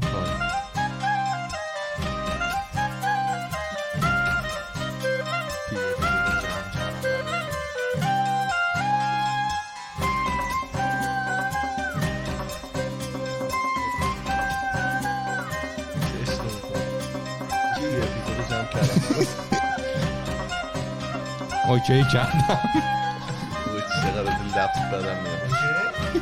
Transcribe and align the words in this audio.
بریم 0.00 0.28
اوکی 21.68 22.04
کردم. 22.12 22.58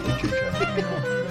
اوکی 0.04 0.28
کردم. 0.28 1.25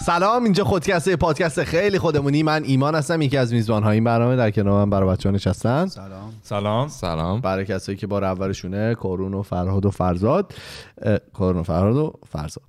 سلام 0.00 0.44
اینجا 0.44 0.64
خودکسته 0.64 1.16
پادکست 1.16 1.64
خیلی 1.64 1.98
خودمونی. 1.98 2.42
من 2.42 2.64
ایمان 2.64 2.94
هستم 2.94 3.22
یکی 3.22 3.36
از 3.36 3.52
میزبان 3.52 3.82
های 3.82 3.94
این 3.94 4.04
برنامه 4.04 4.36
در 4.36 4.50
کنار 4.50 4.84
من 4.84 4.90
برای 4.90 5.08
بچه 5.08 5.28
ها 5.28 5.34
نشستن. 5.34 5.86
سلام. 5.86 6.32
سلام. 6.42 6.88
سلام. 6.88 7.40
برای 7.40 7.64
کسایی 7.64 7.98
که 7.98 8.06
بار 8.06 8.24
اولشونه 8.24 8.94
کارون 8.94 9.34
و 9.34 9.42
فرهاد 9.42 9.86
و 9.86 9.90
فرزاد 9.90 10.54
کارون 11.32 11.60
و 11.60 11.62
فرهاد 11.62 11.96
و 11.96 12.12
فرزاد. 12.28 12.64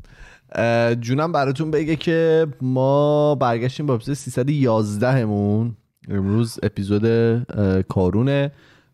جونم 0.99 1.31
براتون 1.31 1.71
بگه 1.71 1.95
که 1.95 2.47
ما 2.61 3.35
برگشتیم 3.35 3.85
با 3.85 3.93
اپیزود 3.93 4.15
311 4.15 5.11
همون 5.11 5.75
امروز 6.09 6.59
اپیزود 6.63 7.03
کارونه. 7.83 8.51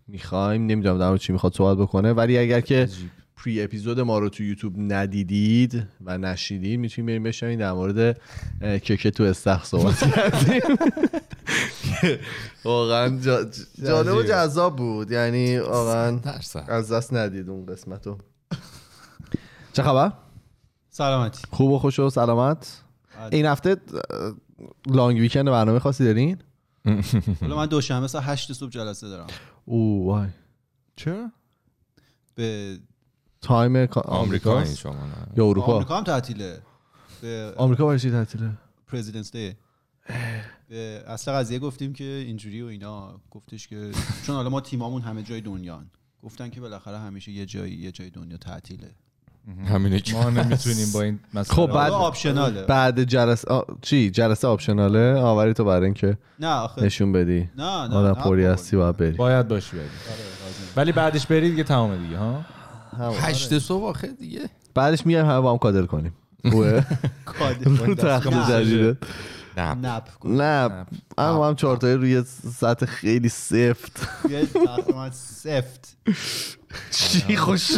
می‌خوایم 0.07 0.65
نمی‌دونم 0.65 0.99
در 0.99 1.17
چی 1.17 1.33
می‌خواد 1.33 1.53
صحبت 1.53 1.77
بکنه 1.77 2.13
ولی 2.13 2.37
اگر 2.37 2.61
که 2.61 2.89
پری 3.47 3.63
اپیزود 3.63 3.99
ما 3.99 4.19
رو 4.19 4.29
تو 4.29 4.43
یوتیوب 4.43 4.73
ندیدید 4.77 5.87
و 6.05 6.17
نشیدید 6.17 6.79
می‌تونید 6.79 7.07
بریم 7.07 7.23
بشنوید 7.23 7.59
در 7.59 7.71
مورد 7.71 8.21
کیک 8.83 9.07
تو 9.07 9.23
استخ 9.23 9.65
صحبت 9.65 10.15
کردیم. 10.15 10.61
واقعا 12.65 13.19
جا- 13.19 13.45
جالب 13.83 14.15
و 14.15 14.23
جذاب 14.23 14.75
بود. 14.75 15.11
یعنی 15.11 15.57
واقعا 15.57 16.19
از 16.67 16.91
دست 16.91 17.13
ندید 17.13 17.49
اون 17.49 17.65
قسمت 17.65 18.07
رو. 18.07 18.17
چه 19.73 19.83
خبر؟ 19.83 20.11
سلامتی. 20.89 21.41
خوب 21.51 21.71
و 21.71 21.79
خوش 21.79 21.99
و 21.99 22.09
سلامت. 22.09 22.81
این 23.31 23.45
هفته 23.45 23.77
لانگ 24.87 25.17
ویکند 25.19 25.45
برنامه 25.45 25.79
خاصی 25.79 26.03
دارین؟ 26.03 26.37
حالا 27.41 27.55
من 27.55 27.65
دوشنبه 27.65 28.07
ساعت 28.07 28.25
8 28.27 28.53
صبح 28.53 28.69
جلسه 28.69 29.07
دارم. 29.07 29.27
او 29.65 30.05
وای. 30.05 30.27
چرا 30.95 31.31
به 32.35 32.77
تایم 33.41 33.85
کا- 33.85 34.01
آمریکا 34.01 34.01
آمریکا 34.01 34.61
این 34.61 34.75
شما 34.75 34.95
یا 35.37 35.45
اروپا؟ 35.45 35.73
آمریکا 35.75 35.97
هم 35.97 36.03
تعطیله. 36.03 36.59
به 37.21 37.53
آمریکا 37.57 37.85
برای 37.85 37.99
چی 37.99 38.11
تعطیله؟ 38.11 38.49
پرزیدنس 38.87 39.31
دی 39.31 39.55
به 40.69 41.03
اصل 41.07 41.31
قضیه 41.31 41.59
گفتیم 41.59 41.93
که 41.93 42.03
اینجوری 42.03 42.61
و 42.61 42.65
اینا. 42.65 43.19
گفتش 43.31 43.67
که 43.67 43.91
چون 44.25 44.35
حالا 44.35 44.49
ما 44.49 44.61
تیمامون 44.61 45.01
همه 45.01 45.23
جای 45.23 45.41
دنیان. 45.41 45.85
گفتن 46.23 46.49
که 46.49 46.61
بالاخره 46.61 46.97
همیشه 46.99 47.31
یه 47.31 47.45
جایی 47.45 47.73
یه 47.73 47.91
جای 47.91 48.09
دنیا 48.09 48.37
تعطیله. 48.37 48.91
همینه 49.67 49.99
که 49.99 50.13
ما 50.13 50.29
نمی‌تونیم 50.29 50.91
با 50.93 51.01
این 51.01 51.19
مسئله 51.33 51.55
خب، 51.55 51.73
بعد- 51.73 51.91
آپشناله 51.91 52.63
بعد 52.63 53.03
جلسه 53.03 53.47
آ... 53.53 53.61
چی؟ 53.81 54.09
جلسه 54.11 54.47
آپشناله 54.47 55.13
آوری 55.13 55.53
تو 55.53 55.63
برای 55.65 55.85
اینکه 55.85 56.17
نه 56.39 56.47
آخه. 56.47 56.83
نشون 56.83 57.11
بدی. 57.11 57.49
نه 57.57 57.87
نه 57.87 57.95
آدم 57.95 58.13
پوری. 58.21 58.45
هستی 58.45 58.77
باید 58.77 58.97
بری. 58.97 59.11
باید 59.11 59.47
باشی 59.47 59.77
بریم 59.77 59.89
ولی 60.75 60.91
بعدش 60.91 61.27
بری 61.27 61.49
دیگه 61.49 61.63
تمام 61.63 62.03
دیگه 62.03 62.17
ها؟ 62.17 62.45
هشت 62.99 63.59
صبح 63.59 63.83
آخه 63.83 64.07
دیگه. 64.07 64.49
بعدش 64.73 65.05
میایم 65.05 65.25
همه 65.25 65.39
با 65.39 65.51
هم 65.51 65.57
کادر 65.57 65.85
کنیم. 65.85 66.13
خوبه؟ 66.51 66.85
رو 67.65 67.95
تخت. 67.95 68.49
جدیده. 68.51 68.97
نه 69.57 69.73
نپ 69.73 70.03
نه 70.25 70.85
اما 71.17 71.47
هم 71.47 71.55
چهارتایی 71.55 71.95
روی 71.95 72.23
سطح 72.53 72.85
خیلی 72.85 73.29
سفت. 73.29 74.07
یه 74.29 74.47
سفت. 75.11 75.97
چی 76.91 77.35
خوش 77.35 77.71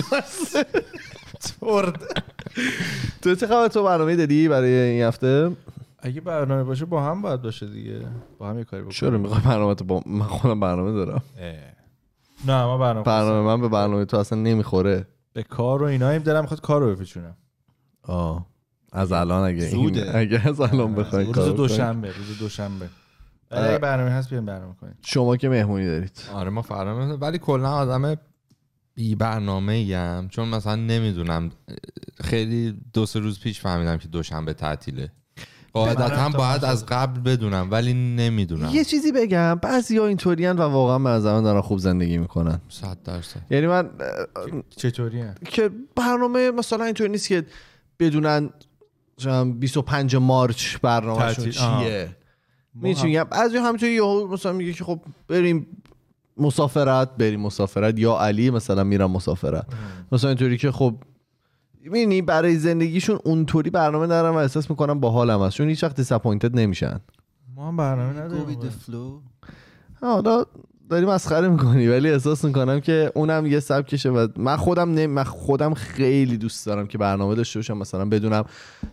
تو 3.22 3.36
چه 3.36 3.48
خبر؟ 3.48 3.68
تو 3.68 3.84
برنامه 3.84 4.16
دادی 4.16 4.48
برای 4.48 4.74
این 4.74 5.04
هفته؟ 5.04 5.52
اگه 6.00 6.22
برنامه 6.22 6.64
باشه 6.64 6.86
با 6.86 7.04
هم 7.04 7.22
باید 7.22 7.42
باشه 7.42 7.66
دیگه. 7.66 8.02
با 8.38 8.50
هم 8.50 8.58
یه 8.58 8.64
کاری 8.64 8.84
بکنیم. 8.84 9.00
چرا 9.00 9.18
می‌خوای 9.18 9.42
برنامه 9.42 9.76
تو 9.76 9.84
با 9.84 10.02
من 10.06 10.26
خودم 10.26 10.60
برنامه 10.60 10.92
دارم. 10.92 11.22
نه 12.48 12.66
ما 12.66 12.78
برنامه 12.78 13.06
برنامه 13.06 13.42
من 13.42 13.62
به 13.62 13.70
برنامه 13.70 14.06
تو 14.06 14.18
اصلا 14.18 14.40
نمی‌خوره. 14.40 15.08
به 15.34 15.44
کار 15.44 15.84
و 15.84 15.86
اینا 15.86 16.10
هم 16.10 16.18
دلم 16.18 16.42
می‌خواد 16.42 16.62
کار 16.62 16.82
رو 16.82 16.96
بپیچونم. 16.96 17.38
آه. 18.04 18.46
از 18.92 19.12
الان 19.12 19.44
اگه 19.50 19.70
زوده. 19.70 20.18
اگه 20.18 20.48
از 20.48 20.62
الان 20.62 20.96
بخوای 20.96 21.26
روز. 21.26 21.56
دوشنبه 21.56 22.08
روز 22.08 22.40
دوشنبه. 22.40 22.90
اگه 23.52 23.78
برنامه 23.78 24.12
هست 24.12 24.30
بیایم 24.30 24.46
برنامه 24.46 24.76
کنیم. 24.82 24.98
شما 25.02 25.38
که 25.38 25.50
مهمونی 25.50 25.86
دارید. 25.86 26.22
آره 26.34 26.50
ما 26.50 26.62
فرام 26.62 27.18
ولی 27.22 27.38
کلا 27.38 27.72
آدم 27.72 28.16
بی 28.96 29.16
برنامه 29.16 29.74
ایم 29.74 30.28
چون 30.28 30.48
مثلا 30.48 30.76
نمی‌دونم 30.76 31.50
خیلی 32.24 32.80
دو 32.94 33.06
سه 33.06 33.20
روز 33.20 33.40
پیش 33.40 33.62
فهمیدم 33.62 33.98
که 33.98 34.08
دوشنبه 34.08 34.54
تعطیله. 34.54 35.12
قاعدتا 35.74 36.30
باید 36.30 36.66
از 36.66 36.86
قبل 36.86 37.20
بدونم 37.20 37.68
ولی 37.72 37.94
نمی‌دونم. 37.94 38.70
یه 38.74 38.84
چیزی 38.84 39.12
بگم 39.12 39.56
بعضی 39.56 39.98
ها 39.98 40.06
اینطورین 40.06 40.52
و 40.52 40.62
واقعا 40.62 41.00
به 41.00 41.10
نظر 41.10 41.34
من 41.34 41.44
دارن 41.44 41.62
خوب 41.62 41.80
زندگی 41.80 42.18
می‌کنن. 42.18 42.62
صد 42.70 42.98
درصد. 43.04 43.40
یعنی 43.50 43.68
من 43.68 43.90
چطوری 44.76 45.24
که 45.46 45.70
برنامه 45.96 46.52
مثلا 46.52 46.86
اینطوری 46.86 47.10
نیست 47.10 47.28
که 47.28 47.46
بدونن 48.00 48.50
چم 49.18 49.52
25 49.54 50.16
مارچ. 50.16 50.78
آها. 50.84 51.34
چیه 51.34 52.16
میچینم 52.74 53.08
میگم؟ 53.08 53.24
بعضی 53.24 53.58
همینطوری 53.58 53.92
یهو 53.92 54.28
مثلا 54.28 54.54
میگه 54.54 54.74
که 54.74 54.84
خب 54.84 55.00
بریم 55.28 55.68
مسافرت 56.38 57.16
بریم 57.18 57.40
مسافرت. 57.40 58.00
یا 58.00 58.18
علی 58.18 58.50
مثلا 58.50 58.84
میرم 58.84 59.12
مسافرت. 59.12 59.66
مثلا 60.12 60.30
اینطوری 60.30 60.58
که 60.58 60.72
خب 60.72 60.96
می‌بینی 61.90 62.22
برای 62.22 62.56
زندگیشون 62.56 63.20
اونطوری 63.24 63.70
برنامه 63.70 64.08
دارن 64.08 64.36
و 64.36 64.38
احساس 64.38 64.70
می‌کنم 64.70 65.00
با 65.00 65.10
حالم 65.10 65.42
هست. 65.42 65.56
چون 65.56 65.70
هیچ 65.70 65.84
وقت 65.84 65.96
دیساپوینتد 65.96 66.60
نمیشن. 66.60 67.00
ما 67.56 67.68
هم 67.68 67.78
برنامه 67.78 68.20
نداریم 68.20 69.22
حالا 70.02 70.46
داری 70.90 71.06
مسخره 71.06 71.48
می‌کنی 71.48 71.88
ولی 71.88 72.10
احساس 72.10 72.46
می‌کنم 72.46 72.80
که 72.80 73.12
اونم 73.16 73.46
یه 73.46 73.60
سبکشه 73.60 74.10
و 74.10 74.28
من 74.38 74.58
خودم 74.58 74.90
نمی... 74.90 75.08
من 75.08 75.24
خودم 75.24 75.74
خیلی 75.74 76.38
دوست 76.38 76.66
دارم 76.66 76.88
که 76.88 76.98
برنامه 76.98 77.36
داشته 77.36 77.60
باشم. 77.60 77.78
مثلا 77.78 78.06
بدونم 78.06 78.46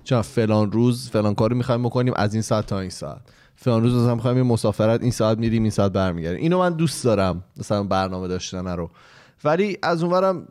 چون 0.04 0.22
فلان 0.22 0.72
روز 0.72 1.10
فلان 1.10 1.34
کاری 1.34 1.54
می‌خوایم 1.54 1.82
بکنیم 1.82 2.12
از 2.16 2.34
این 2.34 2.42
ساعت 2.42 2.66
تا 2.66 2.80
این 2.80 2.90
ساعت. 2.90 3.20
فلان 3.56 3.82
روز 3.82 3.94
مثلا 3.94 4.14
می‌خوایم 4.14 4.36
یه 4.36 4.42
مسافرت 4.42 5.02
این 5.02 5.10
ساعت 5.10 5.38
میریم 5.38 5.62
این 5.62 5.70
ساعت 5.70 5.92
برمیگردیم. 5.92 6.40
اینو 6.40 6.58
من 6.58 6.72
دوست 6.72 7.04
دارم 7.04 7.44
مثلا 7.56 7.82
برنامه 7.82 8.28
داشتن 8.28 8.66
رو. 8.66 8.90
ولی 9.44 9.78
از 9.82 10.02
اونورم 10.02 10.48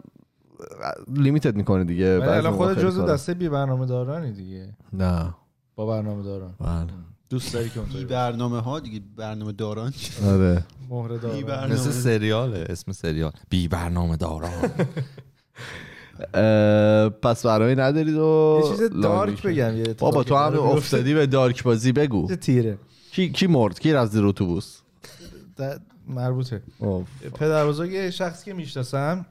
لیمیتد 1.13 1.55
می‌کنه 1.55 1.83
دیگه 1.83 2.19
الان 2.23 2.53
موقع 2.53 2.73
خود 2.73 2.83
جزو. 2.83 3.05
دسته 3.05 3.33
بی 3.33 3.49
برنامه 3.49 3.85
دارانی 3.85 4.31
دیگه. 4.31 4.73
نه. 4.93 5.33
با 5.75 5.85
برنامه 5.85 6.23
داران. 6.23 6.53
بله. 6.59 6.88
دوست 7.29 7.53
داری 7.53 7.69
که 7.69 7.79
اونطوری 7.79 8.05
برنامه 8.05 8.59
ها 8.59 8.79
دیگه 8.79 9.01
برنامه 9.17 9.51
داران 9.51 9.93
آره. 10.25 10.63
مهره 10.89 11.17
داران. 11.17 11.41
برنامه. 11.41 11.73
مثل 11.73 11.91
سریاله 11.91 12.66
اسم 12.69 12.91
سریال. 12.91 13.31
بی 13.49 13.67
برنامه 13.67 14.17
داران. 14.17 14.51
پس 17.23 17.45
برنامه 17.45 17.75
ندارید 17.75 18.16
و 18.16 18.61
یه 18.63 18.69
چیز 18.69 18.89
دارک. 18.89 19.41
بگم 19.41 19.77
یه 19.77 19.93
بابا 19.93 20.23
تو 20.23 20.35
هم. 20.35 20.59
افتادی 20.59 21.13
به 21.13 21.27
دارک 21.27 21.63
بازی 21.63 21.91
بگو. 21.91 22.27
چه 22.27 22.35
تیره. 22.35 22.77
کی 23.11 23.29
کی 23.31 23.47
مرد؟ 23.47 23.79
کی 23.79 23.93
رفت 23.93 24.11
زیر 24.11 24.25
اتوبوس؟ 24.25 24.77
مربوطه. 26.07 26.61
پدر 27.33 27.67
بزرگ 27.67 27.91
یه 27.91 28.11
شخصی 28.11 28.45
که 28.45 28.53
می‌شناسم 28.53 29.25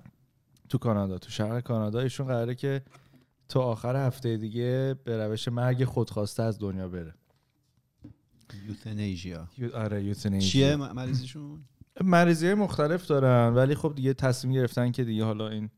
تو 0.75 0.79
کانادا 0.79 1.19
تو 1.19 1.31
شهر 1.31 1.61
کانادا. 1.61 2.01
ایشون 2.01 2.27
قراره 2.27 2.55
که 2.55 2.83
تا 3.49 3.61
آخر 3.63 4.07
هفته 4.07 4.37
دیگه 4.37 4.95
به 5.05 5.17
روش 5.27 5.49
مرگ 5.49 5.85
خودخواسته 5.85 6.43
از 6.43 6.59
دنیا 6.59 6.89
بره. 6.89 7.15
یوتنیژیا. 8.69 9.49
یو- 9.59 9.75
آره 9.77 10.05
یوتنیجی. 10.05 10.49
چیه 10.49 10.77
م- 10.77 10.93
مریضشون 10.93 11.65
مریضی 12.05 12.55
مختلف 12.55 13.07
دارن 13.07 13.55
ولی 13.55 13.75
خب 13.75 13.93
دیگه 13.95 14.15
تصمیم 14.15 14.55
گرفتن 14.55 14.91
که 14.93 15.05
دیگه 15.05 15.25
حالا 15.25 15.49
این 15.49 15.71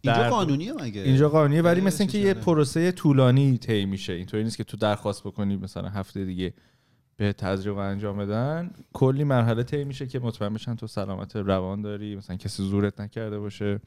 اینجا 0.00 0.30
قانونیه 0.30 0.72
مگه؟ 0.72 1.00
اینجا 1.00 1.28
قانونیه 1.28 1.62
ولی 1.62 1.80
آره، 1.80 1.86
مثل 1.86 2.02
اینکه 2.02 2.18
یه. 2.18 2.34
پروسه 2.34 2.92
طولانی 2.92 3.58
طی 3.58 3.84
میشه. 3.86 4.12
اینطوری 4.12 4.44
نیست 4.44 4.56
که 4.56 4.64
تو 4.64 4.76
درخواست 4.76 5.22
بکنی 5.24 5.56
مثلا 5.56 5.88
هفته 5.88 6.24
دیگه 6.24 6.54
به 7.16 7.32
تجربه 7.32 7.80
انجام 7.80 8.18
بدن 8.18 8.70
کلی 8.92 9.24
مرحله 9.24 9.62
طی 9.62 9.84
میشه 9.84 10.06
که 10.06 10.18
مطمئن 10.18 10.54
بشن 10.54 10.74
تو 10.74 10.86
سلامت 10.86 11.36
روان 11.36 11.82
داری 11.82 12.16
مثلا 12.16 12.36
کسی 12.36 12.62
زورت 12.62 13.00
نکرده 13.00 13.38
باشه 13.38 13.80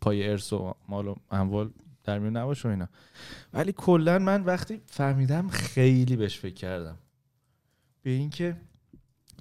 پای 0.00 0.28
ارث 0.28 0.52
و 0.52 0.74
مال 0.88 1.08
و 1.08 1.14
اموال 1.30 1.70
در 2.04 2.18
میون 2.18 2.36
نباشه 2.36 2.68
و 2.68 2.70
اینا 2.70 2.88
ولی 3.52 3.72
کلا 3.72 4.18
من 4.18 4.42
وقتی 4.42 4.80
فهمیدم 4.86 5.48
خیلی 5.48 6.16
بهش 6.16 6.38
فکر 6.38 6.54
کردم 6.54 6.98
به 8.02 8.10
اینکه 8.10 8.56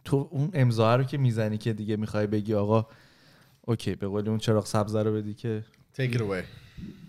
تو 0.03 0.27
اون 0.31 0.49
امضا 0.53 0.95
رو 0.95 1.03
که 1.03 1.17
می‌زنی 1.17 1.57
که 1.57 1.73
دیگه 1.73 1.95
می‌خوای 1.95 2.27
بگی 2.27 2.53
آقا 2.53 2.85
اوکی 3.61 3.95
به 3.95 4.07
قول 4.07 4.29
اون 4.29 4.37
چراغ 4.37 4.65
سبز 4.65 4.95
رو 4.95 5.13
بدی 5.13 5.33
که 5.33 5.63
Take 5.97 6.13
it 6.13 6.21
away. 6.21 6.43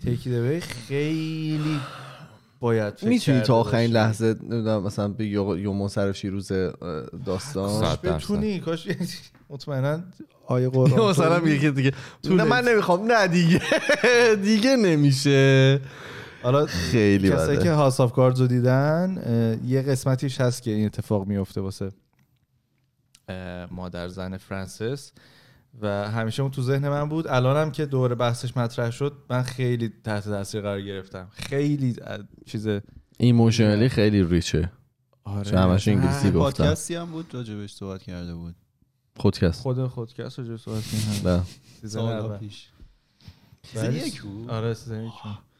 تیکی 0.03 0.29
دوی 0.29 0.59
خیلی 0.59 1.79
باید 2.63 2.93
می‌تونی 3.01 3.41
تا 3.41 3.55
آخرین. 3.55 3.91
لحظه 3.91 4.35
نمی‌دونم 4.41 4.83
مثلا 4.83 5.07
به 5.07 5.25
یو- 5.25 5.57
یومو 5.57 5.89
سر 5.89 6.11
شیروز 6.11 6.51
اه، 6.51 6.73
داستان. 7.25 7.97
بتونی 8.03 8.59
کاش 8.59 8.87
مطمئنا 9.49 10.03
آیه 10.47 10.69
قرآن 10.69 11.09
مثلا. 11.09 11.47
یکی 11.49 11.71
دیگه. 11.71 11.91
نه 12.29 12.43
من 12.43 12.63
نمی‌خوام. 12.67 13.11
نه 13.11 13.27
دیگه. 13.27 13.61
دیگه 14.49 14.75
نمیشه. 14.75 15.79
حالا 16.43 16.65
خیلی 16.65 17.29
کسایی 17.29 17.59
که 17.59 17.71
هاوس 17.71 17.99
آف 17.99 18.13
کاردز 18.13 18.41
رو 18.41 18.47
دیدن 18.47 19.57
یه 19.65 19.81
قسمتیش 19.81 20.41
هست 20.41 20.63
که 20.63 20.71
این 20.71 20.85
اتفاق 20.85 21.27
میفته 21.27 21.61
واسه 21.61 21.91
مادر 23.71 24.07
زن 24.07 24.37
فرانسیس. 24.37 25.11
و 25.81 26.11
همیشه 26.11 26.41
اون 26.41 26.51
تو 26.51 26.61
ذهن 26.61 26.89
من 26.89 27.09
بود. 27.09 27.27
الانم 27.27 27.71
که 27.71 27.85
دور 27.85 28.15
بحثش 28.15 28.57
مطرح 28.57 28.91
شد 28.91 29.13
من 29.29 29.43
خیلی 29.43 29.93
تحت 30.03 30.23
تاثیر 30.23 30.61
قرار 30.61 30.81
گرفتم. 30.81 31.27
خیلی 31.31 31.95
چیز 32.45 32.67
ایموشنالی 33.17 33.89
خیلی 33.89 34.23
ریچه 34.23 34.71
آره. 35.23 35.59
همش 35.59 35.87
انگلیسی 35.87 36.31
گفتم. 36.31 36.63
پادکستی 36.63 36.95
هم 36.95 37.11
بود 37.11 37.33
راجبش 37.33 37.73
صحبت 37.73 38.03
کرده 38.03 38.35
بود. 38.35 38.55
خودکست. 39.17 39.61
خود 39.61 39.87
خودکست 39.87 40.41
جو 40.41 40.57
صحبت 40.57 40.83
نه. 41.25 41.41
سیزن. 41.81 42.37
پیش. 42.37 42.69
سیزن 43.63 43.93
یک 43.93 44.21
بود. 44.21 44.49
آره 44.49 44.73
سیزن 44.73 45.03
یک 45.03 45.11
بود. 45.23 45.52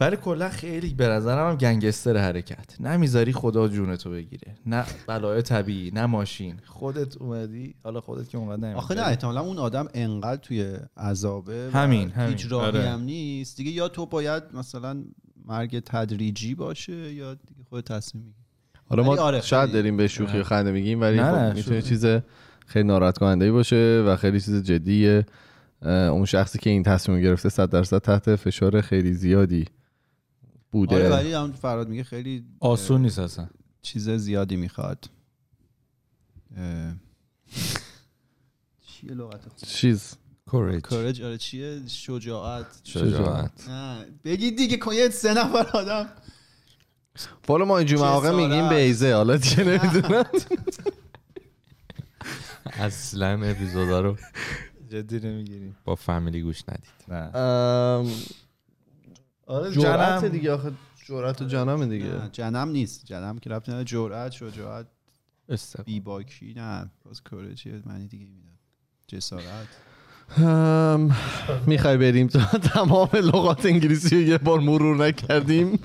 ولی 0.00 0.16
کلا 0.16 0.48
خیلی 0.48 0.94
به 0.94 1.08
نظرم 1.08 1.50
هم 1.50 1.56
گنگستر 1.56 2.16
حرکت 2.16 2.80
نمی‌ذاری 2.80 3.32
خدا 3.32 3.68
جونتو 3.68 4.10
بگیره 4.10 4.54
نه 4.66 4.84
بلای 5.06 5.42
طبیعی 5.42 5.90
نه 5.90 6.06
ماشین 6.06 6.60
خودت 6.66 7.16
اومدی 7.16 7.74
حالا 7.84 8.00
خودت 8.00 8.28
که 8.28 8.38
اونقدر 8.38 8.56
نمی‌دونی. 8.56 8.74
آخه 8.74 8.94
نه 8.94 9.06
احتمالا 9.06 9.40
اون 9.40 9.58
آدم 9.58 9.88
انقدر 9.94 10.40
توی 10.40 10.76
عذابه 10.96 11.70
همین، 11.72 12.10
همین. 12.10 12.28
هیچ 12.28 12.46
راهی 12.52 12.66
آره. 12.66 12.88
هم 12.88 13.00
نیست 13.00 13.56
دیگه 13.56 13.70
یا 13.70 13.88
تو 13.88 14.06
باید 14.06 14.42
مثلا 14.54 15.04
مرگ 15.44 15.80
تدریجی 15.80 16.54
باشه 16.54 17.12
یا 17.12 17.34
دیگه 17.34 17.62
خود 17.68 17.84
تصمیم 17.84 18.24
می‌گیری 18.24 18.46
حالا 18.88 19.02
ما 19.02 19.16
آره، 19.16 19.40
شاید 19.40 19.72
داریم 19.72 19.96
به 19.96 20.08
شوخی 20.08 20.38
و 20.38 20.42
خنده 20.42 20.72
میگیم 20.72 21.00
ولی 21.00 21.16
نه، 21.16 21.32
خب 21.32 21.38
نه، 21.38 21.52
می‌تونه. 21.52 21.82
چیز 21.82 22.06
خیلی 22.66 22.88
ناراحت 22.88 23.18
کننده 23.18 23.44
ای 23.44 23.50
باشه 23.50 24.04
و 24.06 24.16
خیلی 24.16 24.40
چیز 24.40 24.62
جدیه 24.62 25.26
اون 25.82 26.24
شخصی 26.24 26.58
که 26.58 26.70
این 26.70 26.82
تصمیم 26.82 27.20
گرفته 27.20 27.48
صد 27.48 27.70
درصد 27.70 27.98
تحت 27.98 28.36
فشار 28.36 28.80
خیلی 28.80 29.12
زیادی 29.12 29.64
بوده. 30.76 30.96
آره 30.96 31.10
ولی 31.10 31.32
هم 31.32 31.52
فراد 31.52 31.88
میگه 31.88 32.04
خیلی 32.04 32.44
آسون 32.60 33.02
نیست 33.02 33.18
اصلا. 33.18 33.48
چیز 33.82 34.10
زیادی 34.10 34.56
می‌خواد. 34.56 35.10
چیه 38.86 39.10
لغت 39.10 39.64
چیز. 39.64 40.14
کورج 40.46 40.82
کارج 40.82 41.22
آره 41.22 41.38
چیه؟ 41.38 41.82
شجاعت. 41.88 42.80
شجاعت. 42.84 43.68
نه 43.68 44.06
بگید 44.24 44.56
دیگه 44.56 44.76
کنید 44.76 45.10
سه 45.10 45.34
نفر 45.34 45.66
آدم. 45.74 46.08
والا 47.48 47.64
ما 47.64 47.78
اینجور 47.78 47.98
مواقع. 47.98 48.30
میگیم 48.30 48.68
بیزه 48.68 49.14
حالا 49.14 49.36
دیگه 49.36 49.64
نمی‌دونم. 49.64 50.24
اصلا 52.66 53.42
اپیزودا 53.44 54.00
رو 54.00 54.16
جدی 54.90 55.20
نمی‌گیریم. 55.20 55.76
با 55.84 55.94
فامیلی 55.94 56.42
گوش 56.42 56.62
ندید. 56.68 57.06
آره 59.46 59.70
جرأت 59.70 60.20
جنم. 60.20 60.28
دیگه 60.32 60.52
آخه 60.52 60.72
جرأت 61.08 61.42
و 61.42 61.44
جنم 61.44 61.86
دیگه. 61.88 62.04
نه 62.06 62.28
جنم 62.32 62.68
نیست. 62.68 63.04
جنم 63.04 63.38
که 63.38 63.50
ربطی 63.50 63.70
نداره 63.70 63.84
جرأت 63.84 64.32
شجاعت. 64.32 64.86
بی 65.84 66.00
باکی 66.00 66.54
نه. 66.56 66.90
باز 67.04 67.22
کارج 67.22 67.66
یه 67.66 67.82
معنی 67.86 68.06
دیگه 68.08 68.26
می‌داد 68.26 68.56
جسارت. 69.06 69.68
می‌خوای 71.66 71.96
بریم 71.96 72.26
تا 72.26 72.40
تمام 72.74 73.08
لغات 73.14 73.66
انگلیسی 73.66 74.16
رو 74.16 74.22
یه 74.22 74.38
بار 74.38 74.60
مرور 74.60 74.96
نکردیم 74.96 75.78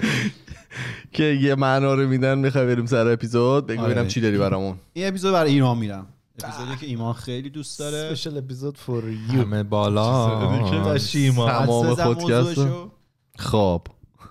که 1.13 1.23
یه 1.23 1.55
معنا 1.55 1.93
رو 1.93 2.07
میدن. 2.07 2.37
می‌خوای 2.39 2.65
بریم 2.65 2.85
سر 2.85 3.07
اپیزود؟ 3.07 3.67
بگو 3.67 3.81
آره. 3.81 3.91
ببینم 3.93 4.07
چی 4.07 4.21
داری 4.21 4.37
برامون. 4.37 4.77
این 4.93 5.07
اپیزود 5.07 5.33
برای 5.33 5.51
ایمان 5.53 5.77
میرم. 5.77 6.07
اپیزودی 6.43 6.77
که 6.77 6.85
ایمان 6.85 7.13
خیلی 7.13 7.49
دوست 7.49 7.79
داره. 7.79 7.97
اسپشال 7.97 8.37
اپیزود 8.37 8.77
فور 8.77 9.09
یو 9.09 9.41
همه 9.41 9.63
بالا. 9.63 10.29
تمام 10.29 11.65
موضوعشو. 11.65 12.91
خواب 13.39 13.87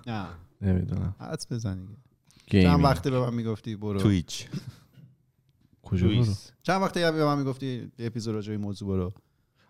نه. 0.07 0.27
نمی‌دونم. 0.61 1.15
حدس 1.21 1.53
بزن 1.53 1.89
دیگه 2.47 2.63
چند 2.63 2.85
وقته 2.85 3.11
به 3.11 3.21
من 3.21 3.35
می‌گفتی 3.35 3.77
برو؟ 3.77 4.01
Twitch. 4.01 4.49
کجا 5.83 6.09
برو؟ 6.09 6.35
چند 6.63 6.83
وقته 6.83 7.13
به 7.13 7.25
من 7.25 7.39
می‌گفتی 7.39 7.93
یه 7.99 8.07
اپیزود 8.07 8.35
راجع 8.35 8.51
به 8.53 8.59
موضوع 8.59 8.89
برو؟ 8.89 9.13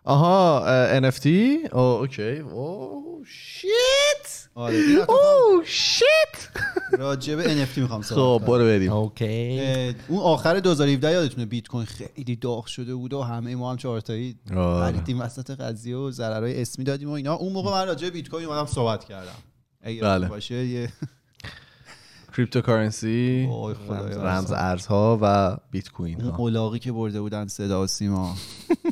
آها 0.03 0.63
NFT 0.99 1.27
oh 1.71 1.79
okay. 1.79 2.37
Oh 2.39 3.23
shit! 3.27 4.47
آره 4.55 4.75
oh 5.09 5.61
shit! 5.65 6.49
راجع 6.97 7.35
به 7.35 7.65
NFT 7.65 7.77
می‌خوام 7.77 8.01
صحبت 8.01 8.41
خب. 8.41 8.47
برو 8.47 8.63
بریم. 8.63 8.91
Okay. 8.93 9.61
اون 10.07 10.19
آخر 10.19 10.59
2017 10.59 11.11
یادتونه 11.11 11.45
بیت 11.45 11.67
کوین 11.67 11.85
خیلی 11.85 12.35
داغ 12.35 12.65
شده 12.65 12.95
بود 12.95 13.13
و 13.13 13.21
همه 13.21 13.55
ما 13.55 13.71
هم 13.71 13.77
چهارتایی 13.77 14.35
آره. 14.55 14.91
پریدیم 14.91 15.19
وسط 15.21 15.51
قضیه 15.51 15.95
و 15.95 16.11
ضررهای 16.11 16.61
اسمی 16.61 16.85
دادیم 16.85 17.09
و 17.09 17.11
اینا. 17.11 17.33
اون 17.33 17.53
موقع 17.53 17.71
من 17.71 17.87
راجع 17.87 18.03
به 18.07 18.09
بیت 18.09 18.29
کوین 18.29 18.45
اومدم 18.45 18.65
صحبت 18.65 19.03
کردم. 19.05 19.35
اگه 19.81 20.01
بله. 20.01 20.27
باشه 20.27 20.65
یه 20.65 20.93
کریپتوکارنسی 22.37 23.47
وای 23.49 23.73
خدایا. 23.73 24.23
رمز 24.23 24.51
ارزها 24.51 25.19
و 25.21 25.57
بیت 25.71 25.89
کوین 25.89 26.21
اون 26.21 26.31
ها. 26.31 26.37
اولاغی 26.37 26.79
که 26.79 26.91
برده 26.91 27.21
بودن 27.21 27.47
صدا 27.47 27.83
و 27.83 27.87
سیما. 27.87 28.35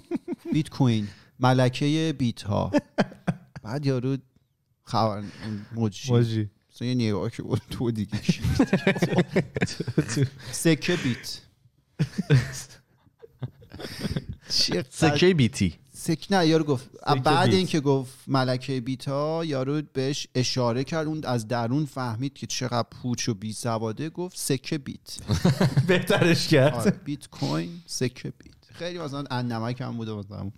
بیت 0.53 0.69
کوین 0.69 1.07
ملکه 1.39 2.15
بیت 2.17 2.41
ها 2.41 2.71
بعد 3.63 3.85
یارو 3.85 4.17
خبر 4.83 5.17
اون 5.17 5.25
موجی. 5.75 6.11
ماجی 6.11 6.49
مثلا 6.73 6.87
یه 6.87 6.95
نگاه 6.95 7.29
که 7.29 7.43
بود 7.43 7.61
تو 7.69 7.91
دیگه؟ 7.91 8.19
سکه 10.51 10.97
بیت. 11.03 11.41
سکه 14.89 15.33
بیتی. 15.33 15.75
سک 15.93 16.27
نه 16.31 16.47
یارو 16.47 16.63
گفت 16.63 16.89
سکه 17.07 17.19
بعد. 17.19 17.53
اینکه 17.53 17.79
گفت 17.79 18.13
ملکه 18.27 18.81
بیتا 18.81 19.45
یارو 19.45 19.81
بهش 19.93 20.27
اشاره 20.35 20.83
کرد 20.83 21.07
اون 21.07 21.25
از 21.25 21.47
درون 21.47 21.85
فهمید 21.85 22.33
که 22.33 22.47
چقدر 22.47 22.87
پوچ 22.91 23.29
و 23.29 23.33
بی 23.33 23.53
سواده 23.53 24.09
گفت 24.09 24.37
سکه 24.37 24.77
بیت. 24.77 25.17
بهترش 25.87 26.47
کرد. 26.47 26.73
آره 26.73 26.91
بیت 26.91 27.29
کوین 27.29 27.81
سکه 27.85 28.33
بیت. 28.37 28.53
خیلی 28.73 28.99
مثلا 28.99 29.23
ان 29.31 29.51
نمک 29.51 29.81
هم 29.81 29.97
بوده 29.97 30.13
مثلا. 30.13 30.51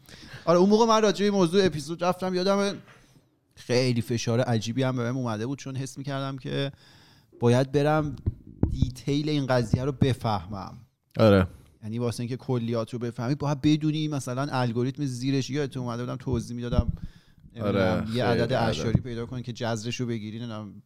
آره 0.46 0.60
اون 0.60 0.69
موقع 0.69 0.86
من 0.86 1.02
راجع 1.02 1.25
به 1.25 1.31
موضوع 1.31 1.66
اپیزود 1.66 2.04
رفتم 2.04 2.34
یادم 2.34 2.78
خیلی 3.56 4.02
فشار 4.02 4.42
عجیبی 4.42 4.84
هم 4.84 4.96
بهم 4.96 5.18
اومده 5.18 5.46
بود 5.46 5.60
چون 5.60 5.75
حس 5.75 5.98
می‌کردم 5.98 6.38
که 6.38 6.72
باید 7.39 7.72
برم 7.72 8.15
دیتیل 8.72 9.30
این 9.30 9.46
قضیه 9.46 9.86
رو 9.86 9.91
بفهمم. 9.91 10.77
آره. 11.20 11.48
یعنی 11.84 12.00
واسه 12.00 12.22
اینکه 12.22 12.38
کلیات 12.38 12.94
رو 12.94 13.00
بفهمی 13.00 13.36
باید 13.36 13.62
بدونی 13.62 14.08
مثلا 14.08 14.48
الگوریتم 14.51 15.06
زیرش 15.06 15.50
یادت 15.50 15.77
اومده 15.77 16.03
بودم 16.03 16.15
توضیح 16.15 16.56
می‌دادم 16.56 16.91
آره، 17.62 18.03
یه 18.13 18.25
عدد 18.25 18.53
عدد. 18.53 18.70
اشاری 18.70 19.01
پیدا 19.01 19.25
کنی 19.25 19.44
که 19.44 19.53
جذرش 19.53 20.00
رو 20.00 20.06
بگیری 20.06 20.38
نمی‌دونم 20.38 20.82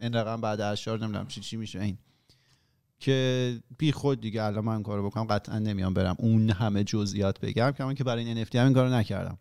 این 0.00 0.12
رقم 0.12 0.40
بعد 0.40 0.60
اشار 0.60 0.98
نمی‌دونم 0.98 1.26
چی 1.26 1.40
چی 1.40 1.56
میشه 1.56 1.80
این. 1.80 1.98
که 3.02 3.58
بی 3.78 3.92
خود 3.92 4.20
دیگه 4.20 4.42
الان 4.42 4.64
من 4.64 4.72
این 4.72 4.82
کارو 4.82 5.06
بکنم 5.06 5.24
قطعا 5.24 5.58
نمیام 5.58 5.94
برم. 5.94 6.16
اون 6.18 6.50
همه 6.50 6.84
جزئیات 6.84 7.40
بگم 7.40 7.70
کما 7.70 7.94
که 7.94 8.04
برای 8.04 8.24
این 8.24 8.44
NFT 8.44 8.54
هم 8.54 8.64
این 8.64 8.74
کارو 8.74 8.90
نکردم. 8.94 9.38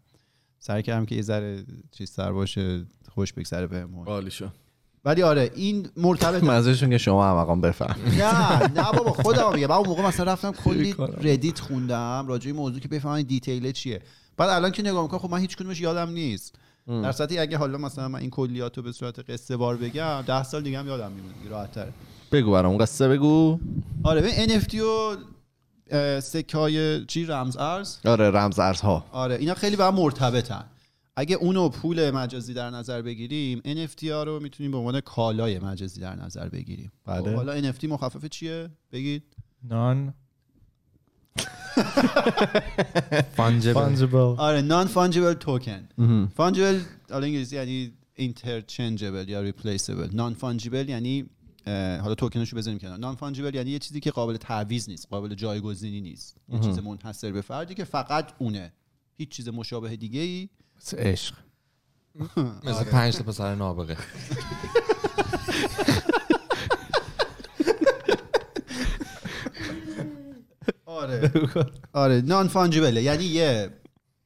سعی 0.59 0.83
کردم 0.83 1.05
که 1.05 1.15
یه 1.15 1.21
ذره 1.21 1.65
چیز 1.91 2.09
سر 2.09 2.31
باشه 2.31 2.85
خوش 3.09 3.33
بگذره 3.33 3.67
بهمون. 3.67 4.07
عالی 4.07 4.31
شد. 4.31 4.51
ولی 5.05 5.23
آره 5.23 5.51
این 5.55 5.89
مرتبط 5.97 6.43
منظورشون 6.53 6.89
که 6.89 6.97
شما 6.97 7.29
هم 7.29 7.37
مقام 7.37 7.61
بفهم. 7.61 7.95
نه 8.17 8.67
نه 8.67 8.91
بابا 8.91 9.11
خودم 9.11 9.53
میگم. 9.53 9.67
من 9.67 9.75
اون 9.75 9.87
موقع 9.87 10.03
مثلا 10.03 10.33
رفتم 10.33 10.51
کلی. 10.51 10.95
Reddit 11.21 11.59
خوندم 11.59 12.25
راجع 12.27 12.51
به 12.51 12.57
موضوع 12.57 12.79
که 12.79 12.87
بفهمم 12.87 13.21
detail 13.21 13.71
چیه. 13.71 14.01
بعد 14.37 14.49
الان 14.49 14.71
که 14.71 14.81
نگاه 14.81 15.03
می‌کنم 15.03 15.19
خب 15.19 15.29
من 15.29 15.39
هیچ 15.39 15.57
کدومش 15.57 15.81
یادم 15.81 16.09
نیست. 16.09 16.55
در 16.87 17.11
صورتی 17.11 17.39
اگه 17.39 17.57
حالا 17.57 17.77
مثلا 17.77 18.07
من 18.07 18.19
این 18.19 18.29
کلیات 18.29 18.77
رو 18.77 18.83
به 18.83 18.91
صورت 18.91 19.29
قصه 19.29 19.55
وار 19.55 19.77
بگم 19.77 20.21
ده 20.21 20.43
سال 20.43 20.61
دیگه 20.61 20.79
هم 20.79 20.87
یادم 20.87 21.11
میمونه 21.11 21.33
راحت 21.49 21.71
تره 21.71 21.93
بگو 22.31 22.51
برام 22.51 22.77
قصه 22.77 23.07
بگو. 23.07 23.59
آره 24.03 24.21
به 24.21 24.47
NFT 24.47 24.75
و 24.75 25.15
سکه 26.21 26.57
های 26.57 27.05
چی؟ 27.05 27.25
رمز 27.25 27.57
ارز؟ 27.57 27.97
آره 28.05 28.29
رمز 28.29 28.59
ارزها. 28.59 29.05
آره 29.11 29.35
اینا 29.35 29.53
خیلی 29.53 29.75
با 29.75 29.87
هم 29.87 29.95
مرتبطن. 29.95 30.65
اگه 31.15 31.35
اونو 31.35 31.69
پول 31.69 32.11
مجازی 32.11 32.53
در 32.53 32.69
نظر 32.69 33.01
بگیریم 33.01 33.61
NFT 33.65 34.03
ها 34.03 34.23
رو 34.23 34.39
می‌تونیم 34.39 34.71
به 34.71 34.77
عنوان 34.77 34.99
کالای 34.99 35.59
مجازی 35.59 36.01
در 36.01 36.15
نظر 36.15 36.49
بگیریم. 36.49 36.91
بله. 37.05 37.21
خب، 37.21 37.35
حالا 37.35 37.71
NFT 37.71 37.83
مخفف 37.83 38.25
چیه؟ 38.25 38.69
بگید. 38.91 39.23
نان 39.63 40.13
فانجبل 43.37 43.73
فانجبل 43.73 44.17
آره 44.17 44.61
نان 44.61 44.87
فانجیبل 44.87 45.33
توکن 45.33 45.87
fungible 46.35 46.79
حالا 47.11 47.25
انگلیسی 47.25 47.55
یعنی 47.55 47.91
interchangeable 48.15 49.29
یا 49.29 49.41
replaceable 49.41 50.09
non-fungible 50.13 50.89
یعنی 50.89 51.25
حالا 52.01 52.15
توکنشو 52.15 52.57
بزنیم 52.57 52.79
کنار. 52.79 52.97
non-fungible 52.97 53.55
یعنی 53.55 53.71
یه 53.71 53.79
چیزی 53.79 53.99
که 53.99 54.11
قابل 54.11 54.37
تعویض 54.37 54.89
نیست 54.89 55.07
قابل 55.09 55.33
جایگزینی 55.35 56.01
نیست. 56.01 56.37
یه 56.49 56.59
چیز 56.59 56.79
منحصر 56.79 57.31
به 57.31 57.41
فردی 57.41 57.73
که 57.73 57.83
فقط 57.83 58.31
اونه. 58.37 58.73
هیچ 59.17 59.29
چیز 59.29 59.49
مشابه 59.49 59.95
دیگه 59.95 60.19
ای 60.19 60.49
عشق. 60.97 61.35
مثل 62.63 62.83
پنج 62.83 63.15
تا 63.15 63.23
پسر 63.23 63.55
نابغه. 63.55 63.97
آره. 70.91 71.31
آره 71.93 72.21
non-fungible 72.21 72.47
ه 72.47 73.03
یعنی 73.03 73.23
یه 73.23 73.69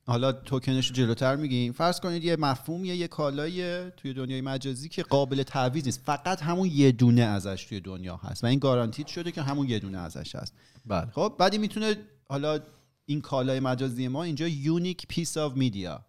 حالا 0.07 0.31
توکنش 0.31 0.91
جلوتر 0.91 1.35
میگیم. 1.35 1.71
فرض 1.71 1.99
کنید 1.99 2.23
یه 2.23 2.35
مفهومیه 2.35 2.95
یه 2.95 3.07
کالاییه 3.07 3.93
توی 3.97 4.13
دنیای 4.13 4.41
مجازی 4.41 4.89
که 4.89 5.03
قابل 5.03 5.43
تعویض 5.43 5.85
نیست. 5.85 6.01
فقط 6.05 6.41
همون 6.41 6.69
یه 6.73 6.91
دونه 6.91 7.21
ازش 7.21 7.65
توی 7.69 7.79
دنیا 7.79 8.15
هست 8.15 8.43
و 8.43 8.47
این 8.47 8.59
guaranteed 8.59 9.07
شده 9.07 9.31
که 9.31 9.41
همون 9.41 9.69
یه 9.69 9.79
دونه 9.79 9.97
ازش 9.97 10.35
هست. 10.35 10.53
بله. 10.85 11.07
خب 11.11 11.35
بعدی 11.39 11.57
می‌تونه 11.57 11.95
حالا 12.29 12.59
این 13.05 13.21
کالای 13.21 13.59
مجازی 13.59 14.07
ما 14.07 14.23
اینجا 14.23 14.47
unique 14.47 15.07
piece 15.07 15.37
of 15.37 15.53
media 15.53 16.05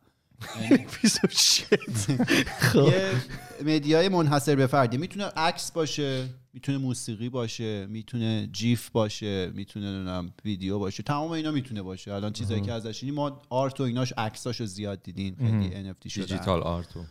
piece 0.92 1.18
of 1.24 1.32
shit 1.32 2.10
یه 2.74 3.12
media 3.64 4.01
ی 4.01 4.08
منحصر 4.08 4.56
به 4.56 4.66
فردی. 4.66 4.96
می‌تونه 4.96 5.24
عکس 5.24 5.72
باشه. 5.72 6.28
می‌تونه 6.56 6.78
موسیقی 6.78 7.28
باشه 7.28 7.86
می‌تونه 7.86 8.48
جیف 8.52 8.90
باشه 8.90 9.50
می‌تونه 9.54 9.92
نمی‌دونم 9.92 10.32
ویدیو 10.44 10.78
باشه. 10.78 11.02
تمام 11.02 11.30
اینا 11.30 11.50
می‌تونه 11.50 11.82
باشه. 11.82 12.12
الان 12.12 12.32
چیزایی 12.32 12.60
که 12.60 12.72
ازش 12.72 13.04
ما 13.04 13.42
آرت 13.50 13.80
و 13.80 13.82
ایناش 13.82 14.12
عکساشو 14.16 14.66
زیاد 14.66 15.02
دیدین 15.02 15.36
خیلی 15.36 15.92
NFT 15.92 16.08
شده 16.08 16.24
دیجیتال 16.24 16.62
آرتو. 16.62 17.04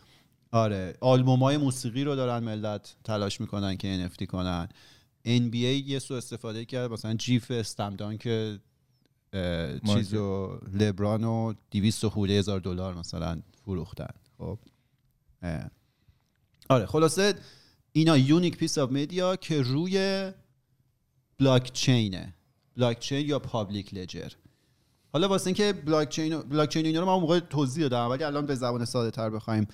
آره. 0.52 0.94
آلبوم 1.00 1.42
های 1.42 1.56
موسیقی 1.56 2.04
رو 2.04 2.16
دارن 2.16 2.44
ملت 2.44 2.96
تلاش 3.04 3.40
می‌کنن 3.40 3.76
که 3.76 4.08
NFT 4.08 4.26
کنن. 4.26 4.68
NBA 5.26 5.82
یه 5.86 5.98
سو 5.98 6.14
استفاده 6.14 6.64
کرد. 6.64 6.90
مثلا 6.90 7.14
جیف 7.14 7.50
استمدان 7.50 8.18
که 8.18 8.58
چیز 9.86 10.14
و 10.14 10.58
لبران 10.72 11.24
و 11.24 11.54
200 11.70 12.04
و 12.04 12.10
خوده 12.10 12.32
هزار 12.32 12.60
دلار 12.60 12.94
مثلا 12.94 13.42
فروختن. 13.64 14.14
خب. 14.38 14.58
آره. 16.68 16.86
خلاصه 16.86 17.34
اینا 17.96 18.16
unique 18.16 18.56
piece 18.56 18.78
of 18.78 18.92
media 18.92 19.36
که 19.36 19.62
روی 19.62 20.30
بلاک 21.38 21.72
چینه 21.72 22.34
بلاک 22.76 22.98
چین 22.98 23.26
یا 23.26 23.38
public 23.38 23.94
ledger 23.94 24.28
حالا 25.12 25.28
واسه 25.28 25.46
اینکه 25.46 25.72
بلاک 25.72 26.08
چین 26.08 26.40
بلاک 26.40 26.68
چین 26.68 26.86
اینا 26.86 27.00
رو 27.00 27.06
من 27.06 27.12
اون 27.12 27.20
موقع 27.20 27.40
توضیح 27.40 27.88
دادم 27.88 28.10
ولی 28.10 28.24
الان 28.24 28.46
به 28.46 28.54
زبان 28.54 28.84
ساده 28.84 29.10
تر 29.10 29.30
بخوایم 29.30 29.66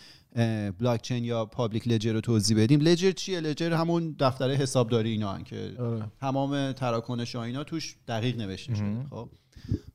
بلاک 0.79 1.02
چین 1.02 1.25
یا 1.25 1.45
public 1.45 1.89
ledger 1.89 2.12
رو 2.12 2.21
توضیح 2.21 2.62
بدیم. 2.62 2.81
ledger 2.81 3.11
چیه؟ 3.11 3.41
ledger 3.41 3.73
همون 3.73 4.17
دفتره 4.19 4.55
حسابداری 4.55 5.11
اینا 5.11 5.33
هن 5.33 5.45
که 5.45 5.75
آره. 5.79 6.12
تمام 6.21 6.73
تراکنش 6.73 7.35
ها 7.35 7.45
اینا 7.45 7.64
توش 7.64 7.97
دقیق 8.09 8.37
نوشته 8.37 8.75
شده. 8.75 9.07
خب. 9.11 9.29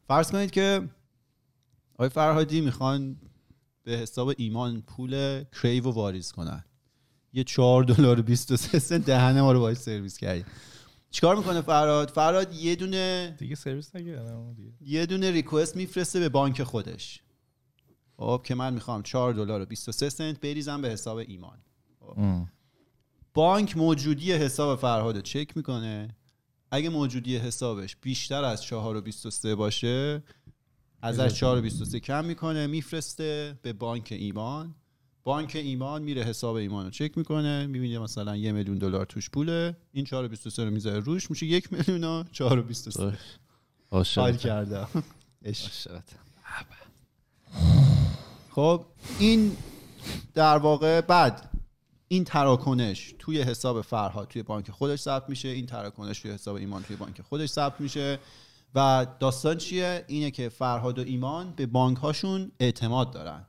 فرض 0.08 0.32
کنید 0.32 0.52
که 0.52 0.90
آقای 1.94 2.10
فرهادی 2.10 2.62
می‌خوان 2.62 3.18
به 3.84 3.92
حساب 3.92 4.34
ایمان 4.38 4.82
پول 4.82 5.44
کریو 5.44 5.92
واریز 5.92 6.32
کنن. 6.32 6.64
یه 7.34 7.44
چهار 7.44 7.84
دلار 7.84 8.20
و 8.20 8.24
23 8.24 8.80
سنت 8.80 9.06
دهنه 9.06 9.42
ما 9.42 9.52
رو 9.52 9.60
باید 9.60 9.78
سرویس 9.78 10.18
کردیم 10.18 10.46
چیکار 11.12 11.36
می‌کنه 11.36 11.62
فرهاد؟ 11.62 12.10
فرهاد 12.10 12.54
یه 12.54 12.76
دونه 12.76 13.36
دیگه 13.40 13.56
سرویس 13.56 13.96
دیگه. 13.96 14.22
یه 14.82 15.06
دونه 15.06 15.32
ریکوست 15.32 15.76
میفرسته 15.76 16.20
به 16.20 16.30
بانک 16.30 16.64
خودش. 16.64 17.22
خب 18.18 18.42
که 18.46 18.56
من 18.56 18.74
می‌خوام 18.74 19.04
4 19.04 19.34
دلار 19.34 19.62
و 19.62 19.66
23 19.66 20.10
سنت 20.10 20.40
بریزم 20.40 20.82
به 20.82 20.90
حساب 20.90 21.18
ایمان. 21.18 21.58
بانک 23.34 23.78
موجودی 23.78 24.34
حساب 24.34 24.80
فرهاد 24.80 25.16
رو 25.16 25.22
چک 25.22 25.58
می‌کنه. 25.58 26.16
اگه 26.72 26.90
موجودی 26.90 27.38
حسابش 27.38 27.96
بیشتر 27.96 28.44
از 28.44 28.64
4 28.64 28.96
و 28.96 29.02
23 29.02 29.56
باشه 29.56 30.24
ازش 31.02 31.34
4 31.34 31.58
و 31.58 31.62
23 31.62 32.00
کم 32.00 32.26
می‌کنه 32.26 32.68
میفرسته 32.68 33.60
به 33.62 33.74
بانک 33.74 34.08
ایمان. 34.12 34.76
بانک 35.28 35.56
ایمان 35.56 36.04
میره 36.04 36.24
حساب 36.24 36.56
ایمان 36.56 36.86
رو 36.86 36.92
چک 36.92 37.18
می‌کنه 37.18 37.68
می‌بینه 37.68 38.00
مثلا 38.00 38.36
یه 38.36 38.52
میلیون 38.52 38.78
دلار 38.78 39.06
توش 39.06 39.30
پوله 39.30 39.78
این 39.92 40.06
4 40.06 40.26
و 40.26 40.28
23 40.28 40.66
رو 40.66 40.72
می‌ذاره 40.72 41.00
روش 41.00 41.30
میشه 41.30 41.46
یک 41.46 41.74
میلیون 41.74 42.04
و 42.04 42.24
4 42.32 42.60
و 42.60 42.64
23 42.64 43.18
حال 44.16 44.38
کردم. 44.38 44.88
خب 48.50 48.86
این 49.20 49.58
در 50.34 50.58
واقع 50.58 51.02
بعد 51.02 51.50
این 52.08 52.24
تراکنش 52.24 53.16
توی 53.20 53.42
حساب 53.42 53.82
فرهاد 53.82 54.28
توی 54.28 54.44
بانک 54.44 54.72
خودش 54.72 55.00
ثبت 55.00 55.30
میشه 55.30 55.48
این 55.48 55.66
تراکنش 55.66 56.20
توی 56.20 56.32
حساب 56.32 56.56
ایمان 56.56 56.84
توی 56.84 56.96
بانک 56.96 57.22
خودش 57.22 57.50
ثبت 57.50 57.82
میشه 57.82 58.20
و 58.76 59.08
داستان 59.20 59.58
چیه؟ 59.58 60.06
اینه 60.08 60.32
که 60.32 60.50
فرهاد 60.50 61.00
و 61.00 61.02
ایمان 61.02 61.54
به 61.56 61.66
بانک 61.66 61.98
هاشون 61.98 62.52
اعتماد 62.60 63.12
دارن. 63.12 63.46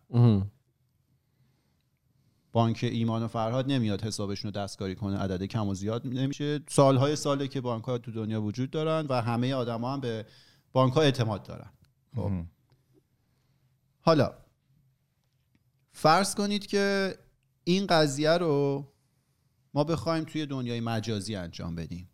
بانک 2.52 2.78
ایمان 2.82 3.22
و 3.22 3.28
فرهاد 3.28 3.72
نمیاد 3.72 4.02
حسابشون 4.02 4.52
رو 4.52 4.60
دستکاری 4.60 4.94
کنه 4.94 5.18
عدد 5.18 5.42
کم 5.42 5.68
و 5.68 5.74
زیاد 5.74 6.06
نمیشه. 6.06 6.60
سالهای 6.68 7.16
ساله 7.16 7.48
که 7.48 7.60
بانک 7.60 7.84
ها 7.84 7.98
تو 7.98 8.10
دنیا 8.12 8.42
وجود 8.42 8.70
دارن 8.70 9.06
و 9.06 9.22
همه 9.22 9.54
آدم 9.54 9.84
هم 9.84 10.00
به 10.00 10.26
بانک 10.72 10.92
ها 10.92 11.02
اعتماد 11.02 11.42
دارن. 11.42 11.70
خب. 12.16 12.30
حالا 14.00 14.32
فرض 15.92 16.34
کنید 16.34 16.66
که 16.66 17.14
این 17.64 17.86
قضیه 17.86 18.30
رو 18.30 18.86
ما 19.74 19.84
بخوایم 19.84 20.24
توی 20.24 20.46
دنیای 20.46 20.80
مجازی 20.80 21.36
انجام 21.36 21.74
بدیم. 21.74 22.08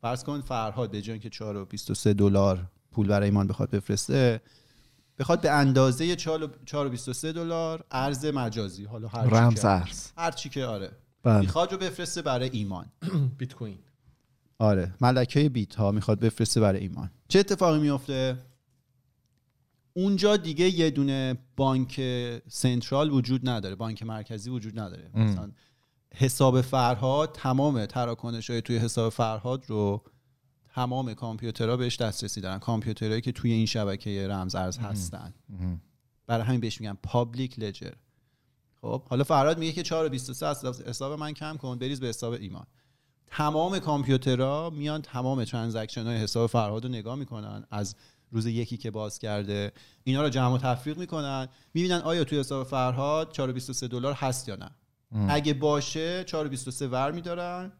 فرض 0.00 0.24
کن 0.24 0.40
فرهاد 0.40 0.90
به 0.90 1.02
جای 1.02 1.18
که 1.18 1.30
4 1.30 1.56
و 1.56 1.64
23 1.64 2.14
دلار 2.14 2.70
پول 2.90 3.08
برای 3.08 3.28
ایمان 3.28 3.46
بخواد 3.46 3.70
بفرسته 3.70 4.40
بخواد 5.22 5.40
به 5.40 5.50
اندازه 5.50 6.16
4 6.16 6.50
و 6.74 6.88
23 6.88 7.32
دلار 7.32 7.84
ارز 7.90 8.24
مجازی 8.24 8.84
حالا 8.84 9.08
هر 9.08 9.24
چی 9.28 9.34
رمز 9.34 9.60
که- 9.60 9.68
ارز. 9.68 10.10
هر 10.18 10.30
چی 10.30 10.48
که 10.48 10.64
آره. 10.64 10.92
بله. 11.22 11.40
می‌خواد 11.40 11.72
رو 11.72 11.78
بفرسته 11.78 12.22
برای 12.22 12.50
ایمان. 12.52 12.86
بیت 13.38 13.54
کوین. 13.54 13.78
آره. 14.58 14.94
ملکه 15.00 15.48
بیت 15.48 15.74
ها 15.74 15.90
می‌خواد 15.92 16.20
بفرسته 16.20 16.60
برای 16.60 16.80
ایمان. 16.80 17.10
چه 17.28 17.38
اتفاقی 17.38 17.78
میفته 17.78 18.38
اونجا 19.92 20.36
دیگه 20.36 20.68
یه 20.68 20.90
دونه 20.90 21.38
بانک 21.56 22.00
سنترال 22.48 23.10
وجود 23.10 23.48
نداره. 23.48 23.74
بانک 23.74 24.02
مرکزی 24.02 24.50
وجود 24.50 24.78
نداره. 24.80 25.10
مثلا 25.14 25.50
حساب 26.14 26.60
فرهاد 26.60 27.32
تمام 27.34 27.86
تراکنش 27.86 28.50
های 28.50 28.62
توی 28.62 28.76
حساب 28.76 29.12
فرهاد 29.12 29.64
رو 29.68 30.02
تمام 30.74 31.14
کامپیوترها 31.14 31.76
بهش 31.76 31.96
دسترسی 31.96 32.40
دارن. 32.40 32.58
کامپیوترهایی 32.58 33.20
که 33.20 33.32
توی 33.32 33.52
این 33.52 33.66
شبکه 33.66 34.28
رمز 34.28 34.54
ارز 34.54 34.78
هستن. 34.78 35.34
برای 36.26 36.44
همین 36.44 36.60
بهش 36.60 36.80
میگن 36.80 36.98
public 37.02 37.58
ledger 37.58 37.90
خب 38.80 39.02
حالا 39.02 39.24
فرهاد 39.24 39.58
میگه 39.58 39.72
که 39.72 39.82
4 39.82 40.06
و 40.06 40.08
23 40.08 40.46
از 40.46 40.82
حساب 40.82 41.20
من 41.20 41.32
کم 41.32 41.56
کن 41.56 41.78
بریز 41.78 42.00
به 42.00 42.06
حساب 42.06 42.32
ایمان. 42.32 42.66
تمام 43.26 43.78
کامپیوترها 43.78 44.70
میان 44.70 45.02
تمام 45.02 45.44
transaction 45.44 46.04
های 46.04 46.16
حساب 46.16 46.50
فرهاد 46.50 46.84
رو 46.84 46.90
نگاه 46.90 47.14
می‌کنن 47.14 47.64
از 47.70 47.96
روز 48.30 48.46
یکی 48.46 48.76
که 48.76 48.90
باز 48.90 49.18
کرده. 49.18 49.72
اینا 50.04 50.22
رو 50.22 50.28
جمع 50.28 50.54
و 50.54 50.58
تفریق 50.58 50.98
می‌کنن. 50.98 51.48
می‌بینن 51.74 51.98
آیا 51.98 52.24
توی 52.24 52.38
حساب 52.38 52.66
فرهاد 52.66 53.32
423 53.32 53.88
دلار 53.88 54.12
هست 54.12 54.48
یا 54.48 54.56
نه. 54.56 54.70
اگه 55.28 55.54
باشه 55.54 56.24
423 56.24 56.88
ور 56.88 57.12
میدارن. 57.12 57.72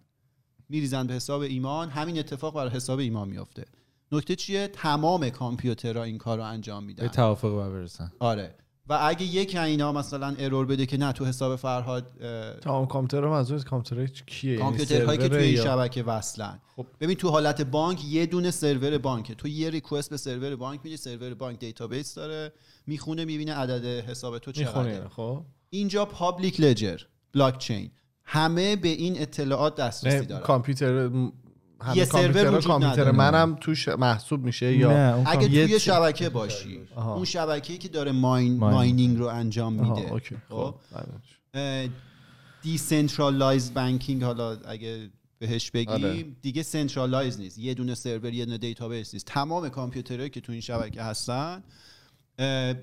میریزن 0.73 1.07
به 1.07 1.15
حساب 1.15 1.41
ایمان. 1.41 1.91
همین 1.91 2.19
اتفاق 2.19 2.55
برای 2.55 2.71
حساب 2.71 2.99
ایمان 2.99 3.29
میفته 3.29 3.65
نکته 4.13 4.37
چیه؟ 4.37 4.69
تمام 4.69 5.31
کامپیوترها 5.31 6.03
این 6.03 6.19
کار 6.19 6.39
رو 6.39 6.45
انجام 6.45 6.85
میدن. 6.85 7.03
به 7.03 7.09
توافق 7.09 7.57
بر 7.57 7.71
برسن. 7.71 8.13
آره. 8.19 8.55
و 8.89 8.99
اگه 9.03 9.23
یک 9.23 9.57
اینا 9.57 9.93
مثلا 9.93 10.35
error 10.39 10.67
بده 10.67 10.87
که 10.87 10.97
نه 10.97 11.13
تو 11.13 11.25
حساب 11.25 11.57
فرهاد 11.57 12.07
تمام 12.61 12.87
کامپیوتر 12.87 13.29
منظور 13.29 13.63
کامپیوتر 13.63 14.07
کیه؟ 14.07 14.51
یعنی 14.51 14.63
کامپیوترهایی 14.63 15.19
که 15.19 15.29
توی 15.29 15.39
این 15.39 15.57
شبکه 15.57 16.03
وصلن. 16.03 16.61
ببین 17.01 17.17
تو 17.17 17.29
حالت 17.31 17.63
بانک 17.63 18.05
یه 18.05 18.27
دونه 18.27 18.51
سرور 18.51 18.99
بانکه 18.99 19.35
تو 19.35 19.49
یه 19.49 19.71
request 19.71 20.11
به 20.11 20.17
سرور 20.17 20.57
بانک 20.57 20.81
میدی 20.85 20.97
سرور 20.97 21.35
بانک 21.35 21.59
database 21.59 22.15
داره 22.15 22.53
می‌خونه 22.87 23.25
می‌بینه 23.25 23.55
عدد 23.55 23.85
حساب 23.85 24.39
تو 24.39 24.53
می‌خونه 24.57 24.93
چقدره 24.95 25.09
خب. 25.09 25.45
اینجا 25.71 26.05
public 26.05 26.61
ledger 26.61 26.99
بلاک 27.35 27.59
چین 27.59 27.91
همه 28.33 28.77
به 28.77 28.89
این 28.89 29.21
اطلاعات 29.21 29.77
دسترسی 29.77 30.27
دارن 30.27 30.43
کامپیوتر 30.43 31.11
یه 31.95 32.05
سرور 32.05 32.49
وجود 32.51 32.65
کامپیوتر. 32.65 33.11
منم 33.11 33.57
توش 33.61 33.89
محسوب 33.89 34.45
میشه 34.45 34.77
یا 34.77 34.91
اگه 35.27 35.49
توی 35.49 35.81
شبکه 35.81 36.29
باشی 36.29 36.81
آها. 36.97 37.15
اون 37.15 37.25
شبکه‌ای 37.25 37.79
که 37.79 37.89
داره 37.89 38.13
mine 38.13 38.57
mine. 38.57 38.75
mining 38.75 39.19
رو 39.19 39.27
انجام 39.27 39.81
آها، 39.81 39.95
میده 39.95 40.13
okay 40.13 40.37
خب 40.49 40.75
خب. 41.55 41.91
decentralized 42.63 43.75
banking 43.75 44.25
حالا 44.25 44.57
اگه 44.69 45.11
بهش 45.39 45.71
بگیم 45.71 45.95
آره. 45.95 46.23
دیگه 46.43 46.63
centralized 46.63 47.41
نیست 47.41 47.59
یه 47.59 47.75
دونه 47.75 47.95
سرور 47.95 48.35
یه 48.35 48.45
دونه 48.45 48.59
database 48.59 49.15
نیست 49.15 49.27
تمام 49.27 49.69
کامپیوترهایی 49.69 50.31
که 50.31 50.41
تو 50.41 50.53
این 50.53 50.61
شبکه 50.61 51.03
هستن 51.03 51.63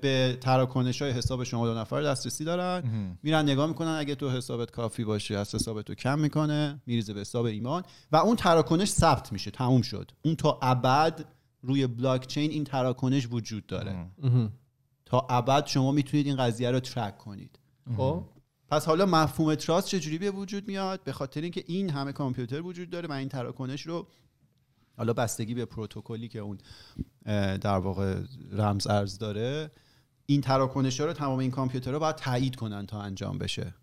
به 0.02 0.38
تراکنش 0.40 1.02
های 1.02 1.10
حساب 1.10 1.44
شما 1.44 1.66
دو 1.66 1.74
نفر 1.74 2.02
دسترسی 2.02 2.44
دارن. 2.44 2.82
میرن 3.22 3.42
نگاه 3.42 3.66
می‌کنن 3.66 3.96
اگه 3.98 4.14
تو 4.14 4.30
حسابت 4.30 4.70
کافی 4.70 5.04
باشه 5.04 5.36
از 5.36 5.54
حسابت 5.54 5.88
رو 5.88 5.94
کم 5.94 6.18
می‌کنه 6.18 6.82
میریزه 6.86 7.14
به 7.14 7.20
حساب 7.20 7.44
ایمان. 7.44 7.82
و 8.12 8.16
اون 8.16 8.36
تراکنش 8.36 8.88
ثبت 8.88 9.32
میشه 9.32 9.50
تموم 9.50 9.82
شد. 9.82 10.10
اون 10.24 10.36
تا 10.36 10.58
ابد 10.62 11.24
روی 11.62 11.86
بلاک 11.86 12.26
چین 12.26 12.50
این 12.50 12.64
تراکنش 12.64 13.28
وجود 13.30 13.66
داره. 13.66 14.06
تا 15.06 15.26
ابد 15.30 15.66
شما 15.66 15.92
می‌تونید 15.92 16.26
این 16.26 16.36
قضیه 16.36 16.70
رو 16.70 16.80
track 16.80 17.18
کنید. 17.18 17.58
خب. 17.96 18.24
پس 18.70 18.86
حالا 18.86 19.06
مفهوم 19.06 19.54
trust 19.54 19.88
چجوری 19.88 20.18
به 20.18 20.30
وجود 20.30 20.68
میاد؟ 20.68 21.04
به 21.04 21.12
خاطر 21.12 21.40
اینکه 21.40 21.64
این 21.66 21.90
همه 21.90 22.12
کامپیوتر 22.12 22.60
وجود 22.60 22.90
داره 22.90 23.08
و 23.08 23.12
این 23.12 23.28
تراکنش 23.28 23.86
رو 23.86 24.06
حالا 24.96 25.12
بستگی 25.12 25.54
به 25.54 25.64
پروتکلی 25.64 26.28
که 26.28 26.38
اون 26.38 26.58
در 27.60 27.78
واقع 27.78 28.16
رمز 28.52 28.86
ارز 28.86 29.18
داره. 29.18 29.70
این 30.26 30.40
تراکنش 30.40 31.00
ها 31.00 31.06
رو 31.06 31.12
تمام 31.12 31.38
این 31.38 31.50
کامپیوترها 31.50 31.98
باید 31.98 32.16
تایید 32.16 32.56
کنن 32.56 32.86
تا 32.86 33.00
انجام 33.02 33.38
بشه. 33.38 33.74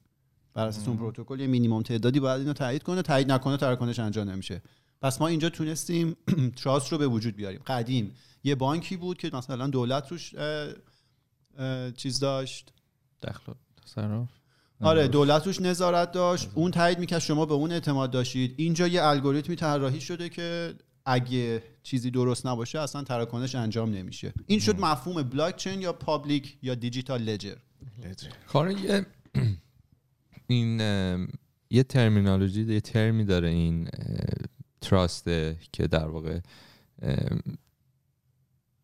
بر 0.54 0.68
اساس 0.68 0.88
اون 0.88 0.98
پروتکل 0.98 1.40
یه 1.40 1.48
مینیمم 1.48 1.82
تعدادی 1.82 2.20
باید 2.20 2.40
اینو 2.40 2.54
تایید 2.54 2.84
کنه 2.84 3.02
تایید 3.02 3.32
نکنه 3.32 3.58
تراکنش 3.58 4.00
انجام 4.00 4.30
نمیشه. 4.30 4.62
پس 5.02 5.22
ما 5.22 5.28
اینجا 5.28 5.50
تونستیم 5.50 6.16
تراست 6.64 6.92
رو 6.92 6.98
به 6.98 7.08
وجود 7.08 7.36
بیاریم. 7.36 7.62
قدیم 7.68 8.12
یه 8.44 8.56
بانکی 8.56 8.98
بود 8.98 9.18
که 9.18 9.30
مثلا 9.34 9.68
دولت 9.68 10.12
روش 10.12 10.36
اه، 10.36 10.68
اه، 11.58 11.92
چیز 11.92 12.20
داشت. 12.20 12.74
دخل 13.22 13.54
تصرف. 13.86 14.28
آره 14.82 15.08
دولت 15.08 15.48
روش 15.48 15.62
نظارت 15.62 16.12
داشت. 16.12 16.50
اون 16.56 16.72
تایید 16.72 17.00
می‌کرد 17.00 17.20
شما 17.20 17.46
به 17.46 17.54
اون 17.54 17.72
اعتماد 17.72 18.12
داشتید. 18.12 18.54
اینجا 18.58 18.88
یه 18.88 19.04
الگوریتمی 19.04 19.56
طراحی 19.56 20.02
شده 20.02 20.30
که 20.30 20.76
اگه 21.06 21.64
چیزی 21.88 22.12
درست 22.12 22.46
نباشه 22.46 22.80
اصلا 22.80 23.04
تراکنش 23.04 23.56
انجام 23.56 23.90
نمیشه. 23.94 24.34
این 24.48 24.60
شد 24.60 24.80
مفهوم 24.80 25.24
بلاک 25.24 25.56
چین 25.56 25.82
یا 25.82 25.94
public 25.94 26.58
یا 26.62 26.76
digital 26.76 27.22
ledger 27.22 27.56
کار 28.48 28.72
یه 28.72 29.06
این 30.48 30.80
یه 31.70 31.84
terminology 31.84 32.74
یه 32.74 32.82
ترمی 32.82 33.26
داره 33.26 33.48
این 33.48 33.90
trust 34.82 35.45
ه 35.45 35.58
که 35.72 35.88
در 35.88 36.08
واقع 36.08 36.40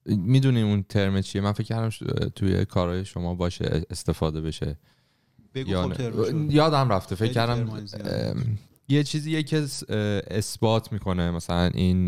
می‌دونی 0.05 0.62
اون 0.62 0.83
ترم 0.83 1.22
چیه. 1.22 1.41
من 1.41 1.51
فکر 1.51 1.67
کردم 1.67 1.89
توی 2.29 2.65
کارهای 2.65 3.05
شما 3.05 3.36
باشه 3.36 3.86
استفاده 3.89 4.41
بشه. 4.41 4.77
خب. 5.55 5.93
یادم 6.50 6.89
رفته. 6.89 7.15
فکر 7.15 7.33
کردم 7.33 7.86
یه 8.89 9.03
چیزیه 9.03 9.43
که 9.43 9.57
اثبات 10.31 10.91
می‌کنه 10.91 11.31
مثلا 11.31 11.65
این 11.73 12.05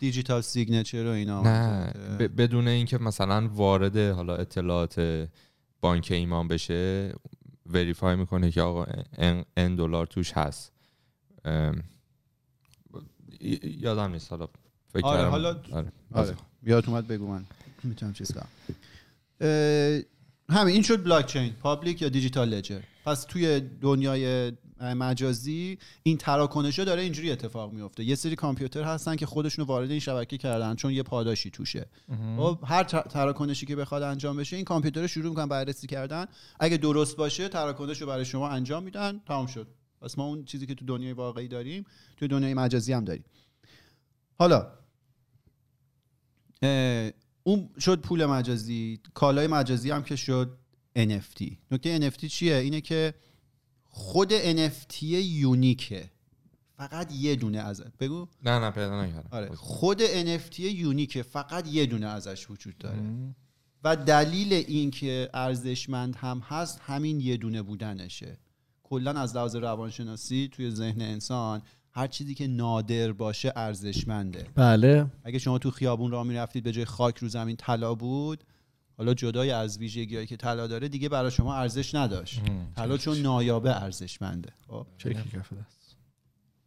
digital 0.00 0.40
signature 0.40 1.06
و 1.06 1.08
اینا. 1.10 1.42
نه 1.42 1.92
بدون 2.28 2.68
اینکه 2.68 2.98
مثلا 2.98 3.48
وارد 3.48 3.96
حالا 3.96 4.36
اطلاعات 4.36 5.28
بانک 5.80 6.08
ایمان 6.10 6.48
بشه 6.48 7.12
verify 7.66 8.16
می‌کنه 8.16 8.50
که 8.50 8.62
آقا 8.62 8.86
ان- 9.56 9.76
دلار 9.76 10.06
توش 10.06 10.32
هست. 10.32 10.72
یادم 13.62 14.12
نیست 14.12 14.30
حالا 14.30 14.48
فکر 14.92 15.04
آره، 15.06 15.28
حالا- 15.28 15.60
آره. 15.72 15.92
آره 16.14 16.34
یادت 16.62 16.88
اومد 16.88 17.06
بگو 17.06 17.26
من 17.26 17.44
می‌تونم 17.84 18.12
چیز 18.12 18.32
کنم. 18.32 18.48
همین 20.50 20.74
این 20.74 20.82
شد 20.82 21.04
blockchain 21.04 21.52
public 21.52 22.02
یا 22.02 22.08
digital 22.08 22.48
ledger 22.48 22.80
پس 23.04 23.24
توی 23.24 23.60
دنیای 23.60 24.52
مجازی 24.80 25.78
این 26.02 26.16
تراکنش 26.16 26.78
داره 26.78 27.02
اینجوری 27.02 27.30
اتفاق 27.30 27.72
میفته 27.72 28.04
یه 28.04 28.14
سری 28.14 28.36
کامپیوتر 28.36 28.82
هستن 28.82 29.16
که 29.16 29.26
خودشونو 29.26 29.68
وارد 29.68 29.90
این 29.90 30.00
شبکه 30.00 30.38
کردن 30.38 30.74
چون 30.74 30.92
یه 30.92 31.02
پاداشی 31.02 31.50
توشه. 31.50 31.86
خب 32.36 32.58
هر 32.64 32.84
تر- 32.84 33.08
تراکنشی 33.08 33.66
که 33.66 33.76
بخواد 33.76 34.02
انجام 34.02 34.36
بشه 34.36 34.56
این 34.56 34.64
کامپیوتر 34.64 35.06
شروع 35.06 35.28
می‌کنن 35.28 35.48
بررسی 35.48 35.86
کردن. 35.86 36.26
اگه 36.60 36.76
درست 36.76 37.16
باشه 37.16 37.48
تراکنش 37.48 38.00
رو 38.00 38.06
برای 38.06 38.24
شما 38.24 38.48
انجام 38.48 38.82
میدن. 38.82 39.20
تمام 39.26 39.46
شد. 39.46 39.66
پس 40.00 40.18
ما 40.18 40.24
اون 40.24 40.44
چیزی 40.44 40.66
که 40.66 40.74
تو 40.74 40.84
دنیای 40.84 41.12
واقعی 41.12 41.48
داریم 41.48 41.84
تو 42.16 42.26
دنیای 42.26 42.54
مجازی 42.54 42.92
هم 42.92 43.04
داریم. 43.04 43.24
حالا 44.38 44.66
اون 47.42 47.68
شد 47.78 48.00
پول 48.00 48.26
مجازی. 48.26 49.00
کالای 49.14 49.46
مجازی 49.46 49.90
هم 49.90 50.02
که 50.02 50.16
شد 50.16 50.58
NFT 50.98 51.44
نکته 51.70 52.10
NFT 52.10 52.24
چیه؟ 52.26 52.56
اینه 52.56 52.80
که 52.80 53.14
خود 53.90 54.58
NFT 54.68 55.02
یونیکه. 55.02 56.10
فقط 56.76 57.12
یه 57.12 57.36
دونه 57.36 57.58
از 57.58 57.82
بگو. 58.00 58.26
نه 58.44 58.58
نه 58.58 58.70
پیدا 58.70 59.04
نکردم 59.04 59.28
آره. 59.30 59.50
خود 59.54 60.06
NFT 60.06 60.58
یونیکه 60.60 61.22
فقط 61.22 61.68
یه 61.68 61.86
دونه 61.86 62.06
ازش 62.06 62.50
وجود 62.50 62.78
داره. 62.78 62.98
و 63.84 63.96
دلیل 63.96 64.52
این 64.52 64.90
که 64.90 65.30
ارزشمند 65.34 66.16
هم 66.16 66.42
هست 66.48 66.80
همین 66.82 67.20
یه 67.20 67.36
دونه 67.36 67.62
بودنشه. 67.62 68.38
کلا 68.82 69.10
از 69.12 69.36
لحاظ 69.36 69.56
روانشناسی 69.56 70.48
توی 70.52 70.70
ذهن 70.70 71.02
انسان 71.02 71.62
هر 71.92 72.06
چیزی 72.06 72.34
که 72.34 72.46
نادر 72.46 73.12
باشه 73.12 73.52
ارزشمنده. 73.56 74.46
بله. 74.54 75.06
اگه 75.24 75.38
شما 75.38 75.58
تو 75.58 75.70
خیابون 75.70 76.10
راه 76.10 76.26
می‌رفتید 76.26 76.64
به 76.64 76.72
جای 76.72 76.84
خاک 76.84 77.18
رو 77.18 77.28
زمین 77.28 77.56
طلا 77.56 77.94
بود 77.94 78.44
حالا 79.00 79.14
جدای 79.14 79.50
از 79.50 79.78
ویژگیهایی 79.78 80.26
که 80.26 80.36
طلا 80.36 80.66
داره 80.66 80.88
دیگه 80.88 81.08
برای 81.08 81.30
شما 81.30 81.54
ارزش 81.56 81.94
نداشت. 81.94 82.40
طلا 82.76 82.96
چون 82.96 83.18
نایابه 83.18 83.82
ارزشمنده. 83.82 84.52
خب؟ 84.68 84.86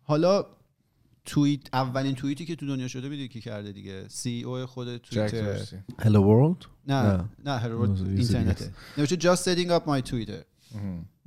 حالا 0.01 0.45
توییت 1.25 1.61
اولین 1.73 2.15
توییتی 2.15 2.45
که 2.45 2.55
تو 2.55 2.67
دنیا 2.67 2.87
شده 2.87 3.09
می‌دونی 3.09 3.27
کی 3.27 3.41
کرده 3.41 3.71
دیگه؟ 3.71 4.05
سی 4.07 4.43
او 4.43 4.65
خود 4.65 4.97
جک 4.97 5.11
توییتر. 5.11 5.57
Hello 6.01 6.19
World 6.19 6.65
نه 6.87 7.29
نه. 7.45 7.61
یه 7.63 8.15
چیز 8.15 8.35
اینترنته. 8.35 8.71
نوشته 8.97 9.15
just 9.15 9.39
setting 9.39 9.69
up 9.69 9.85
my 9.87 10.09
Twitter. 10.09 10.43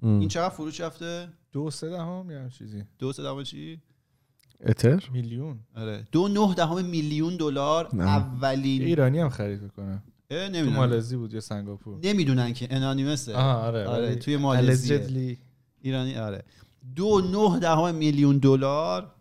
این 0.03 0.29
چقدر 0.29 0.49
فروش 0.55 0.81
رفته؟ 0.81 1.29
دو 1.53 1.71
سه 1.71 1.90
دهم 1.90 2.31
یا 2.31 2.49
چیزی؟ 2.49 2.85
دو 2.99 3.12
سه 3.12 3.23
دهم 3.23 3.42
چی؟ 3.42 3.81
اتر 4.61 5.09
میلیون. 5.12 5.61
آره. 5.77 6.09
دو 6.12 6.29
نه 6.29 6.55
دهم 6.55 6.85
میلیون 6.85 7.37
دلار 7.37 7.88
اولین 7.92 8.83
ایرانی 8.83 9.19
هم 9.19 9.29
خرید 9.29 9.62
بکنه 9.62 10.03
اه، 10.31 10.49
تو 10.49 10.53
نمی‌دونم. 10.55 10.77
مالزی 10.77 11.17
بود 11.17 11.35
یا 11.35 11.41
سنگاپور؟ 11.41 11.99
نمی‌دونن 12.03 12.53
که. 12.53 12.69
انانیمسه 12.71 13.35
آره 13.35 13.85
آره، 13.85 14.15
توی 14.15 14.39
allegedly. 14.39 15.39
ایرانی 15.83 16.17
آره. 16.17 16.45
دو 16.97 17.21
نه 17.21 17.59
دهم 17.59 17.95
میلیون 17.95 18.39
دلار 18.39 19.12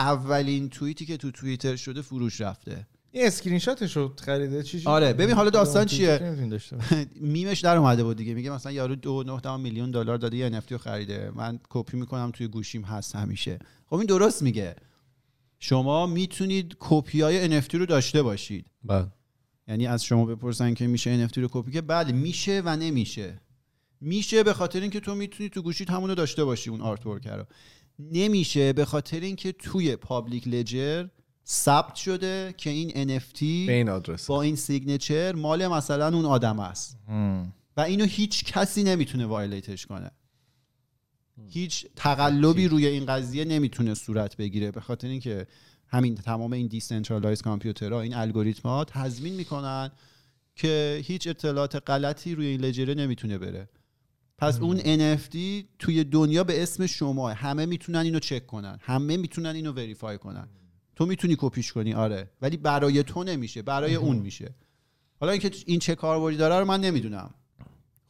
اولین 0.00 0.68
توییتی 0.68 1.06
که 1.06 1.16
تو 1.16 1.30
توییتر 1.30 1.76
شده 1.76 2.02
فروش 2.02 2.40
رفته. 2.40 2.86
این 3.10 3.26
اسکرین 3.26 3.58
شاتش 3.58 3.96
رو 3.96 4.12
خریده 4.24 4.62
چی 4.62 4.80
چی؟ 4.80 4.88
آره، 4.88 5.12
ببین 5.12 5.34
حالا 5.34 5.50
داستان 5.50 5.84
چیه؟ 5.84 6.36
میمش 7.20 7.60
در 7.60 7.76
اومده 7.76 8.04
بود 8.04 8.16
دیگه. 8.16 8.34
میگه 8.34 8.50
مثلا 8.50 8.72
یارو 8.72 8.94
دو 8.94 9.40
نه 9.44 9.56
میلیون 9.56 9.90
دلار 9.90 10.18
داده 10.18 10.36
یه 10.36 10.50
NFT 10.60 10.72
رو 10.72 10.78
خریده. 10.78 11.30
من 11.34 11.58
کپی 11.70 11.96
می‌کنم 11.96 12.30
توی 12.30 12.48
گوشیم 12.48 12.82
هست 12.82 13.16
همیشه. 13.16 13.58
خب 13.86 13.96
این 13.96 14.06
درست 14.06 14.42
میگه. 14.42 14.76
شما 15.58 16.06
می‌تونید 16.06 16.76
کپی 16.80 17.20
های 17.20 17.60
NFT 17.60 17.74
رو 17.74 17.86
داشته 17.86 18.22
باشید. 18.22 18.66
بله. 18.84 19.06
یعنی 19.68 19.86
از 19.86 20.04
شما 20.04 20.24
بپرسن 20.24 20.74
که 20.74 20.86
میشه 20.86 21.28
NFT 21.28 21.38
رو 21.38 21.48
کپی 21.52 21.72
که 21.72 21.80
بله 21.80 22.12
میشه 22.12 22.62
و 22.64 22.76
نمیشه. 22.76 23.40
میشه 24.00 24.42
به 24.42 24.52
خاطر 24.52 24.80
اینکه 24.80 25.00
تو 25.00 25.14
می‌تونی 25.14 25.48
تو 25.48 25.62
گوشیت 25.62 25.90
همون 25.90 26.08
رو 26.08 26.14
داشته 26.14 26.44
باشی 26.44 26.70
اون 26.70 26.80
artwork 26.80 27.26
رو. 27.26 27.44
نمیشه 27.98 28.72
به 28.72 28.84
خاطر 28.84 29.20
اینکه 29.20 29.52
توی 29.52 29.96
public 29.96 30.48
ledger 30.48 31.06
ثبت 31.46 31.94
شده 31.94 32.54
که 32.56 32.70
این 32.70 33.18
NFT 33.18 33.42
این 33.42 33.88
آدرس. 33.88 34.26
با 34.26 34.42
این 34.42 34.56
signature 34.56 35.34
مال 35.34 35.68
مثلا 35.68 36.16
اون 36.16 36.24
آدم 36.24 36.60
است. 36.60 36.98
و 37.76 37.80
اینو 37.80 38.04
هیچ 38.04 38.44
کسی 38.44 38.82
نمی‌تونه 38.82 39.26
violate 39.26 39.73
ش 39.73 39.86
کنه. 39.86 40.10
هیچ 41.48 41.86
تقلبی 41.96 42.68
روی 42.68 42.86
این 42.86 43.06
قضیه 43.06 43.44
نمی‌تونه 43.44 43.94
صورت 43.94 44.36
بگیره. 44.36 44.70
به 44.70 44.80
خاطر 44.80 45.08
اینکه 45.08 45.46
همین 45.88 46.14
تمام 46.14 46.52
این 46.52 46.66
decentralized 46.66 47.42
کامپیوترها 47.42 48.00
این 48.00 48.14
الگوریتم 48.14 48.68
ها 48.68 48.84
تضمین 48.84 49.34
می‌کنن 49.34 49.90
که 50.56 51.00
هیچ 51.04 51.26
اطلاعات 51.26 51.90
غلطی 51.90 52.34
روی 52.34 52.46
این 52.46 52.60
ledger 52.60 52.89
ه 52.89 52.94
نمی‌تونه 52.94 53.38
بره. 53.38 53.68
پس 54.38 54.60
اون 54.60 54.78
NFT 54.78 55.36
توی 55.78 56.04
دنیا 56.04 56.44
به 56.44 56.62
اسم 56.62 56.86
شما 56.86 57.28
همه 57.28 57.66
می‌تونن 57.66 57.98
اینو 57.98 58.18
چک 58.18 58.46
کنن 58.46 58.78
همه 58.80 59.16
می‌تونن 59.16 59.54
اینو 59.54 59.72
verify 59.72 60.18
کنن. 60.18 60.48
تو 60.96 61.06
می‌تونی 61.06 61.36
کپیش 61.38 61.72
کنی 61.72 61.94
آره. 61.94 62.30
ولی 62.42 62.56
برای 62.56 63.02
تو 63.02 63.24
نمیشه 63.24 63.62
برای 63.62 63.94
اون 63.94 64.16
میشه. 64.16 64.54
حالا 65.20 65.32
اینکه 65.32 65.50
این 65.66 65.78
چه 65.78 65.94
کاربردی 65.94 66.36
داره 66.36 66.58
رو 66.58 66.64
من 66.64 66.80
نمی‌دونم. 66.80 67.34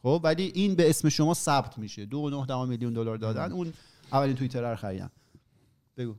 خب 0.03 0.21
ولی 0.23 0.51
این 0.55 0.75
به 0.75 0.89
اسم 0.89 1.09
شما 1.09 1.33
ثبت 1.33 1.77
میشه. 1.77 2.05
دو 2.05 2.17
و 2.17 2.45
نه 2.45 2.65
میلیون 2.65 2.93
دلار 2.93 3.17
دادن 3.17 3.51
اون 3.51 3.73
اولین 4.11 4.35
توییتر 4.35 4.69
رو 4.69 4.75
خریدن. 4.75 5.09
بگو. 5.97 6.15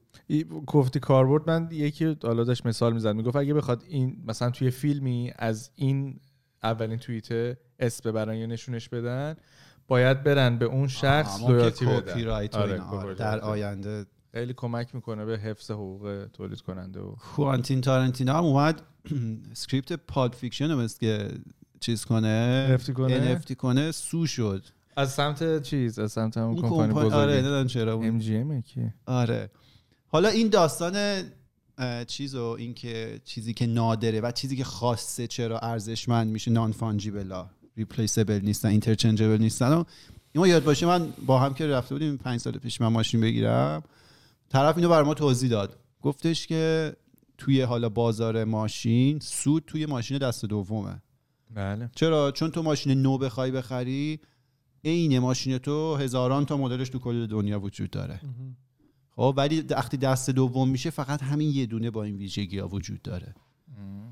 گفتی 0.67 1.01
کاربرد 1.01 1.51
من 1.51 1.69
یکی 1.73 2.17
حالا 2.23 2.45
داشت 2.45 2.67
مثال 2.67 2.93
می‌زد 2.93 3.15
می‌گفت 3.15 3.37
اگه 3.37 3.55
بخواد 3.55 3.85
این 3.89 4.25
مثلا 4.27 4.51
توی 4.51 4.71
فیلمی 4.71 5.33
از 5.37 5.71
این 5.75 6.21
اولین 6.63 6.99
توییت 6.99 7.59
اسم 7.79 8.11
ببرن 8.11 8.35
یا 8.35 8.47
نشونش 8.47 8.89
بدن 8.89 9.37
باید 9.89 10.23
برن 10.23 10.59
به 10.59 10.65
اون 10.65 10.89
شخص 10.89 11.41
لویالتی 11.43 11.87
بدن. 11.87 12.29
آره، 12.55 12.73
اینا، 12.73 12.85
آره. 12.85 13.15
در. 13.15 13.41
آینده 13.41 14.07
خیلی 14.33 14.55
کمک 14.57 14.95
می‌کنه 14.95 15.25
به 15.25 15.39
حفظ 15.39 15.71
حقوق 15.71 16.27
تولید 16.33 16.61
کننده 16.61 17.01
و 17.01 17.13
کوانتین 17.13 17.81
تارنتینو 17.81 18.33
هم 18.33 18.45
اومد. 18.45 18.83
script 19.53 19.93
پالپ 19.93 20.35
فیکشن 20.35 20.71
رو 20.71 20.89
که 21.01 21.29
چیز 21.81 22.05
کنه 22.05 22.79
NFT 22.79 22.91
کنه؟ 22.91 23.41
NFT 23.41 23.53
کنه 23.53 23.93
sue 23.93 24.27
شد. 24.27 24.65
از 24.97 25.13
سمت 25.13 25.63
چیز 25.63 25.99
از 25.99 26.13
سمت 26.13 26.37
همون 26.37 26.49
اون 26.49 26.63
کمپانی 26.63 26.93
کمپانی 26.93 27.15
آره 27.15 27.27
بزرگی 27.27 27.37
نمی‌دونم 27.37 27.67
چرا 27.67 27.95
اون 27.95 28.21
MGM 28.21 28.63
کی؟ 28.67 28.93
آره. 29.07 29.51
حالا 30.09 30.29
این 30.29 30.49
داستان 30.49 31.23
چیز 32.07 32.35
و 32.35 32.43
این 32.43 32.75
که 32.75 33.21
چیزی 33.25 33.55
که 33.55 33.67
نادره 33.67 34.21
و 34.21 34.31
چیزی 34.31 34.57
که 34.57 34.65
خاصه 34.65 35.27
چرا 35.27 35.59
ارزشمند 35.59 36.29
میشه 36.29 36.51
non-fungible 36.51 36.73
ا 36.73 37.51
replaceable 37.77 38.41
نیستن 38.43 38.69
interchangeable 38.69 39.39
نیستن 39.39 39.73
و 39.73 39.85
اینو 40.33 40.47
یاد 40.47 40.65
باشه 40.65 40.87
من 40.87 41.13
با 41.27 41.39
هم 41.39 41.55
که 41.55 41.67
رفته 41.67 41.95
بودیم 41.95 42.17
پنج 42.17 42.41
سال 42.41 42.53
پیش 42.53 42.81
من 42.81 42.89
ماشین 42.89 43.21
بگیرم 43.21 43.83
طرف 44.49 44.77
اینو 44.77 44.89
بر 44.89 45.03
ما 45.03 45.15
توضیح 45.15 45.51
داد. 45.51 45.79
گفتش 46.03 46.47
که 46.47 46.97
توی 47.39 47.63
حالا 47.63 47.89
بازار 47.89 48.45
ماشین 48.45 49.19
سود 49.21 49.65
توی 49.67 49.87
ماشین 49.87 50.19
دست 50.19 50.45
دومه. 50.45 51.03
بله. 51.55 51.91
چرا؟ 51.95 52.31
چون 52.31 52.51
تو 52.51 52.63
ماشین 52.63 53.03
نو 53.03 53.19
بخوای 53.19 53.51
بخری 53.51 54.21
عین 54.85 55.19
ماشین 55.19 55.59
تو 55.59 55.97
هزاران 55.97 56.47
تا 56.47 56.57
مدلش 56.57 56.89
تو 56.89 56.99
کل 56.99 57.27
دنیا 57.27 57.61
وجود 57.61 57.91
داره. 57.91 58.21
خب 59.19 59.35
ولی 59.37 59.61
وقتی 59.61 59.97
دست 59.97 60.31
دوم 60.31 60.69
میشه 60.69 60.91
فقط 60.91 61.23
همین 61.23 61.51
یه 61.51 61.67
دونه 61.67 61.91
با 61.91 62.05
این 62.05 62.17
ویژگی 62.17 62.59
ها 62.59 62.69
وجود 62.69 63.03
داره. 63.03 63.35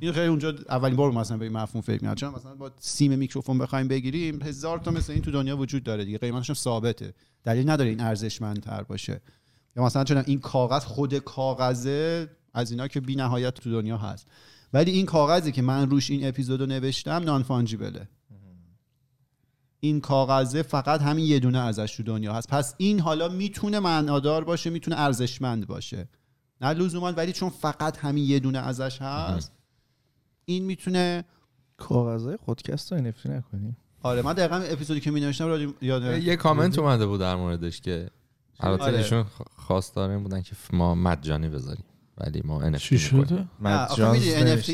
این 0.01 0.13
خیلی 0.13 0.27
اونجا 0.27 0.55
اولین 0.69 0.97
بار 0.97 1.13
مثلا 1.13 1.37
به 1.37 1.45
این 1.45 1.55
مفهوم 1.55 1.83
فکر 1.83 1.93
می‌کردم. 1.93 2.15
چون 2.15 2.35
مثلا 2.35 2.55
با 2.55 2.71
سیم 2.81 3.19
میکروفون 3.19 3.59
بخوایم 3.59 3.89
بگیریم 3.89 4.43
هزار 4.43 4.79
تا 4.79 4.91
مثل 4.91 5.13
این 5.13 5.23
تو 5.23 5.31
دنیا 5.31 5.57
وجود 5.57 5.83
داره 5.83 6.05
دیگه. 6.05 6.19
قیمتش 6.19 6.53
ثابته. 6.53 7.15
دلیل 7.45 7.71
نداره 7.71 7.91
این 7.91 8.01
ارزشمندتر 8.01 8.83
باشه. 8.83 9.21
یا 9.77 9.85
مثلا 9.85 10.05
چون 10.05 10.17
این 10.27 10.41
کاغذ 10.41 10.85
خود 10.85 11.19
کاغذه 11.19 12.31
از 12.55 12.71
اینا 12.71 12.89
که 12.89 13.01
بی 13.01 13.17
نهایت 13.17 13.55
تو 13.55 13.71
دنیا 13.71 13.97
هست. 13.97 14.27
ولی 14.73 14.91
این 14.91 15.07
کاغذی 15.07 15.53
که 15.53 15.63
من 15.63 15.91
روش 15.91 16.11
این 16.11 16.29
اپیزودو 16.29 16.67
نوشتم 16.67 17.13
نان 17.13 17.43
فانجیبله. 17.43 18.09
این 19.81 20.01
کاغذه 20.01 20.63
فقط 20.63 21.03
همین 21.03 21.25
یه 21.25 21.39
دونه 21.39 21.59
ازش 21.59 21.97
تو 21.97 22.03
دنیا 22.03 22.35
هست 22.35 22.49
پس 22.49 22.75
این 22.77 23.01
حالا 23.01 23.29
می‌تونه 23.29 23.81
معنادار 23.81 24.45
باشه 24.45 24.71
می‌تونه 24.71 25.01
ارزشمند 25.01 25.67
باشه 25.67 26.09
نه 26.61 26.73
لزوما 26.73 27.13
ولی 27.13 27.33
چون 27.33 27.49
فقط 27.49 27.99
همین 27.99 28.25
یه 28.25 28.39
دونه 28.39 28.59
ازش 28.59 29.03
هست 29.03 29.53
این 30.45 30.65
می‌تونه 30.65 31.25
کاغذهای 31.77 32.37
خودکست 32.37 32.93
رو 32.93 32.99
NFT 32.99 33.27
نکنیم 33.27 33.77
آره 34.03 34.23
من 34.23 34.33
دقیقا 34.33 34.57
اپیزودی 34.57 35.01
که 35.01 35.11
می 35.11 35.21
نوشتم 35.21 35.75
یاد 35.83 36.23
یه 36.23 36.37
کامنت 36.37 36.79
اومده 36.79 37.07
بود 37.07 37.21
در 37.21 37.37
موردش 37.37 37.81
که 37.81 38.11
البته 38.61 38.85
آره. 38.85 38.99
ایشون 38.99 39.25
خواستار 39.57 40.11
این 40.11 40.23
بودن 40.23 40.43
که 40.43 40.57
ما 40.73 40.95
مجانی 40.95 41.49
بذاریم 41.49 41.85
ولی 42.19 42.43
ما 42.45 42.71
NFT 42.71 42.77
چی 42.77 42.95
می‌کنیم. 42.95 43.25
شده؟ 43.25 43.47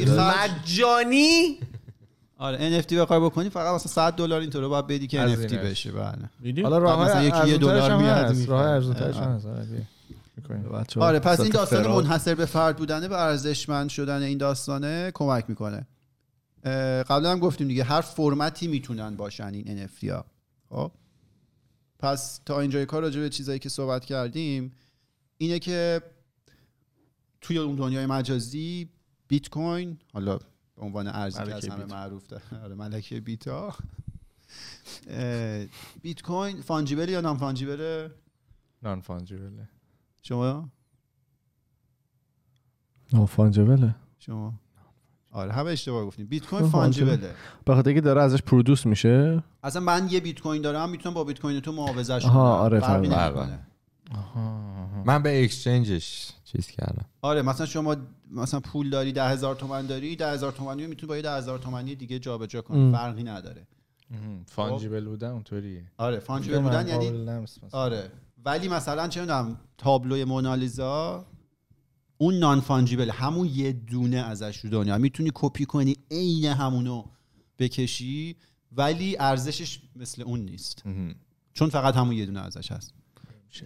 مجانی 0.07 1.59
آره 2.43 2.83
NFT 2.83 2.93
بخوای 2.93 3.21
بکنی 3.21 3.49
فقط 3.49 3.75
مثلا 3.75 3.93
100 3.93 4.13
دلار 4.13 4.41
اینطوری 4.41 4.69
باید 4.69 4.87
بدی 4.87 5.07
که. 5.07 5.37
NFT 5.37 5.55
بشه 5.55 5.93
بله. 5.93 6.63
حالا 6.63 6.79
راه 6.79 7.05
مثلا 7.05 7.25
یکی 7.25 7.49
یه 7.49 7.59
دلار 7.59 7.97
میاد 7.97 8.49
راه 8.49 8.63
ارزونترش 8.63 9.17
هم 9.17 9.31
هست 9.31 9.47
آره، 9.47 9.87
می‌کنیم. 10.37 10.67
آره 10.97 11.19
پس 11.19 11.41
این 11.41 11.51
داستان 11.51 11.87
منحصر 11.87 12.35
به 12.35 12.47
فرد 12.47 12.77
بودنه 12.77 13.09
و 13.09 13.13
ارزشمند 13.13 13.89
شدن 13.89 14.23
این 14.23 14.39
داستانه 14.39 15.11
کمک 15.15 15.45
می‌کنه. 15.49 15.87
قبلا 17.03 17.31
هم 17.31 17.39
گفتیم 17.39 17.69
دیگه 17.69 17.85
هر 17.85 18.01
فرمتی 18.01 18.67
می‌تونن 18.67 19.17
باشن 19.17 19.55
این 19.55 19.87
NFT 19.87 20.09
ها. 20.09 20.25
خب؟ 20.69 20.91
پس 21.99 22.41
تا 22.47 22.61
اینجای 22.61 22.87
کار 22.87 23.03
راجع 23.03 23.21
به 23.21 23.29
چیزایی 23.29 23.59
که 23.59 23.69
صحبت 23.69 24.05
کردیم 24.05 24.73
اینه 25.39 25.59
که 25.59 26.03
توی 27.41 27.59
اون 27.59 27.77
دنیای 27.77 28.07
مجازی 28.07 28.89
بیت 29.29 29.49
کوین 29.49 29.99
حالا 30.13 30.39
عنوان 30.83 31.07
ارزی 31.09 31.45
که 31.45 31.55
از 31.55 31.69
همه. 31.69 31.85
معروف 31.85 32.27
داره. 32.27 32.43
آره 32.65 32.75
ملکه 32.75 33.21
بیتا 33.21 33.75
بیت 36.03 36.23
کوین 36.23 36.61
فانجیبل 36.61 37.09
یا 37.09 37.21
نان 37.21 37.37
فانجیبل؟ 37.37 38.09
نان 38.83 39.01
فانجیبله 39.01 39.69
شما؟ 40.23 40.69
فانجبله 43.29 43.95
شما؟ 44.19 44.55
آره 45.31 45.53
همه 45.53 45.71
اشتباه 45.71 46.05
گفتیم 46.07 46.27
بیت 46.27 46.47
کوین 46.47 46.69
فانجیبله. 46.69 47.35
به 47.65 47.75
خاطر 47.75 47.93
که 47.93 48.01
داره 48.01 48.23
ازش 48.23 48.43
پرودوس 48.43 48.87
میشه. 48.87 49.43
اصلا 49.63 49.83
من 49.83 50.09
یه 50.11 50.21
بیت 50.21 50.41
کوین 50.41 50.63
دارم 50.63 50.91
می‌تونم 50.91 51.15
با 51.15 51.25
بیت 51.25 51.41
کوین 51.41 51.61
تو 51.61 51.73
معاوضهش 51.73 52.25
آها، 52.25 52.33
کنم. 52.33 52.63
آره، 52.65 52.81
فرقی. 52.81 53.09
نمی‌کنه. 53.09 53.67
من 55.05 55.23
به 55.23 55.45
اکسچنجش 55.45 56.33
چیز 56.45 56.67
کردم. 56.67 57.05
آره 57.23 57.43
مثلا 57.43 57.67
شما 57.67 57.97
مثلا 58.31 58.61
پول 58.61 58.91
داری 58.91 59.13
ده 59.13 59.29
هزار 59.29 59.55
تومن 59.55 59.87
داری 59.87 60.17
ده 60.17 60.31
هزار 60.31 60.53
تومنی 60.53 60.83
رو 60.83 60.89
می‌تونی 60.89 61.09
با 61.09 61.17
یه 61.17 61.23
ده 61.23 61.33
هزار 61.33 61.59
تومنی 61.59 61.95
دیگه 61.95 62.19
جابجا 62.19 62.63
کنی. 62.63 62.93
فرقی 62.93 63.23
نداره. 63.23 63.67
فانجیبل 64.47 65.05
بودن 65.05 65.31
اونطوریه. 65.31 65.93
آره 65.99 66.19
فانجیبل 66.19 66.59
بودن 66.59 66.89
یعنی. 66.89 67.27
آره. 67.73 68.11
ولی 68.45 68.69
مثلا 68.69 69.09
چه 69.09 69.21
می‌دونم 69.21 69.61
تابلوی 69.79 70.25
مونالیزا 70.25 71.27
اون 72.19 72.39
نان 72.39 72.61
فانجیبل 72.61 73.11
همون 73.11 73.47
یه 73.47 73.73
دونه 73.73 74.17
ازش 74.17 74.57
رو 74.57 74.71
دنیا. 74.71 74.99
می‌تونی 74.99 75.31
کپی 75.35 75.65
کنی 75.65 75.97
عین 76.11 76.45
همونو 76.45 77.05
بکشی 77.59 78.37
ولی 78.73 79.17
ارزشش 79.21 79.81
مثل 79.97 80.23
اون 80.23 80.41
نیست. 80.41 80.83
چون 81.55 81.69
فقط 81.69 81.97
همون 81.97 82.17
یه 82.17 82.27
دونه 82.27 82.41
ازش 82.41 82.73
هست. 82.73 82.95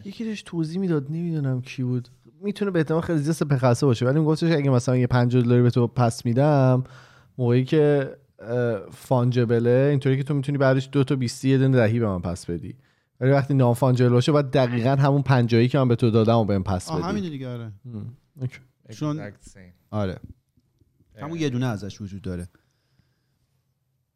یکی 0.04 0.24
داشت 0.24 0.46
توضیح 0.46 0.80
می‌داد 0.80 1.06
نمی‌دونم 1.10 1.62
کی 1.62 1.82
بود. 1.82 2.08
می‌تونه 2.40 2.70
به 2.70 2.78
احتمال 2.78 3.00
خیلی 3.00 3.18
زیاد 3.18 3.48
پخسته 3.48 3.86
باشه 3.86 4.06
ولی 4.06 4.18
میگفتش 4.20 4.52
اگه 4.52 4.70
مثلا 4.70 4.96
یه 4.96 5.06
50 5.06 5.42
دلاری 5.42 5.62
به 5.62 5.70
تو 5.70 5.86
پس 5.86 6.24
میدم 6.24 6.84
موقعی 7.38 7.64
که 7.64 8.16
فانجبله 8.92 9.86
اینطوری 9.90 10.16
که 10.16 10.22
تو 10.22 10.34
می‌تونی 10.34 10.58
بعدش 10.58 10.88
دو 10.92 11.04
تا 11.04 11.16
20 11.16 11.44
یه 11.44 11.58
دونه 11.58 11.76
دهی 11.76 11.98
به 11.98 12.06
من 12.06 12.20
پس 12.20 12.46
بدی. 12.46 12.74
ولی 13.20 13.30
وقتی 13.30 13.54
نان 13.54 13.74
فانجبل 13.74 14.08
باشه 14.08 14.32
باید 14.32 14.50
دقیقا 14.50 14.90
همون 14.90 15.22
پنجایی 15.22 15.68
که 15.68 15.78
من 15.78 15.88
به 15.88 15.96
تو 15.96 16.10
دادم 16.10 16.36
و 16.36 16.44
بهم 16.44 16.62
پس 16.62 16.90
آه 16.90 16.98
بدی. 16.98 17.08
همین 17.08 17.30
دیگه 17.30 17.48
آره. 17.48 17.72
چون-. 18.90 19.32
آره. 19.90 20.18
همون 21.16 21.38
یه 21.38 21.50
دونه 21.50 21.66
ازش 21.66 22.00
وجود 22.00 22.22
داره. 22.22 22.48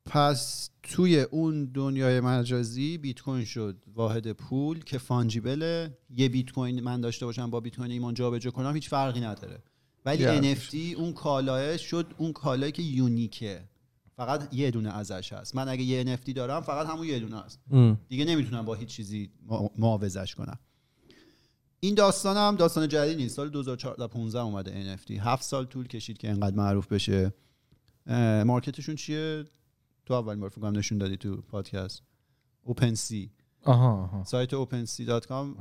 پس 0.07 0.71
توی 0.83 1.21
اون 1.21 1.65
دنیای 1.65 2.21
مجازی 2.21 2.99
بیت 2.99 3.21
کوین 3.21 3.45
شد 3.45 3.85
واحد 3.95 4.33
پول 4.33 4.79
که 4.79 4.99
فانجیبله 4.99 5.99
یه 6.11 6.29
بیت 6.29 6.51
کوین 6.53 6.81
من 6.81 7.01
داشته 7.01 7.27
باشم 7.27 7.51
با 7.51 7.61
بیت 7.61 7.77
کوین 7.77 7.91
ایمان 7.91 8.15
جابجا 8.15 8.51
کنم 8.51 8.75
هیچ 8.75 8.89
فرقی 8.89 9.21
نداره. 9.21 9.63
ولی 10.05 10.55
NFT 10.55 10.75
اون 10.97 11.13
کالاه 11.13 11.77
شد 11.77 12.15
اون 12.19 12.33
کالایی 12.33 12.73
که 12.73 12.83
یونیکه. 12.83 13.65
فقط 14.17 14.55
یه 14.55 14.71
دونه 14.71 14.97
ازش 14.97 15.33
هست. 15.33 15.55
من 15.57 15.69
اگه 15.69 15.83
یه 15.83 16.17
NFT 16.17 16.33
دارم 16.33 16.61
فقط 16.61 16.87
همون 16.87 17.07
یه 17.07 17.19
دونه 17.19 17.37
است 17.37 17.61
ام. 17.71 18.01
دیگه 18.09 18.25
نمی‌تونم 18.25 18.65
با 18.65 18.75
هیچ 18.75 18.89
چیزی 18.89 19.31
معاوضش 19.79 20.35
کنم. 20.35 20.59
این 21.81 21.95
داستان 21.95 22.37
هم 22.37 22.57
داستان 22.57 22.89
جدید 22.89 23.17
نیست. 23.17 23.37
سال 23.37 23.49
2014 23.49 24.07
15 24.07 24.39
اومده 24.39 24.97
NFT 24.97 25.11
هفت 25.11 25.43
سال 25.43 25.65
طول 25.65 25.87
کشید 25.87 26.19
که 26.19 26.31
انقدر 26.31 26.57
معروف 26.57 26.93
بشه. 26.93 27.33
مارکتشون 28.47 28.95
چیه؟ 28.95 29.45
تو 30.11 30.15
اول 30.15 30.37
بار 30.37 30.49
فکر 30.49 30.61
کنم 30.61 30.79
نشون 30.79 30.99
دادی 30.99 31.17
تو 31.17 31.37
پادکست. 31.37 32.03
اوپن 32.63 32.95
سی. 32.95 33.31
آها 33.65 34.03
آها. 34.03 34.25
سایت 34.25 34.55
opensea.com 34.55 35.61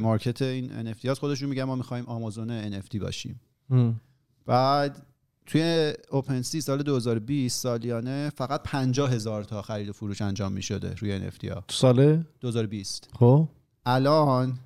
مارکت. 0.00 0.42
این 0.42 0.92
NFT 0.92 1.04
هست 1.04 1.20
خودشون 1.20 1.48
میگن 1.48 1.64
ما 1.64 1.76
می‌خوایم 1.76 2.04
آمازون 2.06 2.80
NFT 2.80 2.96
باشیم. 3.00 3.40
ام. 3.70 4.00
بعد 4.46 5.06
توی 5.46 5.92
اوپن 6.10 6.42
سی 6.42 6.60
سال 6.60 6.82
2020 6.82 7.60
سالیانه 7.60 8.30
فقط 8.30 8.62
50 8.62 9.12
هزار 9.12 9.44
تا 9.44 9.62
خرید 9.62 9.88
و 9.88 9.92
فروش 9.92 10.22
انجام 10.22 10.52
می‌شده 10.52 10.94
روی 10.94 11.30
NFT 11.30 11.44
ها. 11.44 11.64
تو 11.68 11.74
ساله؟ 11.74 12.26
2020 12.40 13.08
خب. 13.14 13.48
الان 13.86 14.58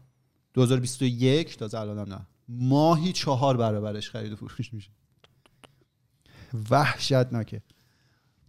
2021 0.55 1.59
تازه 1.59 1.81
الان 1.81 1.99
هم 1.99 2.15
نه. 2.15 2.27
ماهی 2.49 3.13
چهار 3.13 3.57
برابرش 3.57 4.11
خرید 4.11 4.33
و 4.33 4.37
فروش 4.37 4.75
میشه. 4.75 4.91
وحشتناکه. 6.71 7.63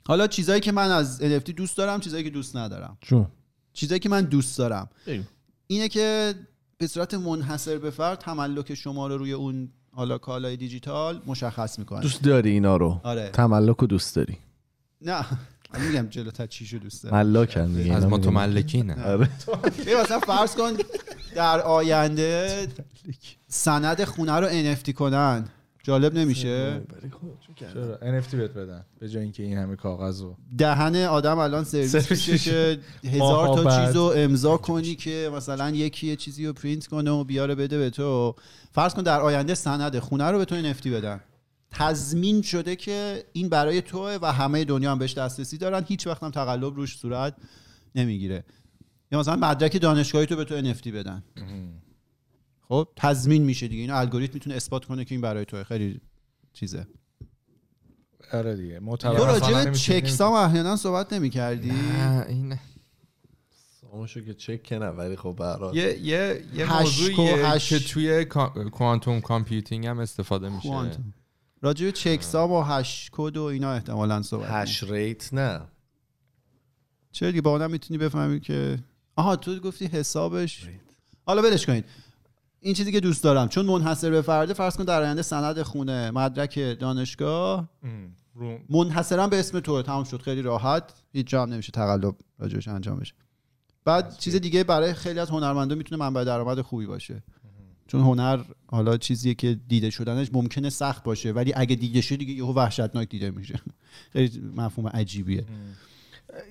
حالا 0.08 0.28
چیزایی 0.28 0.62
که 0.62 0.72
من 0.72 0.92
از 0.92 1.22
NFT 1.22 1.50
دوست 1.52 1.78
دارم 1.78 2.00
چیزایی 2.00 2.24
که 2.24 2.30
دوست 2.30 2.56
ندارم. 2.56 2.98
جون 3.02 3.28
چیزایی 3.74 4.00
که 4.00 4.10
من 4.10 4.22
دوست 4.22 4.58
دارم. 4.58 4.90
بگو. 5.08 5.24
اینه 5.68 5.88
که 5.90 6.34
به 6.78 6.88
صورت 6.88 7.14
منحصر 7.14 7.78
به 7.78 7.90
فرد 7.92 8.20
تملک 8.20 8.74
شما 8.74 9.08
رو 9.08 9.18
روی 9.18 9.32
اون 9.34 9.70
حالا 9.92 10.18
کالای 10.18 10.58
دیجیتال 10.58 11.22
مشخص 11.26 11.80
می‌کنه. 11.80 12.02
دوست 12.02 12.24
داری 12.24 12.50
اینا 12.50 12.78
رو؟ 12.78 13.02
آره. 13.04 13.30
تملک 13.30 13.78
رو 13.78 13.88
دوست 13.88 14.16
داری؟ 14.16 14.38
نه. 15.02 15.26
من 15.74 15.88
میگم 15.88 16.08
جلوتر 16.08 16.48
چیشو 16.48 16.78
دوست 16.78 17.04
دارم 17.04 17.18
ملاکن 17.18 17.66
دیگه 17.74 17.94
از 17.94 18.04
اینا 18.04 18.18
می‌دونی. 18.18 18.36
متملکینه 18.36 19.04
آره. 19.06 19.30
ببین 19.80 19.98
مثلا 19.98 20.20
فرض 20.20 20.56
کن 20.56 20.72
در 21.36 21.60
آینده 21.62 22.68
سند 23.48 24.04
خونه 24.04 24.32
رو 24.40 24.76
NFT 24.76 24.90
کنن 24.90 25.46
جالب 25.84 26.18
نمیشه؟ 26.18 26.82
چرا؟ 27.56 27.98
NFT 27.98 28.36
بهت 28.36 28.52
بدن 28.52 28.86
به 29.00 29.10
جای 29.10 29.24
اینکه 29.24 29.44
این 29.44 29.58
همه 29.58 29.76
کاغذ 29.76 30.22
و 30.22 30.36
دهن 30.58 30.96
آدم 30.96 31.38
الان 31.38 31.64
سرویس 31.64 32.12
میشه 32.12 32.38
که 32.38 32.80
هزار 33.04 33.48
تا 33.48 33.64
بعد. 33.64 33.86
چیز 33.86 33.96
رو 33.96 34.14
امضا 34.16 34.58
کنی 34.58 34.96
که 34.96 35.32
مثلا 35.36 35.70
یکی 35.70 36.08
یه 36.08 36.16
چیزی 36.16 36.46
رو 36.46 36.54
پرینت 36.54 36.88
کنه 36.88 37.12
و 37.12 37.24
بیاره 37.24 37.56
بده 37.56 37.78
به 37.78 37.90
تو. 37.90 38.36
فرض 38.72 38.94
کن 38.94 39.02
در 39.02 39.22
آینده 39.22 39.54
سند 39.54 40.00
خونه 40.00 40.32
رو 40.32 40.38
به 40.38 40.46
تو 40.46 40.74
NFT 40.74 40.88
بدن. 40.88 41.22
تضمین 41.72 42.42
شده 42.42 42.76
که 42.76 43.24
این 43.34 43.50
برای 43.50 43.82
توه 43.82 44.18
و 44.22 44.32
همه 44.32 44.66
دنیا 44.66 44.92
هم 44.92 45.00
بهش 45.00 45.14
دسترسی 45.14 45.58
دارن. 45.58 45.84
هیچ 45.88 46.08
وقت 46.08 46.24
هم 46.24 46.32
تقلب 46.32 46.76
روش 46.76 46.98
صورت 46.98 47.36
نمی‌گیره. 47.96 48.44
یا 49.12 49.20
مثلا 49.20 49.36
مدرک 49.36 49.82
دانشگاهی 49.82 50.26
تو 50.26 50.36
به 50.36 50.46
تو 50.46 50.74
NFT 50.74 50.88
بدن. 50.88 51.24
خب 52.74 52.88
تضمین 52.96 53.44
میشه 53.44 53.68
دیگه. 53.68 53.82
این 53.82 53.92
الگوریتم 53.92 54.34
می‌تونه 54.34 54.56
اثبات 54.56 54.86
کنه 54.86 55.06
که 55.06 55.16
این 55.16 55.22
برای 55.22 55.46
توه. 55.46 55.64
خیلی 55.64 56.02
چیزه. 56.54 56.88
آره 58.32 58.56
دیگه. 58.56 58.80
تو 59.00 59.08
راجع 59.08 59.64
به 59.64 59.72
چکسام 59.72 60.34
احیانا 60.34 60.76
صحبت 60.76 61.14
نمی 61.14 61.30
کردی 61.30 61.72
نه، 61.72 62.26
این 62.30 62.60
ساموشو 63.82 64.22
که 64.22 64.34
چک 64.34 64.64
کنه 64.64 64.88
ولی 64.88 65.16
خب 65.16 65.36
برات 65.40 65.76
یه 65.76 66.00
یه 66.00 66.44
یه 66.54 66.80
موضوعیه 66.80 67.48
هشت. 67.48 67.70
که 67.70 67.80
توی 67.80 68.26
کوانتوم 68.72 69.22
کامپیوتینگ 69.22 69.86
هم 69.88 70.00
استفاده 70.00 70.50
میشه. 70.50 70.92
راجع 71.62 71.86
به 71.86 71.92
چکسام 71.92 72.52
و 72.52 72.62
هش 72.62 73.10
کد 73.12 73.38
و 73.38 73.44
اینا 73.44 73.74
احتمالا 73.74 74.22
صحبت 74.22 74.50
هش 74.50 74.84
ریت 74.84 75.34
نه. 75.34 75.62
چرا 77.12 77.32
دیگه؟ 77.32 77.42
با 77.42 77.52
اونم 77.52 77.72
می‌تونی 77.72 77.98
بفهمی 77.98 78.40
که 78.40 78.80
آها 79.16 79.36
تو 79.36 79.60
گفتی 79.60 79.86
حسابش. 79.86 80.70
حالا 81.26 81.42
ولش 81.42 81.66
کنید. 81.66 81.86
این 82.64 82.74
چیزی 82.74 82.92
که 82.92 83.00
دوست 83.00 83.24
دارم. 83.24 83.48
چون 83.48 83.66
منحصر 83.66 84.10
به 84.10 84.22
فرده 84.22 84.54
فرض 84.54 84.78
کن 84.78 84.84
در 84.84 85.02
آینده 85.02 85.22
سند 85.22 85.62
خونه 85.62 86.12
مدرک 86.12 86.60
دانشگاه. 86.80 87.70
منحصرا 88.70 89.28
به 89.28 89.40
اسم 89.40 89.60
تو. 89.60 89.82
تمام 89.82 90.04
شد. 90.04 90.22
خیلی 90.22 90.42
راحت. 90.42 90.94
هیچ 91.14 91.28
جا 91.28 91.44
هم 91.44 91.54
نمیشه 91.54 91.72
تقلب 91.72 92.16
راجعش 92.40 92.68
انجام 92.68 93.00
بشه. 93.00 93.14
بعد 93.86 94.18
چیز 94.18 94.36
دیگه 94.36 94.64
برای 94.64 94.94
خیلی 94.94 95.20
از 95.20 95.30
هنرمندا 95.30 95.76
می‌تونه 95.76 96.00
منبع 96.00 96.24
درآمد 96.24 96.62
خوبی 96.62 96.86
باشه. 96.86 97.24
چون 97.88 98.02
هنر 98.02 98.40
حالا 98.68 98.98
چیزیه 98.98 99.34
که 99.34 99.60
دیده 99.68 99.90
شدنش 99.90 100.28
ممکنه 100.34 100.70
سخت 100.70 101.04
باشه. 101.04 101.32
ولی 101.32 101.54
اگه 101.56 101.76
دیده 101.76 102.02
شه 102.02 102.18
دیگه 102.18 102.34
یهو 102.34 102.54
وحشتناک 102.54 103.10
دیده 103.10 103.32
میشه. 103.32 103.60
خیلی 104.14 104.52
مفهوم 104.56 104.88
عجیبیه. 104.88 105.46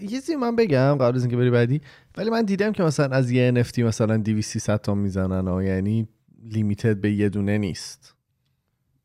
یه 0.01 0.09
چیزی 0.09 0.37
من 0.37 0.57
بگم 0.57 0.95
قبل 0.95 1.17
از 1.17 1.23
اینکه 1.23 1.37
بری 1.37 1.51
بعدی 1.51 1.81
ولی 2.17 2.31
من 2.31 2.45
دیدم 2.45 2.73
که 2.73 2.83
مثلا 2.83 3.17
از 3.17 3.31
یه 3.31 3.53
NFT 3.53 3.79
مثلا 3.79 4.17
200 4.17 4.53
300 4.53 4.81
تا 4.81 4.95
می‌زنن 4.95 5.49
و 5.49 5.63
یعنی 5.63 6.09
لیمیتد 6.51 6.97
به 6.97 7.13
یه 7.13 7.29
دونه 7.29 7.59
نیست. 7.59 8.15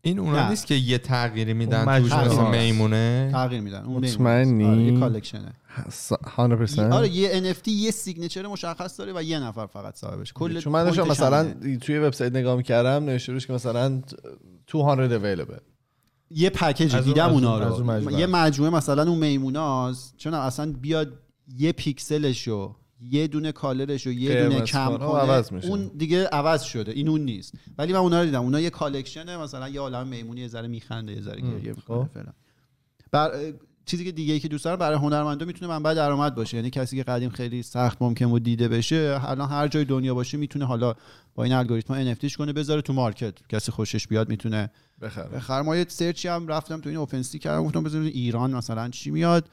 این 0.01 0.19
اونا 0.19 0.43
نه. 0.43 0.49
نیست 0.49 0.67
که 0.67 0.75
یه 0.75 0.97
تغییری 0.97 1.53
میدن 1.53 1.99
توش 1.99 2.11
مثل. 2.11 2.59
میمونه؟ 2.59 3.29
تغییر 3.31 3.61
میدن. 3.61 3.83
اون 3.83 4.05
مطمئنی؟ 4.05 4.65
آره، 4.65 4.81
یه 4.81 4.99
collection 4.99 5.44
ه. 5.44 5.53
100% 5.89 6.79
آره 6.79 7.09
یه 7.09 7.53
NFT 7.53 7.67
یه 7.67 7.91
signature 7.91 8.47
مشخص 8.47 8.99
داره 8.99 9.13
و 9.15 9.23
یه 9.23 9.39
نفر 9.39 9.65
فقط 9.65 9.95
صاحبش. 9.95 10.33
کل 10.33 10.59
چون 10.59 10.73
من 10.73 10.83
داشتم 10.83 11.07
مثلا. 11.07 11.53
توی 11.81 11.97
وبسایت 11.99 12.35
نگاه 12.35 12.55
می‌کردم 12.55 13.05
نوشته 13.05 13.33
روش 13.33 13.47
که 13.47 13.53
مثلا 13.53 14.01
200 14.67 15.19
available 15.19 15.76
یه 16.31 16.49
پکیج 16.49 16.95
دیدم 16.95 17.29
اونا 17.29 17.55
از 17.55 17.71
اون 17.71 17.79
رو 17.79 17.85
مجموعه. 17.85 18.19
یه 18.19 18.25
مجموعه 18.25 18.71
مثلا 18.71 19.09
اون 19.09 19.17
میموناست 19.17 20.17
چون 20.17 20.33
اصلا 20.33 20.71
بیاد 20.71 21.13
یه 21.57 21.71
پیکسلشو 21.71 22.75
یه 23.01 23.27
دونه 23.27 23.51
color 23.51 23.91
ش 23.91 24.07
و 24.07 24.11
یه 24.11 24.43
دونه 24.43 24.61
کم 24.61 24.91
عوض 24.91 25.51
میشه. 25.51 25.67
اون 25.67 25.91
دیگه 25.97 26.27
عوض 26.27 26.63
شده. 26.63 26.91
این 26.91 27.07
اون 27.07 27.21
نیست. 27.21 27.53
ولی 27.77 27.93
من 27.93 27.99
اونا 27.99 28.19
رو 28.19 28.25
دیدم. 28.25 28.41
اونا 28.41 28.59
یه 28.59 28.69
collection 28.69 29.31
ه 29.31 29.37
مثلا 29.37 29.69
یه 29.69 29.79
عالم 29.79 30.07
میمونی 30.07 30.41
یه 30.41 30.47
ذره 30.47 30.67
میخنده 30.67 31.13
یه 31.13 31.21
ذره 31.21 31.41
گریه 31.41 31.73
می‌کنه 31.73 32.03
خب. 32.03 32.09
فعلا 32.13 32.33
بر 33.11 33.53
چیزی 33.87 34.05
که 34.05 34.11
دیگه 34.11 34.33
ای 34.33 34.39
که 34.39 34.47
دوست 34.47 34.65
دارم 34.65 34.77
برای 34.77 34.97
هنرمندا 34.97 35.45
می‌تونه 35.45 35.71
منبع 35.71 35.93
درآمد 35.93 36.35
باشه. 36.35 36.57
یعنی 36.57 36.69
کسی 36.69 36.97
که 36.97 37.03
قدیم 37.03 37.29
خیلی 37.29 37.63
سخت 37.63 38.01
ممکن 38.01 38.25
بود 38.25 38.43
دیده 38.43 38.67
بشه 38.67 39.19
الان 39.23 39.49
هر 39.49 39.67
جای 39.67 39.85
دنیا 39.85 40.13
باشه 40.13 40.37
می‌تونه 40.37 40.65
حالا 40.65 40.95
با 41.35 41.43
این 41.43 41.53
الگوریتم 41.53 42.13
NFTش 42.13 42.35
کنه 42.35 42.53
بذاره 42.53 42.81
تو 42.81 42.93
مارکت. 42.93 43.33
کسی 43.49 43.71
خوشش 43.71 44.07
بیاد 44.07 44.29
می‌تونه 44.29 44.69
بخرم 45.01 45.29
بخر 45.29 45.61
ما 45.61 45.75
یه 45.75 45.85
سرچی 45.89 46.27
هم 46.27 46.47
رفتم 46.47 46.81
تو 46.81 46.89
این 46.89 46.97
اوپن 46.97 47.21
سی 47.21 47.39
کردم 47.39 47.63
گفتم 47.63 47.83
بزنید 47.83 48.15
ایران 48.15 48.55
مثلا 48.55 48.89
چی 48.89 49.11
میاد. 49.11 49.49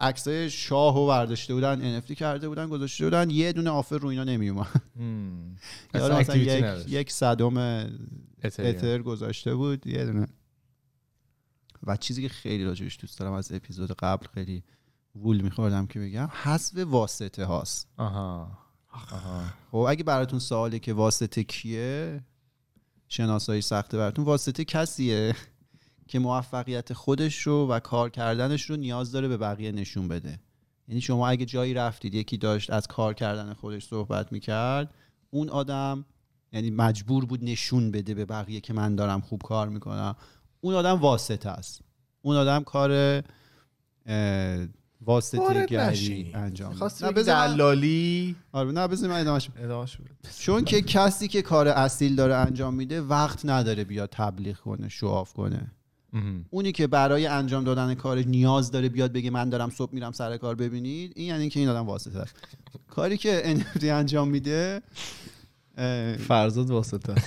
عکسای 0.00 0.50
شاه 0.50 0.98
و 0.98 1.06
برداشته 1.06 1.54
بودن 1.54 2.00
NFT 2.00 2.12
کرده 2.12 2.48
بودن 2.48 2.68
گذاشته 2.68 3.04
بودن 3.04 3.30
یه 3.30 3.52
دونه 3.52 3.70
آفر 3.70 3.98
رو 3.98 4.08
اینا 4.08 4.24
نمیومد 4.24 4.66
مثلا 5.94 6.36
یک 6.88 7.12
صدم. 7.12 7.56
اتر 8.44 8.98
گذاشته 8.98 9.54
بود 9.54 9.86
یه 9.86 10.04
دونه. 10.04 10.26
و 11.82 11.96
چیزی 11.96 12.22
که 12.22 12.28
خیلی 12.28 12.64
راجعش 12.64 12.98
دوست 13.00 13.18
دارم 13.18 13.32
از 13.32 13.52
اپیزود 13.52 13.92
قبل 13.92 14.26
خیلی 14.34 14.64
وول 15.16 15.40
میخوردم 15.40 15.86
که 15.86 16.00
بگم 16.00 16.28
حذف 16.32 16.74
واسطه 16.76 17.44
هاست. 17.44 17.88
آها. 17.96 18.58
آها. 18.92 19.44
خب 19.70 19.76
اگه 19.76 20.04
براتون 20.04 20.38
سواله 20.38 20.78
که 20.78 20.92
واسطه 20.92 21.44
کیه 21.44 22.20
شناسایی 23.08 23.62
سخته 23.62 23.98
براتون 23.98 24.24
واسطه 24.24 24.64
کسیه 24.64 25.34
که 26.08 26.18
موفقیت 26.18 26.92
خودش 26.92 27.42
رو 27.42 27.66
و 27.66 27.80
کار 27.80 28.10
کردنش 28.10 28.70
رو 28.70 28.76
نیاز 28.76 29.12
داره 29.12 29.28
به 29.28 29.36
بقیه 29.36 29.72
نشون 29.72 30.08
بده. 30.08 30.40
یعنی 30.88 31.00
شما 31.00 31.28
اگه 31.28 31.44
جایی 31.44 31.74
رفتید 31.74 32.14
یکی 32.14 32.38
داشت 32.38 32.70
از 32.70 32.86
کار 32.86 33.14
کردن 33.14 33.52
خودش 33.54 33.86
صحبت 33.86 34.32
می‌کرد 34.32 34.94
اون 35.30 35.48
آدم 35.48 36.04
یعنی 36.52 36.70
مجبور 36.70 37.26
بود 37.26 37.44
نشون 37.44 37.90
بده 37.90 38.14
به 38.14 38.24
بقیه 38.24 38.60
که 38.60 38.72
من 38.72 38.96
دارم 38.96 39.20
خوب 39.20 39.42
کار 39.42 39.68
می‌کنم. 39.68 40.16
اون 40.60 40.74
آدم 40.74 40.94
واسطه 40.94 41.50
است. 41.50 41.80
اون 42.22 42.36
آدم 42.36 42.62
کار 42.62 43.22
واسطه 45.00 45.66
گری. 45.66 46.32
انجام 46.34 46.74
نه، 47.02 47.12
دلالی. 47.12 48.36
آره 48.52 48.72
نه 48.72 48.88
بذار 48.88 49.10
من 49.10 49.24
بده. 50.04 50.32
چون 50.38 50.64
که 50.64 50.82
کسی 50.82 51.28
که 51.28 51.42
کار 51.42 51.68
اصیل 51.68 52.16
داره 52.16 52.34
انجام 52.34 52.74
میده 52.74 53.00
وقت 53.00 53.40
نداره 53.44 53.84
بیاد 53.84 54.08
تبلیغ 54.12 54.56
کنه 54.56 54.88
شواف 54.88 55.32
کنه. 55.32 55.70
اونی 56.50 56.72
که 56.72 56.86
برای 56.86 57.26
انجام 57.26 57.64
دادن 57.64 57.94
کارش 57.94 58.26
نیاز 58.26 58.70
داره 58.70 58.88
بیاد 58.88 59.12
بگه 59.12 59.30
من 59.30 59.48
دارم 59.48 59.70
صبح 59.70 59.94
میرم 59.94 60.12
سر 60.12 60.36
کار 60.36 60.54
ببینید 60.54 61.12
این 61.16 61.26
یعنی 61.26 61.48
که 61.48 61.60
این 61.60 61.68
آدم 61.68 61.86
واسطه 61.86 62.18
است. 62.18 62.34
کاری 62.88 63.16
که 63.16 63.42
NFT 63.76 63.84
انجام 63.84 64.28
میده 64.28 64.82
فرزاد 66.28 66.70
واسطه 66.70 67.14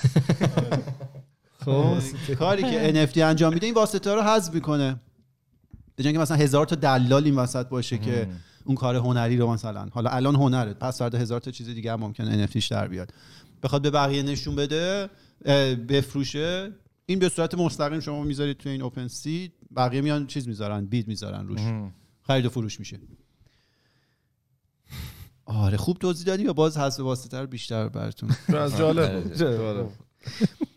خب 1.64 2.34
کاری 2.34 2.62
که 2.62 3.06
NFT 3.06 3.18
انجام 3.18 3.54
میده 3.54 3.66
این 3.66 3.74
واسطه 3.74 4.10
ها 4.10 4.16
رو 4.16 4.22
حذف 4.22 4.54
می‌کنه. 4.54 5.00
به 5.96 6.04
اینکه 6.04 6.18
مثلا 6.18 6.36
هزار 6.36 6.66
تا 6.66 6.76
دلال 6.76 7.24
این 7.24 7.36
وسط 7.36 7.68
باشه 7.68 7.98
که 7.98 8.28
اون 8.64 8.76
کار 8.76 8.96
هنری 8.96 9.36
رو 9.36 9.52
مثلا 9.52 9.88
حالا 9.92 10.10
الان 10.10 10.34
هنره 10.34 10.74
پس 10.74 10.98
فردا 10.98 11.18
هزار 11.18 11.40
تا 11.40 11.50
چیز 11.50 11.68
دیگه 11.68 11.92
هم 11.92 12.00
ممکنه 12.00 12.46
NFTش 12.46 12.68
در 12.68 12.88
بیاد. 12.88 13.10
بخواد 13.62 13.82
به 13.82 13.90
بقیه 13.90 14.22
نشون 14.22 14.56
بده 14.56 15.10
بفروشه. 15.88 16.72
این 17.06 17.18
به 17.18 17.28
صورت 17.28 17.54
مستقیم 17.54 18.00
شما 18.00 18.22
می‌ذارید 18.22 18.56
تو 18.56 18.68
این 18.68 18.82
اوپن 18.82 19.08
سی 19.08 19.52
بقیه 19.76 20.00
میان 20.00 20.26
چیز 20.26 20.48
می‌ذارن 20.48 20.86
بید 20.86 21.08
می‌ذارن 21.08 21.48
روش. 21.48 21.60
خرید 22.22 22.46
و 22.46 22.48
فروش 22.48 22.80
میشه. 22.80 23.00
آره 25.44 25.76
خوب 25.76 25.98
توضیح 25.98 26.26
دادی 26.26 26.42
یا 26.42 26.52
باز 26.52 26.76
حذف 26.76 27.00
واسطه 27.00 27.40
رو 27.40 27.46
بیشتر 27.46 27.88
براتون. 27.88 28.30
از 28.58 28.76
جالب 28.78 29.22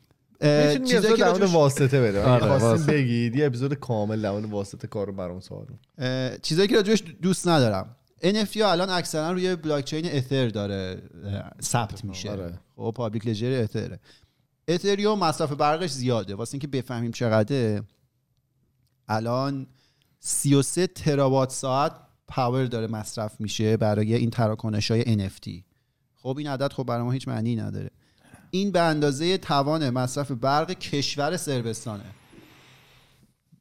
اپیزود 0.45 1.15
که 1.15 1.23
در 1.23 1.45
واسطه 1.45 2.01
بده 2.01 2.23
آره،. 2.23 2.77
بگید 2.77 3.36
یه 3.36 3.45
اپیزود 3.45 3.73
کامل 3.73 4.21
در 4.21 4.29
واسطه 4.29 4.88
کارو 4.88 5.13
برام 5.13 5.39
سوال 5.39 5.65
چیزایی 6.41 6.67
که 6.67 6.75
راجبش 6.75 7.03
دوست 7.21 7.47
ندارم. 7.47 7.95
NFT 8.23 8.58
ها 8.58 8.71
الان 8.71 8.89
اکثرا 8.89 9.31
روی 9.31 9.55
بلاک 9.55 9.86
چین 9.86 10.05
اتر 10.12 10.47
داره 10.47 11.01
ثبت 11.62 12.05
میشه. 12.05 12.31
آره. 12.31 12.60
خب 12.75 12.93
public 12.95 13.27
ledger 13.27 13.61
اتره 13.63 13.99
اتریوم 14.67 15.19
مصرف 15.19 15.51
برقش 15.51 15.89
زیاده. 15.89 16.36
واسه 16.36 16.55
اینکه 16.55 16.67
بفهمیم 16.67 17.12
چقدره 17.12 17.84
الان 19.08 19.67
33 20.19 20.88
تراوات 20.88 21.51
ساعت 21.51 21.91
پاور 22.27 22.65
داره 22.65 22.88
مصرف 22.88 23.41
میشه 23.41 23.77
برای 23.77 24.15
این 24.15 24.29
تراکنش 24.29 24.91
های 24.91 25.29
NFT 25.29 25.49
خب 26.15 26.38
این 26.38 26.47
عدد 26.47 26.73
خب 26.73 26.84
برای 26.84 27.03
ما 27.03 27.12
هیچ 27.12 27.27
معنی 27.27 27.55
نداره. 27.55 27.89
این 28.55 28.71
به 28.71 28.81
اندازه 28.81 29.37
توان 29.37 29.89
مصرف 29.89 30.31
برق 30.31 30.71
کشور 30.71 31.37
سربستانه 31.37 32.03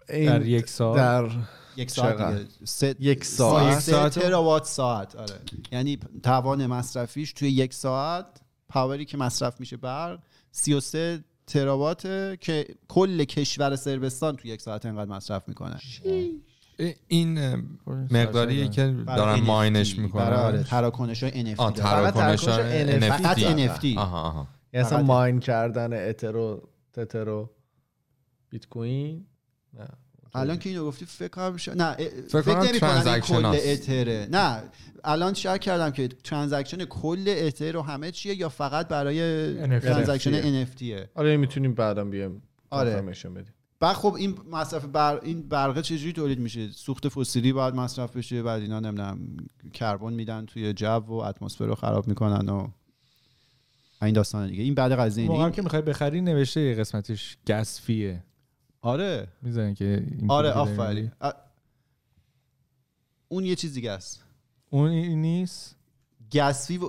در 0.08 0.46
یک 0.46 0.68
سال 0.68 0.96
در 0.96 1.30
یک 1.76 1.90
ساعت 1.90 2.16
چقدر؟ 2.16 2.38
دیگه. 2.38 2.50
سه 2.64 2.96
یک 3.00 3.24
ساعت؟ 3.24 3.78
سه؟ 3.78 4.08
تراوات 4.08 4.64
ساعت 4.64 5.16
آره. 5.16 5.34
یعنی 5.72 5.98
توان 6.22 6.66
مصرفیش 6.66 7.32
توی 7.32 7.50
یک 7.50 7.74
ساعت 7.74 8.26
پاوری 8.68 9.04
که 9.04 9.16
مصرف 9.16 9.60
میشه 9.60 9.76
برق 9.76 10.18
33 10.52 11.24
تراوات 11.46 12.02
که 12.40 12.66
کل 12.88 13.24
کشور 13.24 13.76
سربستان 13.76 14.36
توی 14.36 14.50
یک 14.50 14.60
ساعت 14.60 14.86
انقدر 14.86 15.10
مصرف 15.10 15.48
می‌کنه. 15.48 15.80
این 17.08 17.38
اه، 17.38 17.56
مقداریه 18.10 18.68
که 18.68 18.94
دارن 19.06 19.40
ماینش 19.40 19.94
برای 19.94 20.38
آره 20.38 20.58
می‌کنن 20.58 20.62
تراکنش 20.62 21.22
های 21.22 23.00
NFT. 23.00 23.04
فقط 23.04 23.38
NFT 23.38 23.98
آها 23.98 24.22
آها. 24.22 24.53
یعنی 24.74 24.86
اصلا 24.86 25.02
ماین 25.02 25.40
کردن 25.40 26.08
اترو 26.08 26.68
تترو 26.92 27.50
بیت 28.50 28.68
کوین 28.68 29.26
نه 29.74 29.88
الان 30.34 30.58
که 30.58 30.68
اینو 30.68 30.86
گفتی 30.86 31.04
فکر 31.04 31.28
کنم. 31.28 31.56
نه 31.76 31.94
فکر 32.28 32.60
نمی 32.60 32.80
کنم 32.80 33.20
کل. 33.20 33.58
اتره 33.64 34.28
نه 34.30 34.62
الان 35.04 35.34
شک 35.34 35.60
کردم 35.60 35.90
که 35.90 36.08
ترانزکشن 36.08 36.84
کل 36.84 37.24
اتر 37.28 37.76
و 37.76 37.82
همه 37.82 38.10
چیه 38.10 38.34
یا 38.34 38.48
فقط 38.48 38.88
برای 38.88 39.78
NFT. 39.80 39.84
ترانزکشن 39.84 40.64
NFTه 40.64 41.08
آره 41.14 41.36
می‌تونیم 41.36 41.74
بعدم 41.74 42.10
بیام 42.10 42.42
آره. 42.70 43.02
بدیم 43.02 43.54
بعد 43.80 43.96
خب 43.96 44.14
این 44.14 44.36
مصرف 44.50 44.84
بر 44.84 45.20
این 45.22 45.48
برقه 45.48 45.82
چجوری 45.82 46.12
تولید 46.12 46.38
میشه 46.38 46.68
سوخت 46.70 47.08
فسیلی 47.08 47.52
باید 47.52 47.74
مصرف 47.74 48.16
بشه 48.16 48.42
بعد 48.42 48.62
اینا 48.62 48.80
نمی‌دونم 48.80 49.18
کربن 49.72 50.12
میدن 50.12 50.46
توی 50.46 50.72
جو 50.72 50.86
و 50.86 51.12
اتمسفر 51.12 51.66
رو 51.66 51.74
خراب 51.74 52.08
می‌کنن 52.08 52.48
و 52.48 52.68
این 54.04 54.14
داستان 54.14 54.48
دیگه. 54.48 54.62
این 54.62 54.74
بعد 54.74 54.92
قضیه 54.92 55.30
این 55.30 55.50
که 55.50 55.62
می‌خوای 55.62 55.82
بخری 55.82 56.20
نوشته 56.20 56.60
یه 56.60 56.74
قسمتش 56.74 57.36
گس 57.46 57.80
فیه 57.80 58.24
آره. 58.80 59.28
می‌زنی 59.42 59.74
که 59.74 60.06
این 60.18 60.30
آره 60.30 60.50
آفرین. 60.50 61.10
ا- 61.20 61.32
اون 63.28 63.44
یه 63.44 63.54
چیز 63.54 63.74
دیگه 63.74 63.90
است. 63.90 64.24
اون 64.70 64.90
نیست؟ 64.90 65.76
gas 66.34 66.56
fee 66.56 66.78
و 66.78 66.88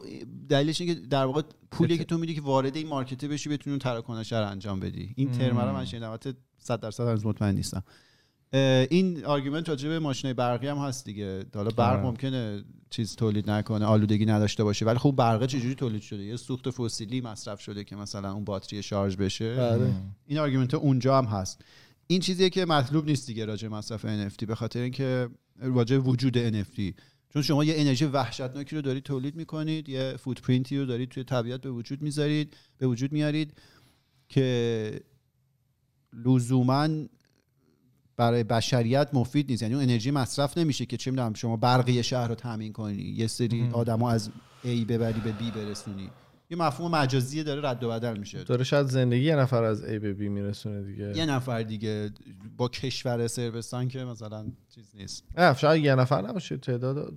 دلیلش 0.50 0.82
اینه 0.82 0.94
که 0.96 1.00
در 1.00 1.26
واقع 1.26 1.42
پولی 1.72 1.98
که 1.98 2.04
تو 2.04 2.18
میدی 2.18 2.36
که 2.36 2.42
وارد 2.42 2.76
این 2.76 2.88
market 2.88 3.22
ه 3.22 3.28
بشی 3.28 3.50
بتونی 3.50 3.72
اون 3.72 3.80
تراکنش 3.80 4.34
رو 4.34 4.48
انجام 4.48 4.80
بدی. 4.80 5.14
این 5.16 5.32
ترم 5.32 5.60
رو 5.60 5.74
من 5.74 5.86
شنیدم 5.86 6.10
البته 6.10 6.34
100 6.58 6.80
درصد 6.80 7.08
هنوز 7.08 7.26
مطمئن 7.26 7.56
نیستم. 7.56 7.84
این 8.90 9.26
argument 9.26 9.70
راجع 9.70 9.90
به 9.90 10.00
ماشینای 10.00 10.34
برقی 10.34 10.68
هم 10.68 10.78
هست 10.78 11.06
دیگه. 11.06 11.46
حالا 11.56 11.70
برق 11.70 11.94
آره. 11.94 12.04
ممکنه 12.04 12.64
چیز 12.96 13.16
تولید 13.16 13.50
نکنه 13.50 13.86
آلودگی 13.86 14.26
نداشته 14.26 14.64
باشه. 14.64 14.86
ولی 14.86 14.98
خب 14.98 15.12
برق 15.12 15.46
چجوری 15.46 15.76
تولید 15.76 16.02
شده؟ 16.02 16.24
یه 16.24 16.36
سوخت 16.36 16.70
فسیلی 16.70 17.22
مصرف 17.22 17.60
شده 17.60 17.84
که 17.84 17.96
مثلا 17.96 18.34
اون 18.34 18.44
باتری 18.46 18.84
شارژ 18.84 19.16
بشه؟ 19.16 19.56
بله. 19.56 19.94
این 20.26 20.40
argument 20.40 20.74
اونجا 20.74 21.18
هم 21.18 21.26
هست. 21.26 21.62
این 22.08 22.22
چیزیه 22.22 22.50
که 22.50 22.66
مطلوب 22.66 23.06
نیست 23.06 23.28
دیگه 23.28 23.46
راجع 23.46 23.68
مصرف 23.68 24.30
NFT 24.30 24.46
به 24.46 24.56
خاطر 24.56 24.80
اینکه 24.80 25.30
راجع 25.60 25.98
وجود 25.98 26.64
NFT 26.64 26.82
چون 27.30 27.42
شما 27.42 27.64
یه 27.64 27.74
انرژی 27.78 28.06
وحشتناکی 28.06 28.76
رو 28.76 28.82
دارید 28.82 29.04
تولید 29.04 29.36
می‌کنید 29.36 29.90
یه 29.90 30.16
فوتپرینتی 30.20 30.78
رو 30.78 30.86
دارید 30.86 31.10
توی 31.10 31.24
طبیعت 31.24 31.62
به 31.62 31.72
وجود 31.72 32.02
می‌ذارید 32.02 32.56
به 32.78 32.88
وجود 32.88 33.12
میارید 33.12 33.54
که 34.30 35.00
لزوما 36.14 36.90
برای 38.18 38.44
بشریت 38.44 39.10
مفید 39.14 39.50
نیست. 39.50 39.62
یعنی 39.62 39.74
اون 39.74 39.84
انرژی 39.84 40.12
مصرف 40.12 40.58
نمیشه 40.58 40.86
که 40.86 40.98
چه 40.98 41.12
می‌دونم 41.12 41.34
شما 41.34 41.58
برقی 41.58 42.04
شهر 42.04 42.28
رو 42.28 42.36
تامین 42.36 42.74
کنی. 42.74 43.02
یه 43.02 43.28
سری 43.28 43.70
آدما 43.74 44.12
از 44.12 44.30
A 44.64 44.68
ببری 44.68 45.20
به 45.20 45.34
B 45.40 45.56
برسونی. 45.56 46.10
یه 46.50 46.58
مفهوم 46.58 46.92
مجازی 46.92 47.44
داره 47.44 47.70
رد 47.70 47.84
و 47.84 47.90
بدل 47.90 48.18
میشه. 48.18 48.44
داره 48.44 48.64
شاید 48.64 48.88
زندگی 48.88 49.24
یه 49.24 49.36
نفر 49.36 49.64
از 49.64 49.84
ای 49.84 50.00
به 50.00 50.14
بی 50.14 50.30
میرسونه 50.30 50.84
دیگه. 50.84 51.18
یه 51.18 51.26
نفر 51.26 51.64
دیگه 51.64 52.12
با 52.58 52.68
کشور 52.68 53.28
سربستان 53.28 53.88
که 53.88 54.04
مثلا 54.04 54.46
چیز 54.76 54.92
نیست. 54.96 55.24
نه 55.38 55.54
شاید 55.54 55.86
یه 55.86 55.96
نفر 55.96 56.22
نباشه. 56.22 56.58
تعداد 56.58 57.14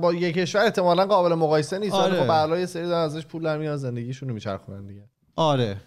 با 0.00 0.14
یه 0.14 0.32
کشور 0.32 0.64
احتمالا 0.64 1.06
قابل 1.06 1.34
مقایسه 1.34 1.78
نیست. 1.78 1.94
آره. 1.94 2.12
آره. 2.12 2.20
خب 2.22 2.28
برای 2.28 2.60
یه 2.60 2.66
سری 2.66 2.86
دارن 2.86 3.04
ازش 3.04 3.26
پول 3.26 3.42
در 3.42 3.58
میان 3.58 3.76
زندگیشون 3.76 4.28
رو 4.28 4.34
میچرخونن 4.34 4.86
دیگه. 4.86 5.04
آره. 5.36 5.80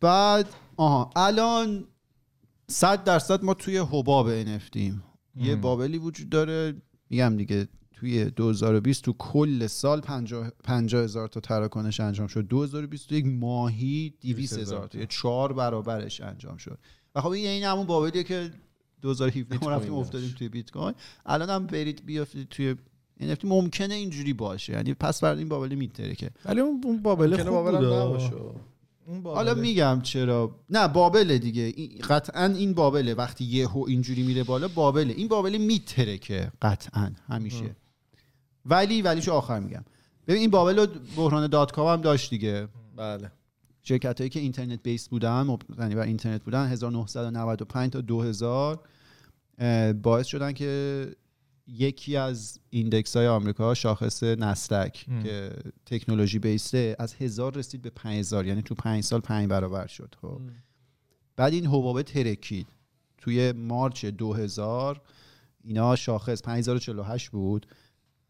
بعد 0.00 0.46
آها. 0.76 1.10
الان 1.16 1.84
صد 2.68 3.04
درصد 3.04 3.44
ما 3.44 3.54
توی 3.54 3.78
حباب 3.78 4.44
NFT 4.44 4.76
ایم. 4.76 5.02
یه 5.36 5.56
بابلی 5.56 5.98
وجود 5.98 6.28
داره. 6.28 6.74
میگم 7.10 7.36
دیگه 7.36 7.68
توی 7.92 8.24
2020 8.24 9.04
تو 9.04 9.12
کل 9.12 9.66
سال 9.66 10.00
50 10.00 10.50
50 10.64 11.02
هزار 11.02 11.28
تا 11.28 11.40
تراکنش 11.40 12.00
انجام 12.00 12.26
شد. 12.26 12.46
2021 12.46 13.26
ماهی 13.26 14.14
200 14.20 14.58
هزار 14.58 14.86
تا. 14.86 14.98
یه 14.98 15.06
چهار 15.06 15.52
برابرش 15.52 16.20
انجام 16.20 16.56
شد. 16.56 16.78
و 17.14 17.20
خب 17.20 17.28
این 17.28 17.46
این 17.46 17.64
همون 17.64 17.86
بابلیه 17.86 18.22
که 18.22 18.50
2017 19.02 19.58
ما 19.64 19.70
رفتیم 19.70 19.94
افتادیم 19.94 20.34
توی 20.38 20.48
بیت 20.48 20.70
کوین. 20.70 20.94
الان 21.26 21.50
هم 21.50 21.66
برید 21.66 22.06
بیافتید 22.06 22.48
توی 22.48 22.74
NFT 23.20 23.44
ممکنه 23.44 23.94
اینجوری 23.94 24.32
باشه. 24.32 24.72
یعنی 24.72 24.94
پس 24.94 25.20
فردا 25.20 25.38
این 25.38 25.48
بابل 25.48 25.74
میتره 25.74 26.14
که. 26.14 26.30
ولی 26.44 26.60
اون 26.60 26.80
اون 26.84 27.02
بابل 27.02 27.30
ممکنه 27.30 27.50
خوب 27.50 27.70
بود 27.70 28.73
حالا 29.24 29.54
میگم 29.54 30.00
چرا. 30.02 30.50
نه 30.70 30.88
بابله 30.88 31.38
دیگه. 31.38 31.72
قطعا 31.98 32.44
این 32.44 32.74
بابله. 32.74 33.14
وقتی 33.14 33.44
یهو 33.44 33.84
اینجوری 33.88 34.22
میره 34.22 34.44
بالا 34.44 34.68
بابله. 34.68 35.14
این 35.14 35.28
بابله 35.28 35.58
میتره 35.58 36.18
که 36.18 36.52
قطعا 36.62 37.10
همیشه. 37.28 37.76
ولی 38.66 39.02
ولیشو 39.02 39.32
آخر 39.32 39.60
میگم. 39.60 39.84
ببین 40.26 40.40
این 40.40 40.50
بابل 40.50 40.78
رو 40.78 40.86
بحران 41.16 41.46
دات 41.46 41.72
کام 41.72 41.86
هم 41.86 42.00
داشت 42.00 42.30
دیگه. 42.30 42.68
بله. 42.96 43.30
شرکت 43.82 44.20
هایی 44.20 44.30
که 44.30 44.40
اینترنت 44.40 44.82
based 44.82 45.08
بودن 45.08 45.42
مبتنی 45.42 45.94
بر 45.94 46.02
اینترنت 46.02 46.44
بودن 46.44 46.68
1995 46.68 47.92
تا 47.92 48.00
2000 48.00 48.80
اه، 49.58 49.92
باعث 49.92 50.26
شدن 50.26 50.52
که 50.52 51.06
یکی 51.66 52.16
از 52.16 52.60
index 52.70 53.16
های 53.16 53.26
آمریکا 53.26 53.74
شاخص 53.74 54.22
نسدک 54.22 55.04
ام. 55.08 55.22
که 55.22 55.50
تکنولوژی 55.86 56.38
based 56.38 56.74
ئه 56.74 56.96
از 56.98 57.14
هزار 57.14 57.54
رسید 57.54 57.82
به 57.82 57.90
5000 57.90 58.46
یعنی 58.46 58.62
تو 58.62 58.74
5 58.74 59.04
سال 59.04 59.20
5 59.20 59.48
برابر 59.48 59.86
شد 59.86 60.14
خب. 60.22 60.40
بعد 61.36 61.52
این 61.52 61.66
حبابه 61.66 62.02
ترکید 62.02 62.66
توی 63.18 63.52
مارچ 63.52 64.04
2000 64.04 65.02
اینا 65.64 65.96
شاخص 65.96 66.42
5048 66.42 67.30
بود. 67.30 67.66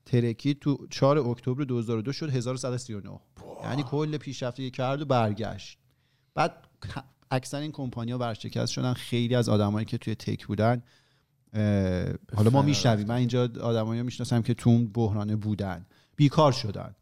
ترکید 0.07 0.59
تو 0.59 0.87
4 0.91 1.19
اکتبر 1.19 1.65
2002 1.65 2.13
شد 2.13 2.31
1139 2.31 3.21
یعنی 3.63 3.83
کل 3.83 4.17
پیشرفتی 4.17 4.71
که 4.71 4.77
کرد 4.77 5.01
و 5.01 5.05
برگشت. 5.05 5.79
بعد 6.35 6.69
اکثر 7.31 7.61
این 7.61 7.73
کمپانی‌ها 7.73 8.19
ورشکست 8.19 8.73
شدن 8.73 8.93
خیلی 8.93 9.35
از 9.35 9.49
آدمایی 9.49 9.87
که 9.87 9.99
توی 9.99 10.15
تک 10.15 10.47
بودن 10.47 10.83
حالا 12.37 12.51
ما 12.53 12.63
میشنویم. 12.63 13.07
من 13.07 13.15
اینجا 13.15 13.43
آدمایی 13.61 14.03
می‌شناسم 14.03 14.43
که 14.43 14.55
تو 14.55 14.71
اون 14.71 14.87
بحرانه 14.89 15.37
بودن. 15.37 15.87
بیکار 16.17 16.53
شدن. 16.53 16.95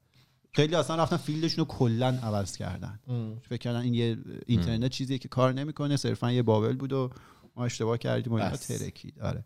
خیلی 0.55 0.75
اصلا 0.75 0.97
رفتن 0.97 1.17
فیلدشون 1.17 1.65
رو 1.65 1.65
کلا 1.65 2.07
عوض 2.23 2.57
کردن. 2.57 3.01
فکر 3.49 3.57
کردن 3.57 3.81
این 3.81 3.95
یه 3.95 4.19
اینترنت 4.47 4.91
چیزیه 4.91 5.19
که 5.19 5.29
کار 5.29 5.53
نمی‌کنه 5.53 5.97
صرفا 5.97 6.33
یه 6.33 6.43
بابل 6.43 6.77
بود 6.77 6.93
و 6.93 7.11
ما 7.57 7.65
اشتباه 7.65 7.99
کردیم 7.99 8.33
و 8.33 8.37
اینا. 8.37 8.57
ترکید. 8.57 9.21
آره. 9.21 9.45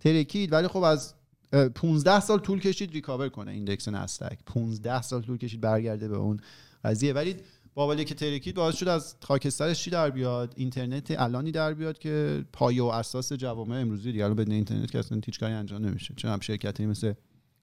ترکید 0.00 0.52
ولی 0.52 0.68
خب 0.68 0.82
از 0.82 1.14
اه، 1.52 1.68
15 1.68 2.20
سال 2.20 2.38
طول 2.38 2.60
کشید 2.60 2.92
recover 2.92 3.28
کنه 3.28 3.50
index 3.50 3.88
نسدک 3.88 4.38
15 4.46 5.02
سال 5.02 5.22
طول 5.22 5.38
کشید 5.38 5.60
برگرده 5.60 6.08
به 6.08 6.16
اون 6.16 6.40
قضیه. 6.84 7.12
ولی 7.12 7.36
bubble 7.78 8.00
ی 8.00 8.04
که 8.04 8.14
ترکید 8.14 8.54
باعث 8.54 8.76
شد 8.76 8.88
از 8.88 9.16
خاکسترش 9.22 9.84
چی 9.84 9.90
در 9.90 10.10
بیاد؟ 10.10 10.52
اینترنت 10.56 11.20
الانی 11.20 11.52
در 11.52 11.74
بیاد 11.74 11.98
که 11.98 12.44
پایه 12.52 12.82
و 12.82 12.86
اساس 12.86 13.32
جوامع 13.32 13.76
امروزی 13.76 14.12
دیگه. 14.12 14.24
الان 14.24 14.36
بدون 14.36 14.54
اینترنت 14.54 14.90
که 14.90 14.98
اصلا 14.98 15.20
هیچ 15.26 15.40
کاری 15.40 15.52
انجام 15.52 15.86
نمیشه. 15.86 16.14
چون 16.16 16.30
هم 16.30 16.40
شرکتی 16.40 16.86
مثل 16.86 17.12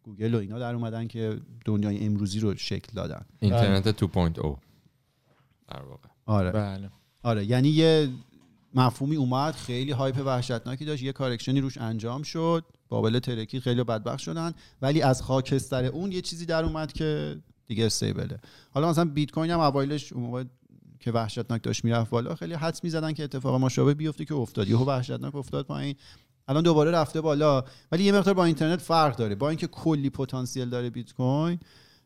گوگل 0.04 0.36
و 0.36 0.38
اینا 0.38 0.60
در 0.60 0.76
اومدن 0.76 1.08
که 1.08 1.38
دنیای 1.66 2.06
امروزی 2.06 2.40
رو 2.40 2.56
شکل 2.56 2.94
دادن. 2.96 3.26
اینترنت 3.40 4.00
2.0 4.00 4.08
در 5.68 5.82
واقع. 5.82 6.10
آره. 6.26 6.52
بله. 6.52 6.90
آره. 7.24 7.46
یعنی 7.46 7.70
یه 7.70 8.10
مفهومی 8.74 9.16
اومد 9.16 9.54
خیلی 9.54 9.92
هایپ 9.92 10.26
وحشتناکی 10.26 10.86
داشت. 10.86 11.04
یه 11.04 11.12
کارکشنی 11.12 11.62
روش 11.62 11.78
انجام 11.78 12.24
شد. 12.24 12.64
بابل 12.90 13.20
ترکی 13.20 13.60
خیلی 13.60 13.84
بدبخت 13.84 14.20
شدن. 14.20 14.54
ولی 14.82 15.02
از 15.02 15.22
خاکستر 15.22 15.86
اون 15.86 16.12
یه 16.12 16.22
چیزی 16.22 16.46
در 16.46 16.64
اومد 16.64 16.94
که 16.94 17.38
دیگه 17.68 17.86
استیبله. 17.86 18.40
حالا 18.72 18.90
مثلا 18.90 19.06
بیت 19.06 19.32
کوین 19.32 19.52
هم 19.52 19.60
اوایلش 19.60 20.14
اون 20.14 20.24
موقع 20.24 20.44
که 21.00 21.12
وحشتناک 21.12 21.64
داشت 21.64 21.86
می‌رفت 21.86 22.10
بالا 22.10 22.36
خیلی 22.36 22.54
حدس 22.54 22.84
می‌زدن 22.84 23.14
که 23.14 23.24
اتفاق 23.24 23.62
مشابه 23.62 23.94
بیفته 23.94 24.26
که 24.26 24.36
افتاد. 24.36 24.68
یهو 24.68 24.86
وحشتناک 24.86 25.36
افتاد 25.36 25.66
پایین. 25.66 25.96
الان 26.48 26.64
دوباره 26.64 26.92
رفته 26.92 27.22
بالا. 27.22 27.64
ولی 27.92 28.04
یه 28.04 28.12
مقدار 28.12 28.34
با 28.34 28.46
اینترنت 28.46 28.82
فرق 28.82 29.16
داره. 29.16 29.36
با 29.36 29.50
اینکه 29.50 29.68
کلی 29.68 30.10
پتانسیل 30.10 30.70
داره 30.70 30.90
بیت 30.90 31.14
کوین 31.14 31.60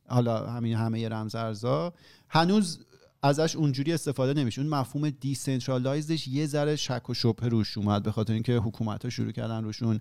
حالا 0.07 0.49
همین 0.49 0.75
همه 0.75 1.09
رمز 1.09 1.35
ارزا 1.35 1.93
هنوز 2.29 2.79
ازش 3.23 3.55
اونجوری 3.55 3.93
استفاده 3.93 4.33
نمیشه. 4.33 4.61
اون 4.61 4.69
مفهوم 4.69 5.09
decentralized 5.09 6.12
ش 6.12 6.27
یه 6.27 6.45
ذره 6.45 6.75
شک 6.75 7.09
و 7.09 7.13
شبهه 7.13 7.49
روش 7.49 7.77
اومد 7.77 8.03
به 8.03 8.11
خاطر 8.11 8.33
اینکه 8.33 8.55
حکومت 8.55 9.03
ها 9.03 9.09
شروع 9.09 9.31
کردن 9.31 9.63
روشون 9.63 9.99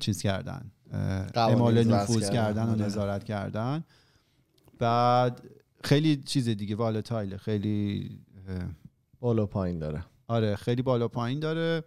چیز 0.00 0.22
کردن 0.22 0.70
اعمال 1.34 1.84
نفوذ 1.84 2.30
کردن. 2.30 2.32
کردن 2.32 2.62
و 2.64 2.70
آره. 2.70 2.82
نظارت 2.82 3.24
کردن. 3.24 3.84
بعد 4.78 5.42
خیلی 5.84 6.16
چیز 6.16 6.48
دیگه 6.48 6.76
volatile 6.76 7.29
ه 7.29 7.36
خیلی 7.36 8.10
بالا 9.20 9.46
پایین 9.46 9.78
داره. 9.78 10.04
آره 10.28 10.56
خیلی 10.56 10.82
بالا 10.82 11.08
پایین 11.08 11.40
داره. 11.40 11.84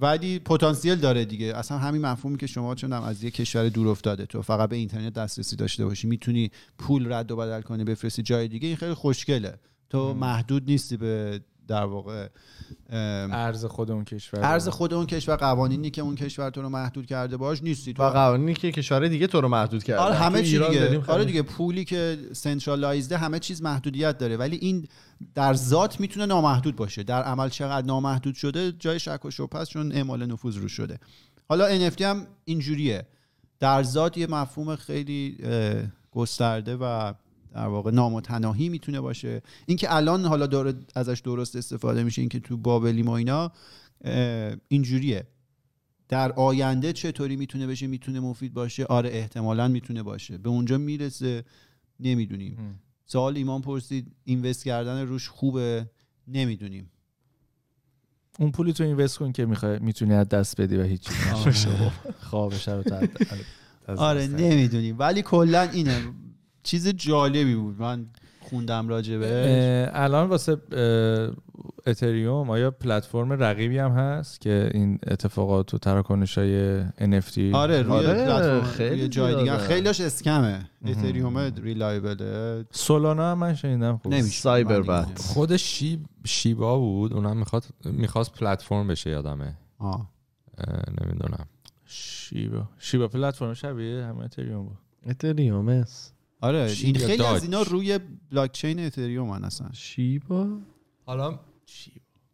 ولی 0.00 0.38
پتانسیل 0.38 0.94
داره 0.94 1.24
دیگه. 1.24 1.56
اصلا 1.56 1.78
همین 1.78 2.02
مفهومی 2.02 2.38
که 2.38 2.46
شما 2.46 2.74
چون 2.74 2.92
از 2.92 3.24
یه 3.24 3.30
کشور 3.30 3.68
دور 3.68 3.88
افتاده 3.88 4.26
تو 4.26 4.42
فقط 4.42 4.68
به 4.68 4.76
اینترنت 4.76 5.12
دسترسی 5.12 5.56
داشته 5.56 5.84
باشی 5.84 6.06
می‌تونی 6.06 6.50
پول 6.78 7.12
رد 7.12 7.30
و 7.30 7.36
بدل 7.36 7.60
کنی 7.60 7.84
بفرستی 7.84 8.22
جای 8.22 8.48
دیگه 8.48 8.68
این 8.68 8.76
خیلی 8.76 8.94
خوشگله. 8.94 9.58
تو 9.90 10.14
محدود 10.14 10.70
نیستی 10.70 10.96
به 10.96 11.40
در 11.68 11.84
واقع 11.84 12.28
ارز 12.90 13.64
خود 13.64 13.90
اون 13.90 14.04
کشور 14.04 14.40
ارز 14.40 14.68
خود 14.68 14.94
اون 14.94 15.06
کشور 15.06 15.36
قوانینی 15.36 15.90
که 15.90 16.02
اون 16.02 16.14
کشور 16.14 16.50
تو 16.50 16.62
رو 16.62 16.68
محدود 16.68 17.06
کرده 17.06 17.36
باش 17.36 17.62
نیستی 17.62 17.92
تو. 17.92 18.02
و 18.02 18.10
قوانینی 18.10 18.54
که 18.54 18.72
کشور 18.72 19.08
دیگه 19.08 19.26
تو 19.26 19.40
رو 19.40 19.48
محدود 19.48 19.84
کرده. 19.84 20.00
آره 20.00 20.14
همه 20.14 20.42
چی 20.42 20.58
دیگه. 20.58 21.02
آره 21.06 21.24
دیگه 21.24 21.42
پولی 21.42 21.84
که 21.84 22.18
سنترالایزده 22.32 23.16
همه 23.16 23.38
چیز 23.38 23.62
محدودیت 23.62 24.18
داره. 24.18 24.36
ولی 24.36 24.56
این 24.56 24.88
در 25.34 25.54
ذات 25.54 26.00
می‌تونه 26.00 26.26
نامحدود 26.26 26.76
باشه. 26.76 27.02
در 27.02 27.22
عمل 27.22 27.48
چقدر 27.48 27.86
نامحدود 27.86 28.34
شده 28.34 28.72
جای 28.72 28.98
شک 28.98 29.24
و 29.24 29.30
شبهه 29.30 29.60
است 29.60 29.70
چون 29.70 29.92
اعمال 29.92 30.26
نفوذ 30.26 30.56
رو 30.56 30.68
شده. 30.68 30.98
حالا 31.48 31.90
NFT 31.90 32.02
هم 32.02 32.26
اینجوریه. 32.44 33.06
در 33.60 33.82
ذات 33.82 34.18
یه 34.18 34.26
مفهوم 34.26 34.76
خیلی 34.76 35.38
گسترده 36.12 36.76
و 36.76 37.12
در 37.54 37.66
واقع 37.66 37.90
نامتناهی 37.90 38.68
می‌تونه 38.68 39.00
باشه. 39.00 39.42
اینکه 39.66 39.94
الان 39.94 40.24
حالا 40.24 40.46
داره 40.46 40.74
ازش 40.94 41.20
درست 41.20 41.56
استفاده 41.56 42.04
میشه 42.04 42.22
اینکه 42.22 42.40
تو 42.40 42.56
بابلیم 42.56 43.08
و 43.08 43.10
اینا 43.10 43.52
اینجوریه. 44.68 45.26
در 46.08 46.32
آینده 46.32 46.92
چطوری 46.92 47.36
می‌تونه 47.36 47.66
بشه؟ 47.66 47.86
می‌تونه 47.86 48.20
مفید 48.20 48.54
باشه؟ 48.54 48.84
آره 48.84 49.10
احتمالا 49.12 49.68
می‌تونه 49.68 50.02
باشه. 50.02 50.38
به 50.38 50.48
اونجا 50.48 50.78
می‌رسه 50.78 51.44
نمی‌دونیم. 52.00 52.80
سوال 53.06 53.36
ایمان 53.36 53.60
پرسید 53.60 54.12
اینوست 54.24 54.64
کردن 54.64 55.06
روش 55.06 55.28
خوبه؟ 55.28 55.90
نمی‌دونیم. 56.28 56.90
اون 58.38 58.52
پولی 58.52 58.72
تو 58.72 58.84
اینوست 58.84 59.18
کن 59.18 59.32
که 59.32 59.46
می‌خوای 59.46 59.78
می‌تونی 59.78 60.14
از 60.14 60.28
دست 60.28 60.60
بدی 60.60 60.76
و 60.76 60.82
هیچی 60.82 61.10
نشه 61.46 61.92
خوابش 62.20 62.68
رو 62.68 62.82
آره. 63.86 64.26
نمی‌دونیم. 64.26 64.96
ولی 64.98 65.22
کلا 65.22 65.62
اینه. 65.62 66.02
چیز 66.64 66.88
جالبی 66.88 67.54
بود. 67.54 67.80
من 67.80 68.06
خوندم 68.40 68.88
راجبه 68.88 69.90
الان 69.92 70.28
واسه 70.28 70.56
اتریوم 71.86 72.50
آیا 72.50 72.70
پلتفرم 72.70 73.32
رقیبی 73.32 73.78
هم 73.78 73.90
هست 73.90 74.40
که 74.40 74.70
این 74.74 74.98
اتفاقات 75.06 75.74
و 75.74 75.78
تراکنش 75.78 76.38
های 76.38 76.84
NFT 76.84 77.38
آره 77.52 77.82
روی 77.82 77.92
آره، 77.92 78.14
پلتفرم 78.14 78.62
خیلی 78.62 79.00
روی 79.00 79.08
جای 79.08 79.36
دیگه. 79.36 79.58
خیلیش 79.58 80.00
اسکمه. 80.00 80.70
اتریوم 80.86 81.38
ریلایبله. 81.38 82.64
سولانا 82.70 83.30
هم 83.30 83.38
من 83.38 83.54
شنیدم 83.54 83.96
خوب 83.96 84.14
نمیشه 84.14 84.40
سایبر. 84.40 84.74
نمی‌دونم. 84.74 85.14
خود 85.16 85.56
شیب 85.56 86.00
شیبا 86.24 86.78
بود. 86.78 87.12
اونم 87.12 87.36
می‌خواد 87.36 87.64
می‌خواست 87.84 88.32
پلتفرم 88.32 88.88
بشه 88.88 89.10
یادمه. 89.10 89.54
آه. 89.78 90.10
اه، 90.58 90.82
نمی‌دونم. 91.00 91.46
شیبا. 91.84 92.68
شیبا 92.78 93.08
پلتفرم 93.08 93.54
شبیه 93.54 94.04
همه 94.04 94.24
اتریوم 94.24 94.64
بود. 94.64 94.78
اتریوم 95.06 95.68
است. 95.68 96.13
آره 96.44 96.72
این 96.82 96.94
خیلی 96.98 97.16
داج؟ 97.16 97.34
از 97.36 97.42
اینا 97.44 97.62
روی 97.62 97.98
بلاک 98.32 98.52
چین 98.52 98.80
اتریوم 98.80 99.30
هن 99.30 99.44
اصلا. 99.44 99.68
شیبا؟ 99.72 100.46
حالا 101.06 101.38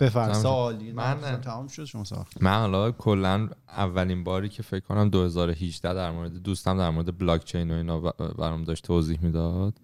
بفرم 0.01 0.27
تمام. 0.29 0.43
سوالی 0.43 0.93
من- 0.93 1.41
تمام 1.41 1.69
شد 1.69 1.85
شما 1.85 2.05
ساخت 2.05 2.43
من 2.43 2.59
حالا 2.59 2.91
کلا 2.91 3.49
اولین 3.69 4.25
باری 4.25 4.49
که 4.49 4.63
فکر 4.63 4.81
کنم 4.85 5.09
2018 5.09 5.95
در 5.95 6.11
مورد 6.11 6.43
دوستم 6.43 6.79
در 6.79 6.91
مورد 6.91 7.19
بلاک 7.19 7.45
چین 7.45 7.71
و 7.71 7.75
اینا 7.75 8.01
برام 8.39 8.65
داشت 8.65 8.85
توضیح 8.85 9.19
می‌داد. 9.23 9.75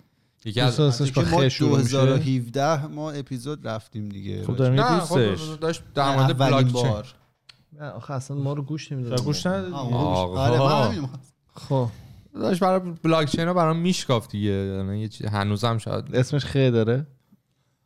یکی 0.45 0.61
از 0.61 0.77
که 1.03 1.13
با 1.23 1.29
ما 1.31 1.39
خ 1.41 1.49
شروع 1.49 1.79
میشه؟ 1.79 1.91
2017 1.91 2.87
ما 2.87 3.11
اپیزود 3.11 3.69
رفتیم 3.69 4.09
دیگه. 4.09 4.43
خب 4.45 4.57
دارم 4.57 4.81
نه 4.81 4.99
دوستش 4.99 5.41
خب 5.41 5.61
داشت. 5.61 5.83
در 5.95 6.17
مورد 6.17 6.39
بلاک 6.39 6.67
چین 6.73 6.93
آخه 7.95 8.15
اصلا 8.15 8.37
ما 8.37 8.53
رو 8.53 8.63
گوش 8.63 8.93
نمی‌داد. 8.93 9.23
گوش 9.25 9.47
ندادی؟ 9.47 9.75
آره 9.75 10.59
من 10.59 10.89
همین 10.89 11.09
خب. 11.55 11.89
داشت 12.41 12.61
برای 12.61 12.81
بلاک 13.03 13.29
چین 13.29 13.47
رو 13.47 13.55
برام 13.55 13.77
میشکافت 13.77 14.31
دیگه. 14.31 14.51
یعنی 14.51 15.11
هنوزم 15.33 15.79
شاید 15.79 16.17
اسمش 16.17 16.45
خ 16.45 16.57
داره؟ 16.57 17.07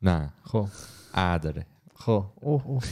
نه. 0.03 0.33
خب. 0.45 0.69
ا 1.15 1.39
داره. 1.39 1.67
خب. 1.95 2.27
اوه 2.35 2.67
اوه. 2.67 2.83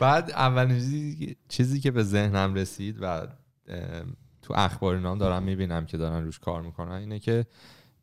بعد 0.00 0.30
اولین 0.30 1.36
چیزی, 1.48 1.80
که 1.80 1.90
به 1.90 2.02
ذهنم 2.02 2.54
رسید 2.54 2.96
و 3.00 3.26
تو 4.42 4.54
اخبار 4.56 4.94
اینا 4.94 5.14
دارم 5.14 5.42
می‌بینم 5.42 5.86
که 5.86 5.96
دارن 5.96 6.24
روش 6.24 6.38
کار 6.38 6.62
می‌کنن 6.62 6.92
اینه 6.92 7.18
که 7.18 7.46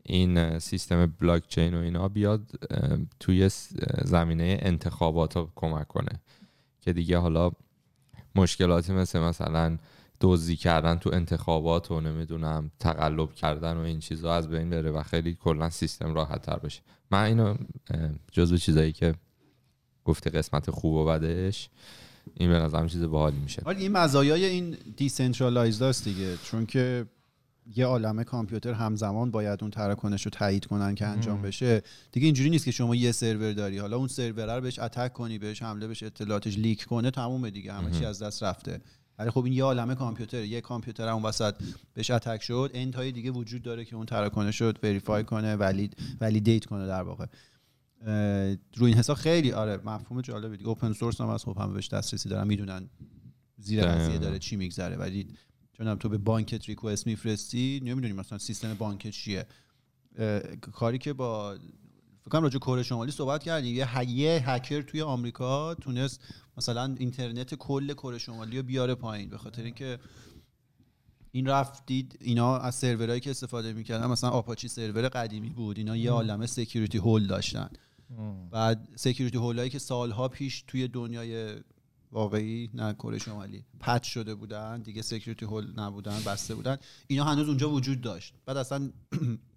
این 0.03 0.59
سیستم 0.59 1.05
بلاک 1.05 1.47
چین 1.47 1.73
و 1.73 1.77
اینا 1.77 2.07
بیاد 2.07 2.51
توی 3.19 3.49
زمینه 4.03 4.57
انتخابات 4.61 5.37
رو 5.37 5.51
کمک 5.55 5.87
کنه. 5.87 6.21
که 6.85 6.93
دیگه 6.93 7.17
حالا 7.17 7.51
مشکلاتی 8.35 8.93
مثل 8.93 9.19
مثلا 9.19 9.77
دزدی 10.21 10.55
کردن 10.55 10.95
تو 10.95 11.09
انتخابات 11.13 11.91
و 11.91 12.01
نمی‌دونم 12.01 12.71
تقلب 12.79 13.33
کردن 13.33 13.77
و 13.77 13.79
این 13.79 13.99
چیزها 13.99 14.35
از 14.35 14.49
بین 14.49 14.69
بره 14.69 14.91
و 14.91 15.03
خیلی 15.03 15.35
کلا 15.35 15.69
سیستم 15.69 16.13
راحت 16.13 16.41
تر 16.41 16.59
بشه 16.59 16.81
من 17.11 17.23
اینو 17.23 17.55
جزو 18.31 18.57
چیزایی 18.57 18.91
که 18.91 19.15
گفته 20.05 20.29
قسمت 20.29 20.71
خوب 20.71 20.95
و 20.95 21.05
بدش 21.05 21.69
این 22.33 22.49
به 22.49 22.59
نظرم 22.59 22.87
چیز 22.87 23.03
باحالی 23.03 23.37
میشه. 23.37 23.61
ولی 23.65 23.81
این 23.81 23.91
مزایای 23.91 24.45
این 24.45 24.77
decentralized 24.97 25.83
است 25.83 26.03
دیگه. 26.03 26.37
چون 26.37 26.65
که 26.65 27.05
یه 27.75 27.85
عالمه 27.85 28.23
کامپیوتر 28.23 28.73
همزمان 28.73 29.31
باید 29.31 29.59
اون 29.61 29.71
تراکنش 29.71 30.25
رو 30.25 30.31
تایید 30.31 30.65
کنن 30.65 30.95
که 30.95 31.05
انجام 31.05 31.41
بشه. 31.41 31.81
دیگه 32.11 32.25
اینجوری 32.25 32.49
نیست 32.49 32.65
که 32.65 32.71
شما 32.71 32.95
یه 32.95 33.11
سرور 33.11 33.53
داری. 33.53 33.77
حالا 33.77 33.97
اون 33.97 34.07
سرور 34.07 34.55
رو 34.55 34.61
بهش 34.61 34.79
attack 34.79 35.13
کنی 35.13 35.37
بهش 35.37 35.61
حمله 35.61 35.87
بشه 35.87 36.05
اطلاعاتش 36.05 36.57
leak 36.57 36.83
کنه 36.83 37.11
تمومه 37.11 37.51
دیگه. 37.51 37.73
همه 37.73 37.91
چی 37.91 38.05
از 38.05 38.21
دست 38.21 38.43
رفته. 38.43 38.81
ولی 39.19 39.29
خب 39.29 39.43
این 39.43 39.53
یه 39.53 39.63
عالمه 39.63 39.95
کامپیوتر. 39.95 40.43
یه 40.43 40.61
کامپیوتر 40.61 41.07
اون 41.07 41.23
وسط 41.23 41.55
بهش 41.93 42.11
attack 42.11 42.43
شد. 42.43 42.71
انتهای 42.73 43.11
دیگه 43.11 43.31
وجود 43.31 43.61
داره 43.61 43.85
که 43.85 43.95
اون 43.95 44.05
تراکنش 44.05 44.61
رو 44.61 44.73
verify 44.83 45.23
کنه 45.23 45.55
ولی 45.55 45.89
validate 46.21 46.65
کنه 46.65 46.87
در 46.87 47.01
واقع. 47.01 47.25
روی 48.75 48.91
این 48.91 48.93
حساب 48.93 49.17
خیلی 49.17 49.51
آره 49.51 49.77
مفهوم 49.85 50.21
جالبه 50.21 50.57
دیگه 50.57 50.69
open 50.69 50.93
source 50.93 51.21
هم 51.21 51.29
از 51.29 51.43
خب 51.43 51.57
همه 51.59 51.73
بهش 51.73 51.87
دسترسی 51.87 52.29
دارن. 52.29 52.47
می‌دونن 52.47 52.89
زیر. 53.57 53.85
قضیه 53.85 54.17
داره 54.17 54.39
چی 54.39 54.55
میگذره. 54.55 54.95
ولی 54.95 55.27
چون 55.77 55.95
تو 55.95 56.09
به 56.09 56.17
بانکت 56.17 56.65
request 56.69 57.07
میفرستی؟ 57.07 57.81
نمی‌دونی 57.83 58.13
مثلا 58.13 58.37
سیستم 58.37 58.73
بانکت 58.73 59.09
چیه. 59.09 59.45
کاری 60.61 60.97
که 60.97 61.13
با 61.13 61.57
فکر 62.21 62.29
کنم 62.29 62.43
راجع 62.43 62.57
کره 62.57 62.83
شمالی 62.83 63.11
صحبت 63.11 63.43
کردیم. 63.43 63.75
یه 63.75 64.09
یه 64.09 64.51
هکر 64.51 64.81
توی 64.81 65.01
آمریکا 65.01 65.75
تونست 65.75 66.21
مثلا 66.57 66.95
اینترنت 66.99 67.55
کل 67.55 67.93
کره 67.93 68.17
شمالی 68.17 68.57
رو 68.57 68.63
بیاره 68.63 68.95
پایین 68.95 69.29
به 69.29 69.37
خاطر 69.37 69.63
اینکه 69.63 69.99
این 71.31 71.45
رفتید 71.45 72.17
اینا 72.21 72.57
از 72.57 72.75
سرورهایی 72.75 73.19
که 73.19 73.29
استفاده 73.29 73.73
می‌کردن 73.73 74.07
مثلا 74.07 74.29
آپاچی 74.29 74.67
سرور 74.67 75.07
قدیمی 75.07 75.49
بود. 75.49 75.77
اینا 75.77 75.97
یه 75.97 76.11
عالمه 76.11 76.45
security 76.45 76.97
hole 76.97 77.27
داشتن. 77.27 77.69
بعد 78.51 78.89
security 78.95 79.37
hole 79.37 79.59
ایی 79.59 79.69
که 79.69 79.79
سالها 79.79 80.27
پیش 80.27 80.63
توی 80.67 80.87
دنیای 80.87 81.55
واقعی 82.15 82.69
نه 82.73 82.93
کره 82.93 83.17
شمالی. 83.17 83.63
patch 83.79 84.03
شده 84.03 84.35
بودن 84.35 84.81
دیگه 84.81 85.01
security 85.01 85.45
hole 85.45 85.79
نبودن 85.79 86.19
بسته 86.25 86.55
بودن. 86.55 86.77
اینا 87.07 87.23
هنوز 87.23 87.47
اونجا 87.47 87.69
وجود 87.69 88.01
داشت. 88.01 88.33
بعد 88.45 88.57
اصلا 88.57 88.89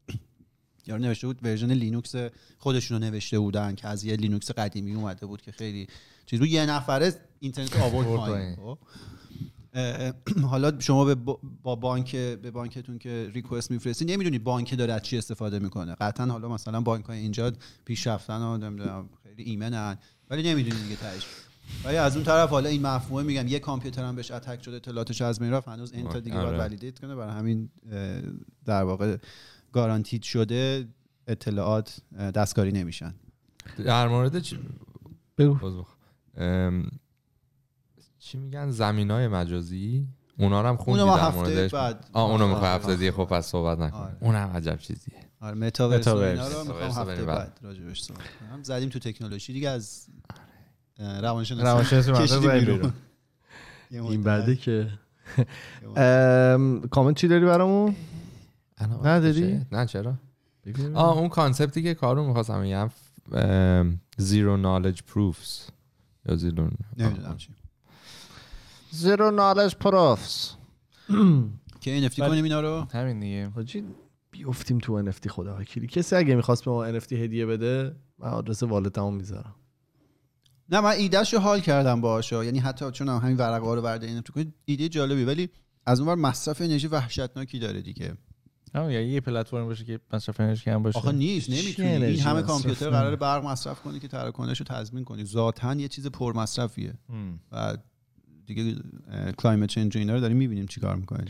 یارو 0.86 1.02
نوشته 1.02 1.26
بود 1.26 1.38
version 1.42 1.70
لینوکس 1.72 2.14
خودشون 2.58 3.02
رو 3.02 3.08
نوشته 3.10 3.38
بودن 3.38 3.74
که 3.74 3.88
از 3.88 4.04
یه 4.04 4.16
لینوکس 4.16 4.50
قدیمی 4.50 4.94
اومده 4.94 5.26
بود 5.26 5.42
که 5.42 5.52
خیلی 5.52 5.86
چیز 6.26 6.38
بود. 6.38 6.48
یه 6.48 6.66
نفره 6.66 7.14
اینترنت 7.40 7.76
آورد 7.80 8.06
پایین. 8.06 8.56
خب. 8.56 8.78
حالا 10.50 10.80
شما 10.80 11.04
به 11.04 11.14
با- 11.14 11.40
با 11.62 11.76
بانک 11.76 12.16
به 12.16 12.50
بانکتون 12.50 12.98
که 12.98 13.30
request 13.34 13.70
میفرستی 13.70 14.04
نمی‌دونی 14.04 14.38
بانک 14.38 14.78
داره 14.78 14.92
از 14.92 15.02
چی 15.02 15.18
استفاده 15.18 15.58
می‌کنه. 15.58 15.94
قطعا 15.94 16.26
حالا 16.26 16.48
مثلا 16.48 16.80
بانک 16.80 17.04
های 17.04 17.18
اینجا 17.18 17.52
پیشرفتن 17.84 18.42
و 18.42 18.56
نمی‌دونم 18.56 19.08
خیلی 19.22 19.42
ایمنن 19.42 19.98
ولی 20.30 20.42
نمی‌دونی 20.42 20.82
دیگه 20.82 20.96
تهش. 20.96 21.26
ولی 21.84 21.96
از 21.96 22.16
اون 22.16 22.24
طرف 22.24 22.50
حالا 22.50 22.68
این 22.68 22.82
مفهومه 22.82 23.22
میگم 23.22 23.48
یه 23.48 23.58
کامپیوتر 23.58 24.04
هم 24.04 24.16
بهش 24.16 24.30
اتک 24.30 24.62
شده 24.62 24.76
اطلاعاتش 24.76 25.22
از 25.22 25.38
بین 25.38 25.52
رفت 25.52 25.68
هنوز 25.68 25.92
انت 25.94 26.16
دیگه 26.16 26.36
باید 26.36 26.48
آره. 26.48 26.58
ولیدیت 26.58 26.98
کنه. 26.98 27.14
برای 27.14 27.34
همین 27.34 27.70
در 28.64 28.82
واقع 28.82 29.16
گارانتید 29.72 30.22
شده 30.22 30.88
اطلاعات 31.26 32.00
دستکاری 32.18 32.72
نمیشن. 32.72 33.14
در 33.84 34.08
مورد 34.08 34.38
چی؟ 34.38 34.58
بگو. 35.38 35.84
چی 38.18 38.38
میگن؟ 38.38 38.70
زمین 38.70 39.10
های 39.10 39.28
مجازی؟ 39.28 40.08
اونا 40.38 40.62
رو 40.62 40.68
هم 40.68 40.76
خوندی 40.76 41.00
اونو 41.00 41.16
در 41.16 41.30
موردش؟ 41.30 41.74
بعد 41.74 42.10
آه 42.12 42.30
اونو 42.30 42.48
می‌خوای. 42.48 42.70
هفته 42.70 42.96
دیگه 42.96 43.12
خب 43.12 43.24
پس 43.24 43.46
صحبت 43.46 43.78
نکن. 43.78 43.96
آره. 43.96 44.16
اونم 44.20 44.50
عجب 44.54 44.78
چیزیه. 44.78 45.14
آره 45.40 45.54
متاورس. 45.54 46.08
اینا 46.08 46.48
رو 46.48 46.64
می‌خوام 46.64 47.08
هفته 47.08 47.24
بعد. 47.24 47.60
راجبش 47.62 48.02
صحبت 48.02 48.20
کنم. 48.40 48.62
زدیم 48.62 48.88
تو 48.88 48.98
تکنولوژی 48.98 49.52
دیگه 49.52 49.68
از 49.68 50.06
روانشناسی. 50.98 51.62
روانشناسی 51.62 52.48
بیرون. 52.48 52.92
این. 53.90 54.22
بعده 54.22 54.56
که. 54.56 54.88
کامنت 56.90 57.16
چی 57.16 57.28
داری 57.28 57.44
برامون؟ 57.44 57.96
نداری؟ 59.04 59.42
وقتشه؟ 59.42 59.66
نه 59.72 59.86
چرا؟ 59.86 60.14
آه 60.94 61.18
اون 61.18 61.28
concept 61.28 61.75
ی 61.76 61.82
که 61.82 61.94
کارو 61.94 62.26
می‌خواستم 62.26 62.60
میگم 62.60 62.90
zero 64.16 64.56
knowledge 64.56 65.02
proofs. 65.02 65.60
یا 66.28 66.36
zero 66.36 66.70
zero 68.90 69.30
knowledge 69.30 69.74
proofs. 69.74 70.50
که 71.80 72.08
NFT 72.08 72.18
ولی- 72.18 72.28
کنیم 72.30 72.44
اینا 72.44 72.60
رو؟ 72.60 72.86
همین 72.92 73.20
دیگه. 73.20 73.48
حاجی 73.48 73.84
بیفتیم 74.30 74.78
تو 74.78 75.10
NFT 75.12 75.28
خدا 75.28 75.56
وکیلی. 75.58 75.86
کسی 75.86 76.16
اگه 76.16 76.34
می‌خواست 76.34 76.64
به 76.64 76.70
ما 76.70 76.92
NFT 76.98 77.12
هدیه 77.12 77.46
بده 77.46 77.96
من 78.18 78.28
آدرس 78.28 78.62
والدمو 78.62 79.10
می‌ذارم. 79.10 79.54
نه 80.70 80.80
من 80.80 80.90
ایدهش 80.90 81.34
رو 81.34 81.40
حال 81.40 81.60
کردم 81.60 82.00
باهاش. 82.00 82.32
یعنی 82.32 82.58
حتی 82.58 82.90
چون 82.90 83.08
هم 83.08 83.16
همین 83.16 83.36
ورقه 83.36 83.66
ها 83.66 83.74
رو 83.74 83.82
ورده 83.82 84.20
NFT 84.20 84.30
کنید 84.30 84.54
ایده 84.64 84.88
جالبی. 84.88 85.24
ولی 85.24 85.48
از 85.86 86.00
اونور 86.00 86.14
مصرف 86.14 86.60
انرژی 86.60 86.86
وحشتناکی 86.86 87.58
داره 87.58 87.80
دیگه. 87.80 88.14
همون 88.74 88.90
یعنی 88.90 89.06
یه 89.06 89.20
پلتفرم 89.20 89.66
باشه 89.66 89.84
که 89.84 90.00
مصرف 90.12 90.40
انرژی 90.40 90.64
کم 90.64 90.82
باشه. 90.82 90.98
آخه 90.98 91.12
نیست 91.12 91.50
نمی‌تونی. 91.50 92.04
این 92.04 92.20
همه 92.20 92.42
کامپیوتر؟ 92.42 92.90
قرار 92.90 93.16
برق 93.16 93.44
مصرف 93.44 93.82
کنی 93.82 94.00
که 94.00 94.08
تراکنش 94.08 94.58
رو 94.58 94.66
تضمین 94.68 95.04
کنی. 95.04 95.24
ذاتا 95.24 95.74
یه 95.74 95.88
چیز 95.88 96.06
پر 96.06 96.36
مصرفیه 96.36 96.94
هم. 97.08 97.40
و 97.52 97.76
دیگه 98.46 98.74
کلایمت 99.38 99.68
چنج 99.68 99.96
اینا 99.96 100.14
رو 100.14 100.20
داریم 100.20 100.36
می‌بینیم 100.36 100.66
چیکار 100.66 100.96
می‌کنه 100.96 101.24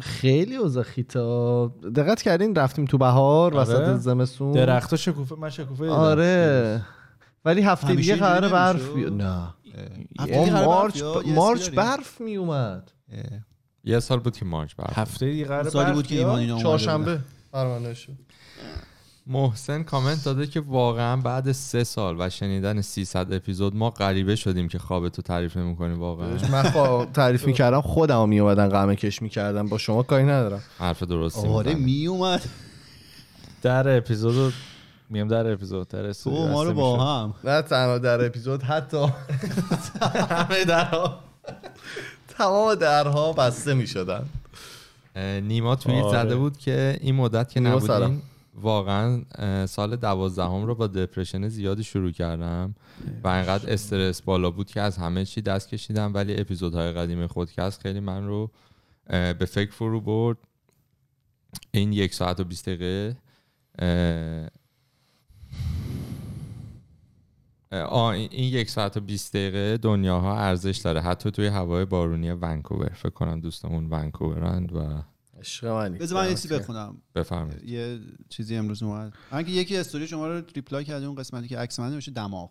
خیلی 0.00 0.56
اوضاع 0.56 0.82
خیتا. 0.82 1.66
دقت 1.96 2.22
کردین 2.22 2.54
رفتیم 2.54 2.84
تو 2.84 2.98
بهار 2.98 3.56
آره. 3.56 3.62
وسط 3.62 3.96
زمستون. 3.96 4.52
درخت 4.52 4.96
شکوفه 4.96 5.34
من 5.34 5.50
شکوفه. 5.50 5.88
آره. 5.88 6.82
ولی 7.44 7.60
هفته 7.62 7.94
دیگه 7.94 8.16
قرار 8.16 8.48
برف 8.48 8.76
نمیشه؟ 8.76 8.94
بیا 8.94 9.08
نه. 9.08 9.54
هفته 10.20 10.38
آه، 10.38 10.44
دیگه 10.44 10.50
قرار 10.52 10.64
مارچ 10.66 11.02
مارچ 11.26 11.70
برف 11.70 12.20
می 12.20 12.36
اومد؟ 12.36 12.92
یه 13.84 14.00
سال 14.00 14.18
بود 14.20 14.36
که 14.36 14.44
مارچ 14.44 14.74
برف 14.74 14.98
هفته 14.98 15.26
دیگه 15.30 15.44
قرار 15.44 15.70
سالی 15.70 15.92
بود 15.92 16.06
که 16.06 16.14
بیاد. 16.14 16.26
ایمان 16.26 16.40
اینا. 16.40 16.58
چهارشنبه. 16.58 17.20
پروانه 17.52 17.94
شد. 17.94 18.12
محسن 19.26 19.82
کامنت 19.82 20.24
داده 20.24 20.46
که 20.46 20.60
واقعا 20.60 21.16
بعد 21.16 21.52
سه 21.52 21.84
سال 21.84 22.16
و 22.18 22.30
شنیدن 22.30 22.80
300 22.80 23.32
اپیزود 23.32 23.76
ما 23.76 23.90
غریبه 23.90 24.36
شدیم 24.36 24.68
که 24.68 24.78
خوابتو 24.78 25.22
تعریف 25.22 25.56
نمی‌کنی 25.56 25.94
واقعا. 25.94 26.28
من 26.52 26.62
خوا- 26.62 27.06
تعریف 27.12 27.46
می‌کردم 27.46 27.80
خودم 27.80 28.28
می 28.28 28.40
اومدن 28.40 28.68
قمه 28.68 28.96
کش 28.96 29.22
می‌کردم. 29.22 29.68
با 29.68 29.78
شما 29.78 30.02
کاری 30.02 30.24
ندارم. 30.24 30.62
حرف 30.78 31.02
درستی 31.02 31.48
آره 31.48 31.74
می‌زنی. 31.74 31.84
می 31.84 32.06
اومد 32.06 32.42
در 33.62 33.96
اپیزود 33.96 34.52
میگم 35.12 35.28
در 35.28 35.52
اپیزود 35.52 35.88
در 35.88 36.12
تو 36.12 36.30
ما 36.30 36.62
رو 36.62 36.72
با. 36.72 37.04
هم 37.04 37.34
نه 37.44 37.62
تنها 37.62 37.98
در 37.98 38.26
اپیزود 38.26 38.62
حتی 38.62 39.06
همه 40.30 40.64
درها 40.64 41.18
تمام 42.28 42.74
درها 42.74 43.32
بسته 43.32 43.74
می‌شدن 43.74 44.24
اه، 45.16 45.40
نیما 45.40 45.76
توییت 45.76 46.04
آره. 46.04 46.22
زده 46.22 46.36
بود 46.36 46.58
که 46.58 46.98
این 47.00 47.14
مدت 47.14 47.50
که 47.50 47.78
سلام. 47.80 48.22
واقعا 48.54 49.22
سال 49.66 49.96
دوازدهم 49.96 50.64
رو 50.66 50.74
با 50.74 50.86
دپرشن 50.86 51.48
زیادی 51.48 51.84
شروع 51.84 52.10
کردم 52.10 52.74
و 53.24 53.28
انقدر 53.28 53.72
استرس 53.72 54.22
بالا 54.22 54.50
بود 54.50 54.66
که 54.66 54.80
از 54.80 54.96
همه 54.96 55.24
چی 55.24 55.42
دست 55.42 55.68
کشیدم 55.68 56.14
ولی 56.14 56.40
اپیزودهای 56.40 56.92
قدیم 56.92 57.26
خودکست 57.26 57.80
خیلی 57.80 58.00
من 58.00 58.26
رو 58.26 58.50
به 59.08 59.48
فکر 59.50 59.70
فرو 59.70 60.00
برد 60.00 60.36
این 61.70 61.92
یک 61.92 62.14
ساعت 62.14 62.40
و 62.40 62.44
بیست 62.44 62.66
دقیقه 62.66 63.16
اه، 63.78 63.88
اه، 63.88 64.48
آه 67.72 68.08
این 68.08 68.28
یک 68.32 68.70
ساعت 68.70 68.96
و 68.96 69.00
20 69.00 69.32
دقیقه 69.32 69.76
دنیاها 69.76 70.38
ارزش 70.38 70.76
داره. 70.76 71.00
حتی 71.00 71.30
توی 71.30 71.46
هوای 71.46 71.84
بارونی 71.84 72.30
ونکوور. 72.30 72.88
فکر 72.88 73.10
کنم 73.10 73.40
دوستمون 73.40 73.86
ونکوورند 73.90 74.72
و 74.72 75.02
عشق 75.40 75.66
منی. 75.66 75.98
بذار 75.98 76.22
من 76.22 76.28
یه 76.28 76.34
چیزی 76.34 76.58
بخونم. 76.58 76.96
بفرمایید. 77.14 77.64
یه 77.64 78.00
چیزی 78.28 78.56
امروز 78.56 78.82
اومد. 78.82 79.12
من 79.32 79.42
که 79.42 79.50
یکی 79.50 79.76
استوری 79.76 80.06
شما 80.06 80.26
رو 80.26 80.42
ریپلای 80.54 80.84
کرده 80.84 81.06
اون 81.06 81.14
قسمتی 81.14 81.48
که 81.48 81.58
عکس 81.58 81.80
من 81.80 81.92
نمیشه 81.92 82.10
دماغ. 82.12 82.50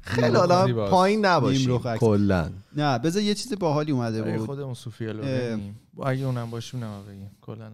خیلی 0.00 0.36
آدم 0.36 0.66
زیباست. 0.66 0.90
پایین 0.90 1.24
نباشیم. 1.26 1.78
کلا. 1.78 2.50
نه 2.76 2.98
بذار 2.98 3.22
یه 3.22 3.34
چیز 3.34 3.58
باحالی 3.58 3.92
اومده 3.92 4.22
بود. 4.22 4.46
خودمون 4.46 4.74
سوفیا 4.74 5.12
رو 5.12 5.18
اه. 5.18 5.56
بگیم. 5.56 5.80
با 5.94 6.08
اگه 6.08 6.24
اونم 6.24 6.50
باشیم 6.50 6.84
نما 6.84 7.02
بگیم. 7.02 7.30
کلا 7.40 7.70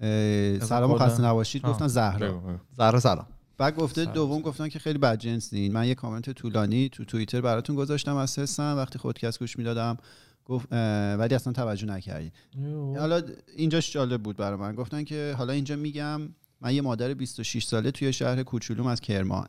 اه، 0.00 0.58
سلام. 0.58 0.98
خسته 0.98 1.22
نباشید. 1.22 1.62
گفتن 1.62 1.86
زهرا. 1.86 2.42
زهرا 2.76 3.00
سلام. 3.00 3.26
بعد 3.58 3.76
گفته. 3.76 4.04
دوم 4.04 4.40
گفتن 4.40 4.68
که 4.68 4.78
خیلی 4.78 4.98
بدجنسین 4.98 5.72
من 5.72 5.86
یه 5.86 5.94
کامنت 5.94 6.30
طولانی 6.30 6.88
تو 6.88 7.04
توییتر 7.04 7.40
براتون 7.40 7.76
گذاشتم 7.76 8.16
از 8.16 8.38
حسن. 8.38 8.76
وقتی 8.76 8.98
خودکست 8.98 9.38
گوش 9.38 9.58
می‌دادم 9.58 9.96
گفت 10.44 10.72
ولی 11.18 11.34
اصلا 11.34 11.52
توجه 11.52 11.86
نکردی 11.86 12.32
حالا 12.98 13.22
اینجاش 13.56 13.92
جالب 13.92 14.22
بود 14.22 14.36
برای 14.36 14.58
من. 14.58 14.74
گفتن 14.74 15.04
که 15.04 15.34
حالا 15.38 15.52
اینجا 15.52 15.76
میگم 15.76 16.20
من 16.60 16.74
یه 16.74 16.82
مادر 16.82 17.14
26 17.14 17.64
ساله 17.64 17.90
توی 17.90 18.12
شهر 18.12 18.42
کوچولوم 18.42 18.86
از 18.86 19.00
کرمان. 19.00 19.48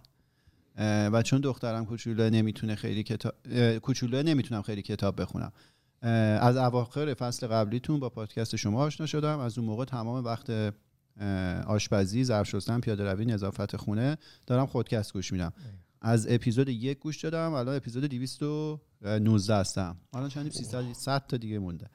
و 1.12 1.22
چون 1.22 1.42
دخترم 1.42 1.86
کوچولو 1.86 2.30
نمی‌تونه 2.30 2.76
خیلی 2.76 3.04
کتاب 3.04 3.34
کوچولو 3.82 4.24
نمی‌تونم 4.24 4.62
خیلی 4.62 4.82
کتاب 4.82 5.22
بخونم. 5.22 5.52
از 6.42 6.58
اواخر 6.58 7.14
فصل 7.14 7.48
قبلیتون 7.48 8.00
با 8.00 8.10
پادکست 8.10 8.56
شما 8.56 8.82
آشنا 8.82 9.06
شدم. 9.06 9.40
از 9.40 9.58
اون 9.58 9.68
موقع 9.68 9.86
تمام 9.86 10.24
وقت 10.24 10.74
آشپزی 11.68 12.24
ظرف 12.24 12.48
شستن 12.48 12.80
پیاده 12.80 13.04
روی 13.04 13.26
نظافت 13.26 13.76
خونه 13.76 14.18
دارم 14.48 14.66
خودکست 14.66 15.14
گوش 15.14 15.32
میدم. 15.32 15.54
از 16.02 16.28
اپیزود 16.30 16.70
یک 16.70 17.00
گوش 17.00 17.22
دادم 17.22 17.54
الان 17.54 17.76
اپیزود 17.76 18.04
219 18.04 19.56
هستم. 19.56 19.98
الان 20.14 20.30
چندیم 20.30 20.52
300 20.52 20.94
100 20.94 21.24
تا 21.28 21.38
دیگه 21.38 21.60
مونده. 21.60 21.90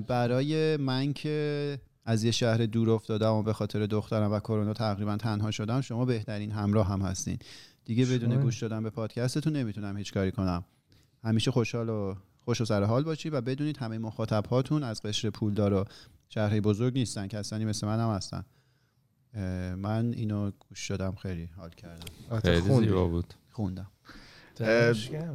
برای 0.00 0.76
من 0.76 1.12
که 1.12 1.78
از 2.04 2.24
یه 2.24 2.30
شهر 2.30 2.66
دور 2.66 2.90
افتادم 2.90 3.32
و 3.32 3.42
به 3.42 3.52
خاطر 3.52 3.86
دخترم 3.86 4.32
و 4.32 4.40
کرونا 4.40 4.72
تقریبا 4.72 5.16
تنها 5.16 5.50
شدم 5.50 5.80
شما 5.80 6.04
بهترین 6.04 6.50
همراه 6.50 6.88
هم 6.88 7.02
هستین. 7.02 7.38
دیگه 7.84 8.06
بدون 8.06 8.32
شما؟ 8.32 8.42
گوش 8.42 8.62
دادن 8.62 8.82
به 8.82 8.90
پادکستتون 8.90 9.56
نمی‌تونم 9.56 9.96
هیچ 9.96 10.12
کاری 10.12 10.32
کنم. 10.32 10.64
همیشه 11.24 11.50
خوشحال 11.50 11.88
و 11.88 12.14
خوش 12.44 12.60
و 12.60 12.64
سر 12.64 12.84
حال 12.84 13.04
باشی 13.04 13.30
و 13.30 13.40
بدونید 13.40 13.76
همه 13.76 13.98
مخاطب 13.98 14.46
هاتون 14.46 14.82
از 14.82 15.02
قشر 15.02 15.30
پولدار 15.30 15.72
و 15.72 15.84
شهرهای 16.28 16.60
بزرگ 16.60 16.94
نیستن 16.94 17.26
کسانی 17.26 17.64
مثل 17.64 17.86
من 17.86 18.00
هم 18.00 18.10
هستن 18.14 18.44
من 19.76 20.12
اینو 20.16 20.50
گوش 20.68 20.90
دادم 20.90 21.14
خیلی 21.14 21.48
حال 21.56 21.70
کردم. 21.70 22.40
خیلی. 22.40 22.60
زیبا 22.60 23.08
بود. 23.08 23.34
خوندم. 23.50 23.90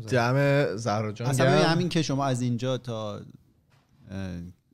دم 0.10 0.76
زهرا 0.76 1.12
جان 1.12 1.28
اصلا 1.28 1.70
همین 1.70 1.90
که 1.90 2.02
شما 2.02 2.26
از 2.26 2.42
اینجا 2.42 2.78
تا 2.78 3.22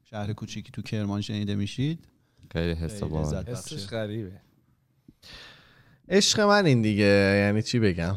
شهر 0.04 0.34
کوچیکی 0.34 0.72
تو 0.72 0.82
کرمان 0.82 1.22
شنیده 1.22 1.56
میشید. 1.56 2.08
خیلی 2.52 2.74
حس 2.74 3.04
حسش. 3.04 3.88
غریبه. 3.88 4.42
عشق 6.10 6.40
من 6.40 6.66
این 6.66 6.82
دیگه 6.82 7.44
یعنی 7.46 7.62
چی 7.62 7.80
بگم؟ 7.80 8.16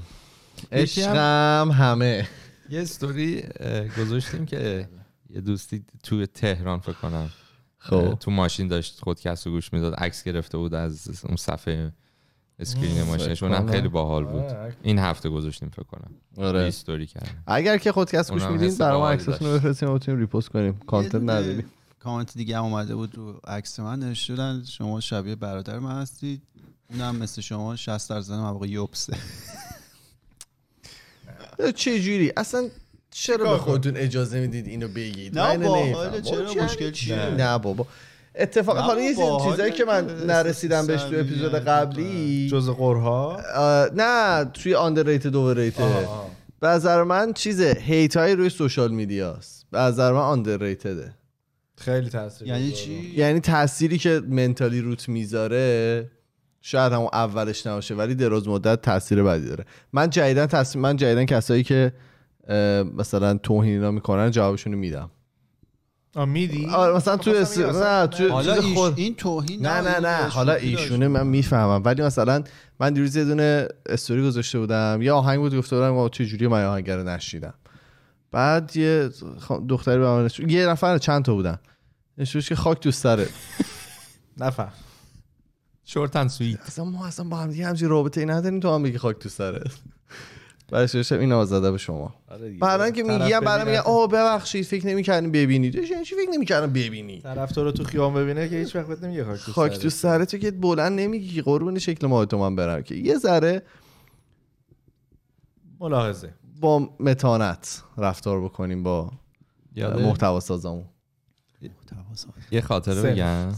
عشقم 0.72 1.70
همه. 1.74 2.28
یه 2.70 2.80
استوری 2.80 3.42
گذاشتیم 3.98 4.46
که 4.46 4.88
یه 5.30 5.40
دوستی 5.40 5.84
تو 6.02 6.26
تهران 6.26 6.80
فکر 6.80 6.92
کنم. 6.92 7.30
خب. 7.82 8.14
تو 8.14 8.30
ماشین 8.30 8.68
داشت 8.68 9.00
خودکست 9.02 9.46
رو 9.46 9.52
گوش 9.52 9.72
می‌داد 9.72 9.94
عکس 9.94 10.24
گرفته 10.24 10.58
بود 10.58 10.74
از 10.74 11.24
اون 11.24 11.36
صفحه 11.36 11.92
اسکرین 12.58 13.02
ماشینش. 13.02 13.42
اونم. 13.42 13.70
خیلی 13.70 13.88
باحال 13.88 14.24
بود. 14.24 14.42
آره. 14.42 14.76
این 14.82 14.98
هفته 14.98 15.28
گذاشتیم 15.28 15.68
فکر 15.68 15.82
کنم. 15.82 16.10
آره. 16.36 16.60
استوری 16.60 17.06
کردیم. 17.06 17.42
اگر 17.46 17.78
که 17.78 17.92
خودکست 17.92 18.32
گوش 18.32 18.42
میدین 18.42 18.74
برای 18.78 18.98
ما 18.98 19.10
عکستون 19.10 19.48
رو. 19.48 19.54
بفرستیم 19.54 19.90
و 19.90 19.94
بتونیم 19.94 20.20
repost 20.20 20.48
کنیم. 20.48 20.80
کانتنت 20.86 21.22
نداریم. 21.22 21.64
کامنت 21.98 22.34
دیگه 22.34 22.56
هم 22.56 22.64
اومده 22.64 22.94
بود 22.94 23.14
رو 23.14 23.40
عکس 23.44 23.80
من. 23.80 23.98
نوشته 23.98 24.32
بودن 24.32 24.64
شما 24.64 25.00
شبیه 25.00 25.36
برادر 25.36 25.78
من 25.78 26.02
هستید. 26.02 26.42
اونم 26.90 27.16
مثل 27.16 27.42
شما 27.42 27.76
60 27.76 28.10
درصد 28.10 28.32
مواقع 28.32 28.66
یبسه 28.66 29.16
چه 31.74 32.00
جوری؟ 32.00 32.32
اصلا 32.36 32.68
چرا 33.10 33.50
به 33.50 33.58
خودتون 33.58 33.96
اجازه 33.96 34.40
می‌دید 34.40 34.66
اینو 34.66 34.88
بگید؟ 34.88 35.38
نه 35.38 35.56
نمی‌فهمم. 35.56 36.22
چرا 36.22 36.64
مشکل 36.64 36.90
چیه؟ 36.90 36.90
چی؟ 36.90 37.14
نه. 37.36 37.58
بابا. 37.58 37.86
اتفاق 38.34 38.76
نه 38.76 38.82
حالا 38.82 39.00
یه 39.00 39.14
چیزایی 39.50 39.72
که 39.72 39.84
من 39.84 40.26
نرسیدم 40.26 40.86
بهش 40.86 41.02
تو 41.02 41.16
اپیزود. 41.16 41.54
قبلی. 41.54 42.48
جز 42.50 42.70
قرها؟ 42.70 43.40
نه 43.94 44.44
توی 44.44 44.74
آندرریتد 44.74 45.36
اوورریتد 45.36 46.08
به 46.60 46.68
نظر 46.68 47.02
من 47.02 47.32
چیزه 47.32 47.78
هیت 47.80 48.16
های 48.16 48.32
روی 48.34 48.48
سوشال 48.48 48.90
میدیاست 48.90 49.66
به 49.70 49.78
نظر 49.78 50.12
من 50.12 50.20
آندرریتده 50.20 51.14
خیلی 51.78 52.08
تاثیر 52.08 52.48
یعنی. 52.48 52.72
چی؟ 52.72 53.12
یعنی 53.16 53.40
تأثیری 53.40 53.98
که 53.98 54.22
منتالی 54.28 54.80
روت 54.80 55.08
می‌ذاره 55.08 56.10
شاید 56.62 56.92
همون 56.92 57.08
اولش 57.12 57.66
نباشه 57.66 57.94
ولی 57.94 58.14
دراز 58.14 58.48
مدت 58.48 58.82
تاثیر 58.82 59.22
بدی 59.22 59.46
داره. 59.46 59.64
من 59.92 60.10
جدیدن 60.10 60.46
تصمیم 60.46 60.82
من 60.82 60.96
جدیدن 60.96 61.24
کسایی 61.24 61.62
که 61.62 61.92
مثلا 62.96 63.34
توهین 63.34 63.72
اینا 63.72 63.90
می‌کنن 63.90 64.30
جوابشون 64.30 64.72
رو 64.72 64.78
میدم 64.78 65.10
میدی؟ 66.26 66.66
آره 66.66 66.96
مثلا 66.96 67.16
خب 67.16 67.28
مثلا 67.30 67.68
اس... 67.68 67.76
نه 67.76 68.06
توی 68.06 68.28
حالا 68.28 68.54
ایش 68.54 68.74
خود 68.74 68.98
این 68.98 69.14
توهین 69.14 69.66
نه 69.66 69.80
نه 69.80 70.00
نه 70.00 70.16
حالا. 70.28 70.52
ایشونه 70.54 71.08
من 71.08 71.26
می‌فهمم. 71.26 71.82
ولی 71.84 72.02
مثلا 72.02 72.42
من 72.80 72.92
دیروز 72.92 73.16
یه 73.16 73.24
دونه 73.24 73.68
استوری 73.86 74.22
گذاشته 74.26 74.58
بودم. 74.58 74.98
یه 75.02 75.12
آهنگ 75.12 75.38
بود 75.40 75.54
گفته 75.56 75.76
بودم 75.76 76.08
چه 76.08 76.26
جوری 76.26 76.46
من 76.46 76.64
آهنگ 76.64 76.90
رو 76.90 77.02
نشیدم. 77.02 77.54
بعد 78.30 78.76
یه 78.76 79.10
دختری 79.68 79.98
به 79.98 80.04
من 80.06 80.24
نشون- 80.24 80.48
یه 80.50 80.66
نفر 80.66 80.98
چند 80.98 81.24
تا 81.24 81.34
بودن. 81.34 81.58
نشونش 82.18 82.48
که 82.48 82.54
خاک 82.54 82.80
تو 82.80 82.90
سره. 82.90 83.28
نفهم. 84.40 84.72
شورت 85.84 86.16
اند 86.16 86.30
سویت. 86.30 86.60
اصلا 86.60 86.84
ما 86.84 87.06
اصلا 87.06 87.28
با 87.28 87.36
هم 87.36 87.50
دیگه 87.50 87.66
همچین 87.66 87.88
رابطه 87.88 88.20
ای 88.20 88.26
نداریم 88.26 88.60
تو 88.60 88.74
هم 88.74 88.82
بگی 88.82 88.98
خاک 88.98 89.18
تو 89.18 89.28
سره. 89.28 89.64
بعدش 90.70 90.94
داشتم 90.94 91.18
این 91.18 91.32
آزاده 91.32 91.70
به 91.70 91.78
شما. 91.78 92.14
بعدا 92.60 92.90
که 92.90 93.02
میگم 93.02 93.40
برای 93.40 93.64
میگن 93.64 93.82
آه 93.84 94.08
ببخشید 94.08 94.64
فکر 94.64 94.86
نمی‌کردیم 94.86 95.32
ببینید. 95.32 95.74
یعنی 95.74 96.04
چی 96.04 96.14
فکر 96.14 96.30
نمی‌کردم 96.32 96.72
ببینی؟ 96.72 97.20
طرف 97.20 97.52
تو 97.52 97.64
رو 97.64 97.72
تو 97.72 97.84
خیابون 97.84 98.22
ببینه 98.22 98.48
که 98.48 98.56
هیچ 98.56 98.76
وقت 98.76 99.02
نمیگه 99.02 99.24
خاک 99.24 99.40
تو 99.40 99.52
خاک 99.52 99.78
تو. 99.78 99.90
سره 99.90 100.24
تو 100.24 100.38
که 100.38 100.50
بلند 100.50 101.00
نمیگی 101.00 101.34
که 101.34 101.42
قربون 101.42 101.78
شکل 101.78 102.06
ما 102.06 102.24
تو 102.24 102.38
من 102.38 102.56
برم 102.56 102.82
که. 102.82 102.94
یه 102.94 103.16
ذره 103.16 103.62
ملاحظه. 105.80 106.34
با 106.60 106.90
متانت 107.00 107.82
رفتار 107.98 108.40
بکنیم 108.40 108.82
با 108.82 109.10
محتوا 109.76 110.40
سازمون 110.40 110.84
یه 112.50 112.60
خاطره. 112.60 113.02
بگم. 113.02 113.52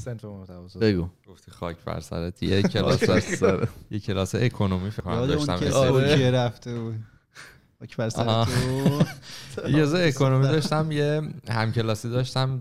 بگو. 0.81 1.09
گفتی 1.29 1.51
خاک 1.51 1.77
بر 1.85 2.01
سرت. 2.01 2.43
یه 2.43 2.63
کلاس 2.63 3.05
سره. 3.41 3.69
یه 3.91 4.01
کلاس 4.01 4.35
اکونومی 4.35 4.91
فکر 4.91 5.03
کنم 5.03 5.27
داشتم 5.27 5.59
که. 5.59 5.71
ترکیه 5.71 6.31
رفته 6.31 6.81
بود. 6.81 6.95
خاک 7.79 7.97
بر 7.97 8.09
سر. 8.09 8.45
تو 9.55 9.69
یه 9.79 10.07
اکونومی 10.07 10.45
داشتم 10.45 10.93
یه 10.93 11.23
همکلاسی 11.49 12.11
داشتم 12.11 12.59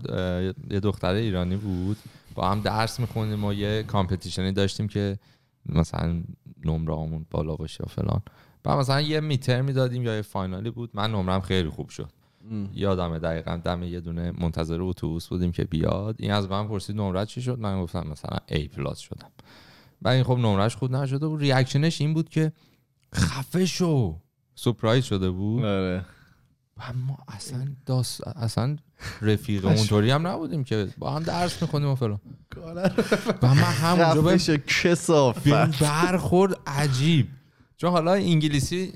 یه 0.70 0.80
دختر 0.80 1.14
ایرانی 1.14 1.56
بود. 1.56 1.96
با 2.34 2.50
هم 2.50 2.60
درس 2.60 3.00
میخوندیم 3.00 3.44
و 3.44 3.52
یه 3.52 3.82
کامپتیشنی 3.82 4.52
داشتیم 4.52 4.88
که 4.88 5.18
مثلا 5.66 6.22
نمره 6.64 7.20
بالا 7.30 7.56
باشه 7.56 7.84
و 7.84 7.88
فلان. 7.88 8.22
بعد 8.64 8.78
مثلا 8.78 9.00
یه 9.00 9.20
میتر 9.20 9.62
می‌دادیم 9.62 10.02
یا 10.02 10.16
یه 10.16 10.22
فاینالی 10.22 10.70
بود. 10.70 10.90
من 10.94 11.10
نمرم 11.10 11.40
خیلی 11.40 11.68
خوب 11.68 11.88
شد. 11.88 12.08
یادمه 12.72 13.18
دقیقا 13.18 13.56
دم 13.64 13.82
یه 13.82 14.00
دونه 14.00 14.32
منتظر 14.40 14.82
اتوبوس 14.82 15.28
بودیم 15.28 15.52
که 15.52 15.64
بیاد. 15.64 16.16
این 16.18 16.32
از 16.32 16.50
من 16.50 16.68
پرسید 16.68 16.96
نمرت 16.96 17.28
چی 17.28 17.42
شد؟ 17.42 17.58
من 17.58 17.82
گفتم 17.82 18.06
مثلا 18.10 18.38
A 18.48 18.68
پلاس 18.68 18.98
شدم. 18.98 19.30
و 20.02 20.08
این 20.08 20.22
خب 20.22 20.38
نمرش 20.38 20.76
خود 20.76 20.94
نشده 20.94 21.28
بود. 21.28 21.40
ریاکشنش 21.40 22.00
این 22.00 22.14
بود 22.14 22.28
که 22.28 22.52
خفه 23.14 23.66
شو. 23.66 24.18
سپرایز 24.54 25.04
شده 25.04 25.30
بود. 25.30 25.64
آره. 25.64 26.04
و 26.78 26.92
ما 27.06 27.18
اصلا 27.28 27.68
داست 27.86 28.26
اصلا 28.26 28.76
رفیق 29.22 29.64
اونطوری 29.64 30.10
هم 30.10 30.26
نبودیم 30.26 30.64
که. 30.64 30.88
با 30.98 31.10
هم 31.10 31.22
درس 31.22 31.62
می‌خونیم 31.62 31.88
و 31.88 31.94
فلان. 31.94 32.20
و 33.42 33.54
من 33.54 33.54
همونجا 33.54 34.22
به 34.22 34.30
خفش 34.30 34.50
کسافت. 34.50 35.44
به 35.44 35.62
این 35.62 35.74
برخورد 35.80 36.56
عجیب. 36.66 37.28
چون 37.76 37.90
حالا 37.90 38.12
انگلیسی 38.12 38.92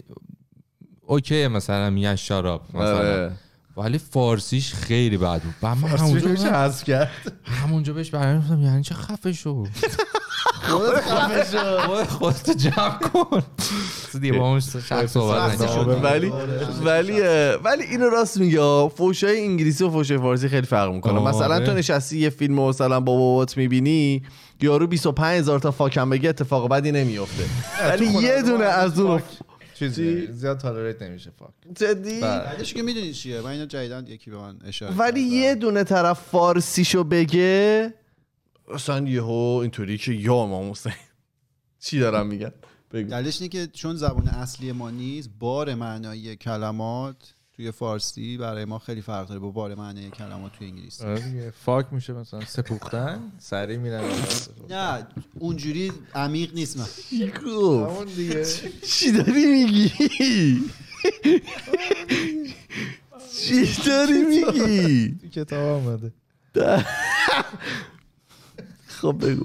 اوکی 1.07 1.49
مثلا 1.49 1.91
میگن 1.91 2.17
شراب 2.17 2.63
مثلا. 2.75 2.99
آره. 2.99 3.33
ولی 3.77 3.99
فارسیش 3.99 4.75
خیلی 4.75 5.17
بد 5.17 5.43
بود. 5.43 5.55
و 5.63 5.75
من 5.75 5.89
همونجا 5.89 6.29
میشه 6.29 6.53
حذف 6.53 6.85
کرد. 6.85 7.11
همونجا 7.45 7.93
بهش 7.93 8.11
برگردم 8.11 8.63
یعنی 8.63 8.83
چه 8.83 8.95
خفه 8.95 9.33
شو 9.33 9.67
خودت 12.09 12.51
جمع 12.51 12.99
کن. 12.99 13.43
تو 14.13 14.19
دیگه 14.19 14.39
با 14.39 14.49
اون 14.49 14.61
شخص 14.61 15.13
صحبت 15.13 15.61
نکن. 15.61 15.91
ولی 16.03 16.33
ولی 16.85 17.21
ولی 17.65 17.85
اینو 17.91 18.09
راست 18.09 18.37
میگه 18.39 18.89
فوشای 18.89 19.41
انگلیسی 19.41 19.85
و 19.85 19.91
فوشای 19.91 20.19
فارسی 20.19 20.49
خیلی 20.49 20.67
فرق 20.67 20.93
می‌کنه. 20.93 21.21
آره. 21.21 21.29
مثلا 21.37 21.61
تو 21.61 21.73
نشستی 21.73 22.19
یه 22.19 22.31
فیلم 22.31 22.55
مثلا 22.61 23.01
با 23.01 23.17
بابات 23.17 23.57
می‌بینی 23.57 24.23
یارو 24.61 24.87
25 24.87 25.39
هزار 25.39 25.59
تا 25.59 25.71
فاکم 25.71 26.11
بگه 26.11 26.29
اتفاق 26.29 26.69
بدی 26.69 26.93
نمیفته 26.93 27.45
ولی 27.89 28.07
یه 28.07 28.43
دونه 28.43 28.65
از 28.65 28.99
اون 29.01 29.23
چیزی 29.79 30.33
زیاد 30.33 30.59
تالریت 30.59 31.03
نمیشه 31.03 31.31
فاک 31.31 31.51
جدی؟ 31.75 32.21
بله. 32.21 32.45
بعدش 32.45 32.75
که 32.75 32.83
می‌دونی 32.83 33.13
چیه؟ 33.13 33.41
من 33.41 33.51
اینو 33.51 33.67
جدیدن 33.67 34.07
یکی 34.07 34.31
به 34.31 34.37
من 34.37 34.59
اشاره 34.65 34.95
ولی. 34.97 35.21
یه 35.21 35.55
دونه 35.55 35.85
طرف 35.85 36.21
فارسیشو 36.21 37.05
بگه. 37.05 37.95
اصلا 38.75 39.09
یهو 39.09 39.59
اینطوری 39.63 39.99
که 39.99 40.13
یا 40.13 40.35
امام 40.35 40.71
حسین. 40.71 40.93
چی 41.85 41.99
دارم 41.99 42.27
میگن 42.27 42.53
بگو. 42.93 43.11
دلیلش 43.11 43.41
اینه 43.41 43.49
که 43.49 43.67
چون 43.67 43.97
زبان 43.97 44.29
اصلی 44.29 44.73
ما 44.73 44.91
نیست 44.91 45.31
بار 45.39 45.75
معنایی 45.75 46.37
کلمات 46.37 47.35
توی 47.57 47.71
فارسی 47.71 48.37
برای 48.37 48.65
ما 48.65 48.79
خیلی 48.79 49.03
فرق 49.03 49.29
داره. 49.29 49.41
با 49.41 49.51
بار 49.51 49.75
معنای 49.75 50.11
کلمات 50.11 50.53
توی 50.53 50.67
انگلیسی. 50.67 51.05
آره 51.05 51.53
فاک 51.65 51.87
میشه 51.91 52.13
مثلا. 52.13 52.41
سپوختن 52.41 53.21
سریع 53.39 53.77
میرن. 53.77 54.05
نه 54.71 55.07
اونجوری 55.39 55.93
عمیق 56.15 56.55
نیست 56.55 56.79
من. 56.79 56.87
چی 58.87 59.13
داری 59.13 59.47
میگی؟ 59.47 59.93
چی 63.35 63.67
داری 63.87 64.23
میگی؟ 64.23 65.19
تو 65.23 65.29
کتاب 65.29 65.65
آمده 65.65 66.13
خب 68.87 69.17
بگو. 69.21 69.45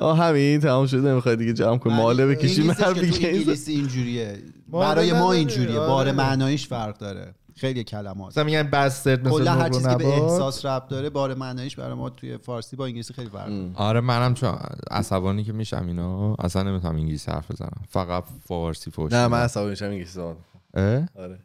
آه 0.00 0.18
همین 0.18 0.60
تمام 0.60 0.86
شده. 0.86 1.00
نمی‌خوای 1.10 1.36
دیگه 1.36 1.52
جمع 1.52 1.78
کن 1.78 1.92
ماله 1.92 2.26
بکشیم. 2.26 2.60
این 2.60 2.70
نیستش 2.70 2.86
هر 2.86 2.92
دیگه 2.92 3.28
انگلیسی 3.28 3.72
اینجوریه. 3.72 4.42
برای 4.72 5.12
ما. 5.12 5.32
اینجوریه. 5.32 5.78
آره. 5.78 5.88
بار 5.88 6.12
معناییش 6.12 6.66
فرق 6.66 6.98
داره. 6.98 7.34
خیلی 7.56 7.84
کلمات. 7.84 8.28
مثلا 8.32 8.44
میگن 8.44 8.62
بسترد 8.62 9.28
مثل 9.28 9.38
کلا 9.38 9.52
هر 9.52 9.68
چیزی 9.68 9.88
که 9.88 9.94
به. 9.96 10.06
احساس 10.06 10.64
ربط 10.66 10.88
داره 10.88 11.10
بار 11.10 11.34
معناییش 11.34 11.76
برای 11.76 11.94
ما 11.94 12.10
توی 12.10 12.38
فارسی 12.38 12.76
با 12.76 12.86
انگلیسی 12.86 13.14
خیلی 13.14 13.30
فرق 13.30 13.48
داره. 13.48 13.70
آره 13.74 14.00
منم 14.00 14.34
چون 14.34 14.58
عصبانی 14.90 15.44
که 15.44 15.52
میشم 15.52 15.84
اینا 15.86 16.34
اصلا 16.34 16.62
نمی‌تونم 16.62 16.96
انگلیسی 16.96 17.30
حرف 17.30 17.50
بزنم. 17.50 17.82
فقط 17.88 18.24
فارسی 18.48 18.90
فوش 18.90 19.12
نه 19.12 19.26
من. 19.26 19.42
عصبی 19.42 19.70
میشم 19.70 19.84
انگلیسی 19.84 20.12
زبان؟ 20.12 20.36
آره. 21.14 21.38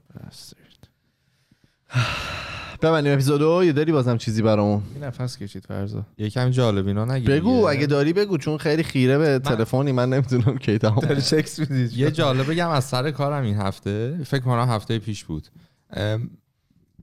ببندیم 2.82 3.14
اپیزودو. 3.14 3.64
یه 3.64 3.72
داری 3.72 3.92
بازم 3.92 4.18
چیزی 4.18 4.42
برامون؟ 4.42 4.82
این 4.96 5.04
نفس 5.04 5.38
کشید 5.38 5.66
فرزا 5.66 6.06
یه 6.18 6.30
کمی 6.30 6.52
جالب 6.52 6.88
اینا 6.88 7.06
نگی 7.06 7.28
بگو 7.28 7.56
دیگه. 7.56 7.68
اگه 7.68 7.86
داری 7.86 8.14
بگو 8.14 8.38
چون 8.38 8.58
خیلی 8.58 8.84
خیره 8.84 9.18
به 9.18 9.40
تلفنی 9.40 9.92
من 9.92 10.10
نمی‌دونم 10.10 10.58
کی 10.58 10.78
تمام 10.78 11.00
داری 11.00 11.22
چکس 11.22 11.60
می‌دید 11.60 11.94
یه 11.98 12.12
جالب 12.12 12.52
بگم 12.52 12.70
از 12.70 12.84
سر 12.84 13.12
کارم 13.12 13.44
این 13.44 13.58
هفته 13.58 14.18
فکر 14.26 14.42
کنم 14.42 14.70
هفته 14.70 15.00
پیش 15.00 15.24
بود. 15.24 15.48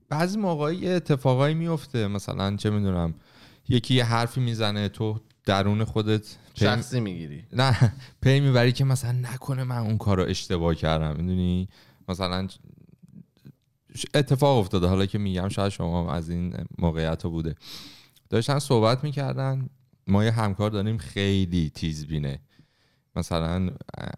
بعضی 0.09 0.39
موقعی 0.39 0.77
یه 0.77 0.91
اتفاقایی 0.91 1.55
میفته 1.55 2.09
مثلا 2.09 2.57
چه 2.57 2.71
می‌دونم 2.71 3.15
یکی 3.69 3.95
یه 3.95 4.05
حرفی 4.05 4.41
می‌زنه 4.41 4.89
تو 4.89 5.21
درون 5.45 5.85
خودت 5.85 6.37
پی- 6.55 6.61
شخصی 6.61 7.01
می‌گیری. 7.01 7.45
نه 7.53 7.93
پی 8.23 8.41
می‌بری 8.41 8.73
که 8.73 8.85
مثلا 8.85 9.13
نکنه 9.13 9.65
من 9.65 9.79
اون 9.79 9.99
کار 9.99 10.17
رو 10.17 10.31
اشتباه 10.31 10.75
کردم. 10.75 11.17
می‌دونی؟ 11.17 11.69
مثلا 12.09 12.49
اتفاق 14.15 14.59
افتاده. 14.59 14.87
حالا 14.87 15.07
که 15.07 15.19
میگم 15.19 15.49
شاید 15.49 15.73
شما 15.73 16.03
هم 16.03 16.09
از 16.09 16.31
این 16.31 16.55
موقعیت 16.79 17.23
ها 17.23 17.29
بوده. 17.29 17.55
داشتن 18.31 18.59
صحبت 18.59 19.05
می‌کردن. 19.05 19.69
ما 20.07 20.25
یه 20.25 20.31
همکار 20.31 20.71
داریم 20.71 20.99
خیلی 20.99 21.71
تیز 21.75 22.07
بینه 22.07 22.41
مثلا 23.19 23.71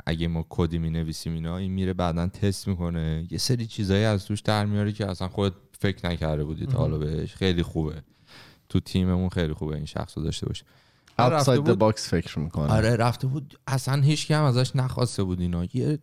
اگه 0.06 0.28
ما 0.28 0.46
کدی 0.48 0.78
می 0.78 0.90
نویسیم 0.90 1.34
اینا 1.34 1.56
این 1.56 1.72
میره 1.72 1.92
بعدا 1.92 2.26
تست 2.26 2.68
می‌کنه. 2.68 3.26
یه 3.30 3.38
سری 3.38 3.66
چیزایی 3.66 4.04
از 4.04 4.26
توش 4.26 4.40
در 4.40 4.66
میاره 4.66 4.92
که 4.92 5.10
اصلا 5.10 5.28
خودت 5.28 5.54
فکر 5.78 6.08
نکرده 6.08 6.44
بودی. 6.44 6.66
تا 6.66 6.78
حالا 6.78 6.98
بهش 6.98 7.34
خیلی 7.34 7.62
خوبه. 7.62 8.02
تو 8.68 8.80
تیممون 8.80 9.28
خیلی 9.28 9.52
خوبه 9.52 9.76
این 9.76 9.84
شخص 9.84 10.18
رو 10.18 10.24
داشته 10.24 10.46
باشه 10.46 10.64
رفته 11.18 11.52
outside 11.52 11.66
the 11.66 11.70
بود- 11.70 11.92
box 11.94 12.00
فکر 12.00 12.38
می‌کنه. 12.38 12.72
آره 12.72 12.96
رفته 12.96 13.26
بود. 13.26 13.58
اصلا 13.66 14.02
هیچ 14.02 14.30
هم 14.30 14.44
ازش 14.44 14.76
نخواسته 14.76 15.22
بود 15.22 15.40
اینا. 15.40 15.64
یه 15.72 15.98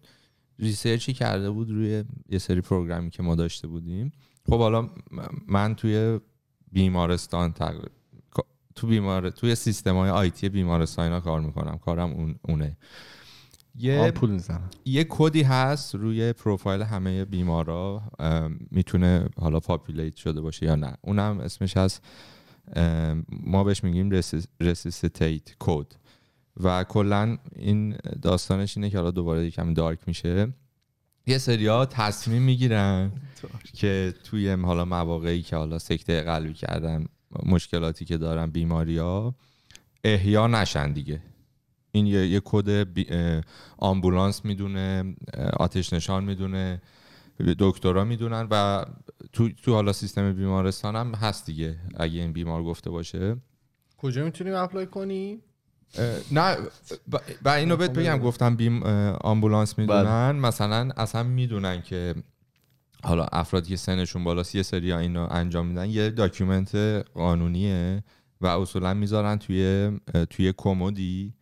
ریسرچی 0.60 1.14
کرده 1.14 1.50
بود 1.50 1.72
روی 1.72 2.04
یه 2.30 2.38
سری 2.40 2.62
پروگرامی 2.62 3.10
که 3.10 3.24
ما 3.24 3.36
داشته 3.36 3.68
بودیم. 3.68 4.12
خب 4.50 4.58
حالا 4.58 4.90
من 5.48 5.76
توی 5.76 6.20
بیمارستان 6.72 7.52
تو 8.78 8.88
بیمار 8.88 9.30
توی 9.30 9.56
سیستم 9.56 9.96
های 9.96 10.10
آیتی 10.10 10.50
بیمارستان 10.50 11.06
اینا 11.06 11.20
کار 11.20 11.42
می‌کنم. 11.42 11.78
کارم 11.78 12.12
اون 12.12 12.36
اونه. 12.48 12.78
یه 13.76 14.12
پول 14.12 14.30
می‌زنم 14.30 14.70
یه 14.86 15.06
کدی 15.10 15.42
هست 15.42 15.96
روی 15.96 16.34
پروفایل 16.34 16.82
همه 16.82 17.26
بیمارا 17.26 18.02
می‌تونه 18.72 19.30
حالا 19.38 19.60
پاپولیت 19.60 20.16
شده 20.16 20.42
باشه 20.42 20.66
یا 20.66 20.76
نه. 20.76 20.98
اونم 21.02 21.40
اسمش 21.40 21.78
هست 21.78 22.06
ما 23.30 23.64
بهش 23.64 23.84
میگیم 23.84 24.10
رسیستیت 24.62 25.56
کد 25.60 25.86
و 26.64 26.84
کلا 26.84 27.38
این 27.56 27.98
داستانش 28.22 28.78
اینه 28.78 28.90
که 28.90 28.98
حالا 28.98 29.12
دوباره 29.12 29.46
یکم 29.46 29.74
دارک 29.74 30.00
میشه. 30.08 30.54
یه 31.28 31.38
سریا 31.38 31.86
تصمیم 31.86 32.42
می‌گیرن 32.42 33.12
که 33.80 34.14
توی 34.24 34.52
حالا 34.52 34.86
مواقعی 34.86 35.42
که 35.42 35.56
حالا 35.56 35.80
سکته 35.80 36.22
قلبی 36.22 36.54
کردن 36.54 37.06
مشکلاتی 37.46 38.06
که 38.06 38.18
دارن 38.18 38.52
بیماری 38.52 38.98
ها 38.98 39.36
احیا 40.04 40.48
نشن 40.48 40.92
دیگه. 40.94 41.22
این 41.92 42.06
یه, 42.06 42.28
یه 42.28 42.42
کد 42.46 42.88
آمبولانس 43.78 44.46
می‌دونه 44.46 45.16
آتش 45.60 45.94
نشان 45.94 46.24
می‌دونه 46.24 46.82
دکترا 47.60 48.04
می‌دونن 48.04 48.48
و 48.52 48.86
تو, 49.34 49.50
تو 49.50 49.74
حالا 49.74 49.94
سیستم 49.94 50.34
بیمارستان 50.34 50.96
هم 50.96 51.16
هست 51.16 51.46
دیگه 51.46 51.80
اگه 51.98 52.20
این 52.20 52.34
بیمار 52.34 52.64
گفته 52.64 52.90
باشه. 52.90 53.38
کجا 53.98 54.24
می‌تونیم 54.26 54.54
apply 54.54 54.88
کنیم 54.88 55.42
اه، 55.98 56.18
نه 56.32 56.56
ب- 57.12 57.18
و 57.46 57.50
اینو 57.50 57.78
بهت 57.78 57.92
بگم 57.92 58.18
گفتم 58.18 58.56
بیم 58.56 58.84
آمبولانس 59.22 59.80
می‌دونن 59.80 60.32
مثلا 60.32 60.90
اصلا 60.98 61.24
می‌دونن 61.24 61.82
که 61.82 62.16
حالا 63.04 63.26
افرادی 63.32 63.70
که 63.70 63.76
سنشون 63.76 64.24
بالاست 64.24 64.56
یه 64.56 64.64
سری 64.64 64.94
اینو 64.94 65.28
انجام 65.32 65.68
میدن. 65.68 65.90
یه 65.90 66.10
document 66.10 66.76
قانونیه 67.14 68.04
و 68.42 68.48
اصولا 68.48 68.94
می‌ذارن 68.94 69.38
توی 69.38 69.92
توی 70.30 70.54
کمدی 70.58 71.34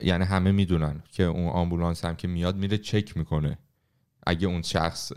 یعنی 0.00 0.24
همه 0.24 0.52
می‌دونن 0.52 1.02
که 1.12 1.22
اون 1.22 1.48
آمبولانس 1.48 2.04
هم 2.04 2.16
که 2.16 2.28
میاد 2.28 2.56
میره 2.56 2.78
چک 2.78 3.16
می‌کنه. 3.16 3.58
اگه 4.26 4.46
اون 4.46 4.62
شخص 4.62 5.12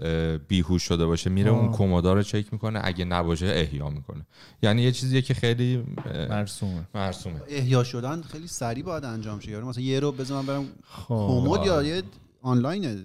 بیهوش 0.47 0.83
شده 0.83 1.05
باشه 1.05 1.29
میره 1.29 1.51
اون 1.51 1.67
آه. 1.67 1.77
کمودا 1.77 2.13
رو 2.13 2.23
چک 2.23 2.53
می‌کنه 2.53 2.81
اگه 2.83 3.05
نباشه 3.05 3.45
احیا 3.45 3.89
می‌کنه. 3.89 4.25
یعنی 4.63 4.81
یه 4.81 4.91
چیزیه 4.91 5.21
که 5.21 5.33
خیلی 5.33 5.83
مرسومه. 6.29 6.87
مرسومه. 6.95 7.41
احیا 7.47 7.83
شدن 7.83 8.21
خیلی 8.21 8.47
سریع 8.47 8.83
باید 8.83 9.05
انجام 9.05 9.39
شه. 9.39 9.61
مثلا 9.61 9.83
یه 9.83 9.99
رو 9.99 10.15
من 10.29 10.45
برم 10.45 10.65
خب. 10.83 11.27
کمد 11.29 11.65
یا 11.65 11.83
یه 11.83 12.03
آنلاینه؟ 12.41 13.03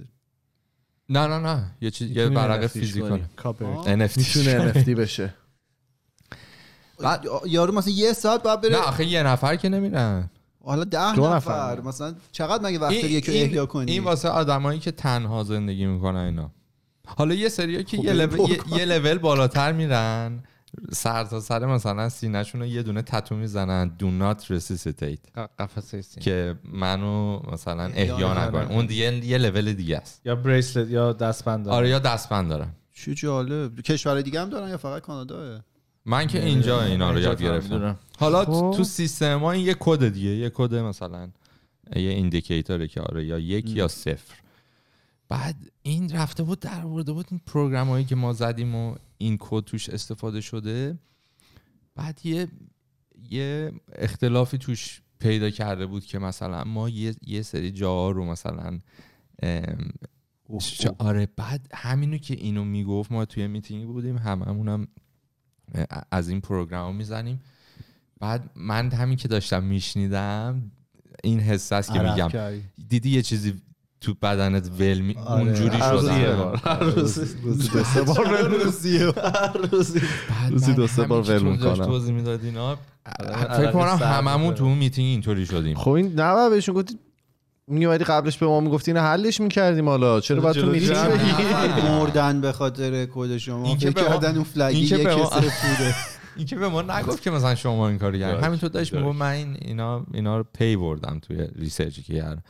نه 1.11 1.27
نه 1.27 1.39
نه 1.39 1.71
یه 1.81 1.91
چیز 1.91 2.11
یه 2.11 2.29
برقه 2.29 2.67
فیزیکال. 2.67 3.21
NFT 3.85 4.17
می‌تونه 4.19 4.73
NFT 4.73 4.89
بشه. 4.89 5.35
بعد- 6.99 7.27
یارو 7.47 7.73
مثلا 7.75 7.93
یه 7.93 8.13
ساعت 8.13 8.43
باید 8.43 8.61
بره 8.61 8.71
نه 8.71 8.77
آخه 8.79 9.05
یه 9.05 9.23
نفر 9.23 9.57
که 9.57 9.69
نمیرن. 9.69 10.31
حالا 10.65 10.85
ده 10.85 11.15
دو 11.15 11.27
نفر, 11.35 11.35
نفر. 11.73 11.81
مثلا 11.81 12.15
چقدر 12.33 12.65
مگه 12.65 12.79
وقت 12.79 12.95
داری 12.95 13.09
یکی 13.09 13.33
این, 13.33 13.45
احیا 13.47 13.67
کنی؟ 13.67 13.93
این 13.93 14.05
واسه 14.05 14.29
آدمایی 14.29 14.81
که 14.81 14.91
تنها 14.91 15.45
زندگی 15.45 15.87
می‌کنن 15.87 16.17
اینا. 16.17 16.51
حالا 17.07 17.35
یه 17.35 17.49
سری 17.49 17.85
که 17.85 17.97
خب 17.97 18.05
یه, 18.05 18.13
لول. 18.13 18.57
یه 18.77 18.85
لول 18.85 19.19
بالاتر 19.19 19.73
میرن. 19.73 20.43
سر 20.93 21.25
تا 21.25 21.41
سر 21.41 21.67
مثلا 21.67 22.09
سینه‌شون 22.09 22.61
رو 22.61 22.67
یه 22.67 22.83
دونه 22.83 23.03
تتو 23.03 23.37
می‌زنن. 23.37 23.97
Do 24.01 24.05
not 24.23 24.45
resuscitate. 24.45 25.41
قفسه 25.59 26.03
سین 26.03 26.23
که 26.23 26.55
منو 26.65 27.41
مثلا 27.53 27.83
احیا. 27.83 28.47
نکنه. 28.47 28.73
اون 28.73 28.87
دیگه 28.87 29.27
یه 29.27 29.39
لول 29.39 29.73
دیگه 29.73 29.97
است. 29.97 30.21
یا 30.25 30.35
بریسلت 30.37 30.91
یا 30.91 31.13
دستبند. 31.13 31.69
آره 31.69 31.89
یا 31.89 31.99
دستبند 31.99 32.49
دارن 32.49 32.75
چه 32.95 33.15
جالب. 33.15 33.81
کشور 33.81 34.21
دیگه 34.21 34.41
هم 34.41 34.51
دارن 34.51 34.69
یا 34.69 34.77
فقط 34.77 35.03
کانادا؟ 35.03 35.61
من 36.07 36.27
که 36.27 36.45
اینجا 36.45 36.83
اینا 36.83 37.11
رو 37.11 37.19
یاد 37.19 37.43
گرفتم. 37.43 37.99
حالا 38.19 38.45
خب. 38.45 38.75
تو 38.77 38.85
سیستم 38.85 39.35
ما 39.35 39.53
این 39.53 39.67
یه 39.67 39.77
کد 39.81 40.09
دیگه. 40.09 40.31
یه 40.31 40.51
کد 40.55 40.75
مثلا 40.75 41.29
یه 41.97 42.11
indicator 42.11 42.81
ه 42.81 42.89
که 42.89 43.01
آره 43.01 43.25
یا 43.25 43.39
یک 43.39 43.71
یا 43.71 43.89
صفر. 43.89 44.35
بعد 45.29 45.57
این 45.83 46.13
رفته 46.13 46.43
بود 46.43 46.61
در 46.61 46.83
آورده 46.85 47.13
بود 47.13 47.27
این 47.31 47.41
program 47.47 47.89
هایی 47.89 48.05
که 48.05 48.17
ما 48.17 48.33
زدیم 48.33 48.75
و 48.75 48.95
این 49.21 49.37
کد 49.41 49.65
توش 49.65 49.89
استفاده 49.89 50.41
شده. 50.41 50.99
بعد 51.95 52.27
یه 52.27 52.49
یه 53.31 53.73
اختلافی 53.93 54.59
توش 54.59 55.03
پیدا 55.19 55.51
کرده 55.51 55.87
بود 55.87 56.05
که 56.05 56.19
مثلا 56.19 56.65
ما 56.65 56.89
یه, 56.89 57.15
یه 57.27 57.43
سری 57.43 57.71
جاها 57.71 58.11
رو 58.11 58.25
مثلا 58.25 58.79
آره 60.99 61.29
بعد 61.37 61.69
همینو 61.75 62.19
که 62.19 62.35
اینو 62.35 62.65
می‌گفت 62.65 63.13
ما 63.13 63.25
توی 63.25 63.47
میتینگ 63.47 63.87
بودیم 63.87 64.17
هممونم 64.19 64.89
از 66.11 66.29
این 66.29 66.41
program 66.41 66.97
می‌زنیم. 66.97 67.41
بعد 68.21 68.51
من 68.57 68.91
همین 68.93 69.17
که 69.17 69.29
داشتم 69.29 69.65
میشنیدم 69.65 70.71
این 71.25 71.41
حس 71.41 71.73
است 71.73 71.93
که 71.93 71.99
میگم. 71.99 72.29
دیدی 72.89 73.11
یه 73.11 73.23
چیزی 73.23 73.63
تو 74.01 74.15
بدنت 74.23 74.71
ول 74.79 74.99
می... 74.99 75.17
آره. 75.27 75.43
اونجوری 75.43 75.79
روز 75.91 76.09
بار. 76.09 76.61
هر 76.65 76.79
روز 76.81 77.19
روزی 77.43 77.69
دو 77.69 77.85
سه 77.85 78.03
بار 78.03 78.21
ول 78.21 78.35
هر 78.35 79.57
روزی. 79.73 80.01
بعد 80.29 80.53
روزی 80.53 80.75
دو 80.75 80.87
سه 80.87 81.03
بار 81.03 81.23
ول 81.23 81.43
می‌کنم. 81.43 81.87
توضیح 81.87 82.15
می‌داد 82.15 82.45
اینا 82.45 82.79
عرق 83.07 83.57
فکر 83.57 83.73
کنم 83.73 83.99
هممون. 84.03 84.55
تو 84.55 84.65
اون 84.65 84.79
میتینگ 84.79 85.07
اینطوری 85.07 85.47
شدیم. 85.47 85.77
خب 85.77 85.91
این 85.91 86.15
نه 86.15 86.51
بهشون 86.51 86.75
گفتی 86.75 86.99
میومدی 87.69 88.05
قبلش 88.05 88.39
به 88.39 88.47
ما 88.47 88.61
می‌گفتی 88.61 88.91
اینو 88.91 89.03
حلش 89.03 89.41
می‌کردیم 89.41 89.89
حالا. 89.89 90.21
چرا 90.21 90.41
باید 90.41 90.57
تو 90.57 90.67
میتینگ. 90.67 90.97
مردن 91.89 92.41
به 92.41 92.53
خاطر 92.53 93.07
کد 93.15 93.37
شما. 93.37 93.67
این 93.67 93.79
که 93.79 93.93
کردن 93.93 94.35
اون 94.35 94.45
flag 94.45 94.80
ی 94.80 94.89
کسر 94.89 95.41
بوده. 95.41 95.95
این 96.37 96.47
که 96.47 96.57
به 96.57 96.69
ما 96.69 96.83
نگفت 96.83 97.23
که 97.23 97.31
مثلا 97.31 97.55
شما 97.55 97.89
این 97.89 97.99
کارو 97.99 98.19
کردین. 98.19 98.45
همینطور 98.45 98.71
داشت. 98.71 98.95
می‌گفت 98.95 99.19
من 99.19 99.31
این 99.31 99.57
اینا 99.61 100.07
اینا 100.15 100.39
رو 100.39 100.45
پی 100.55 100.77
بردم 100.77 101.19
توی 101.23 101.49
research 101.57 101.98
ی 101.98 102.03
که 102.03 102.15
کردم 102.15 102.31
بعد 102.31 102.45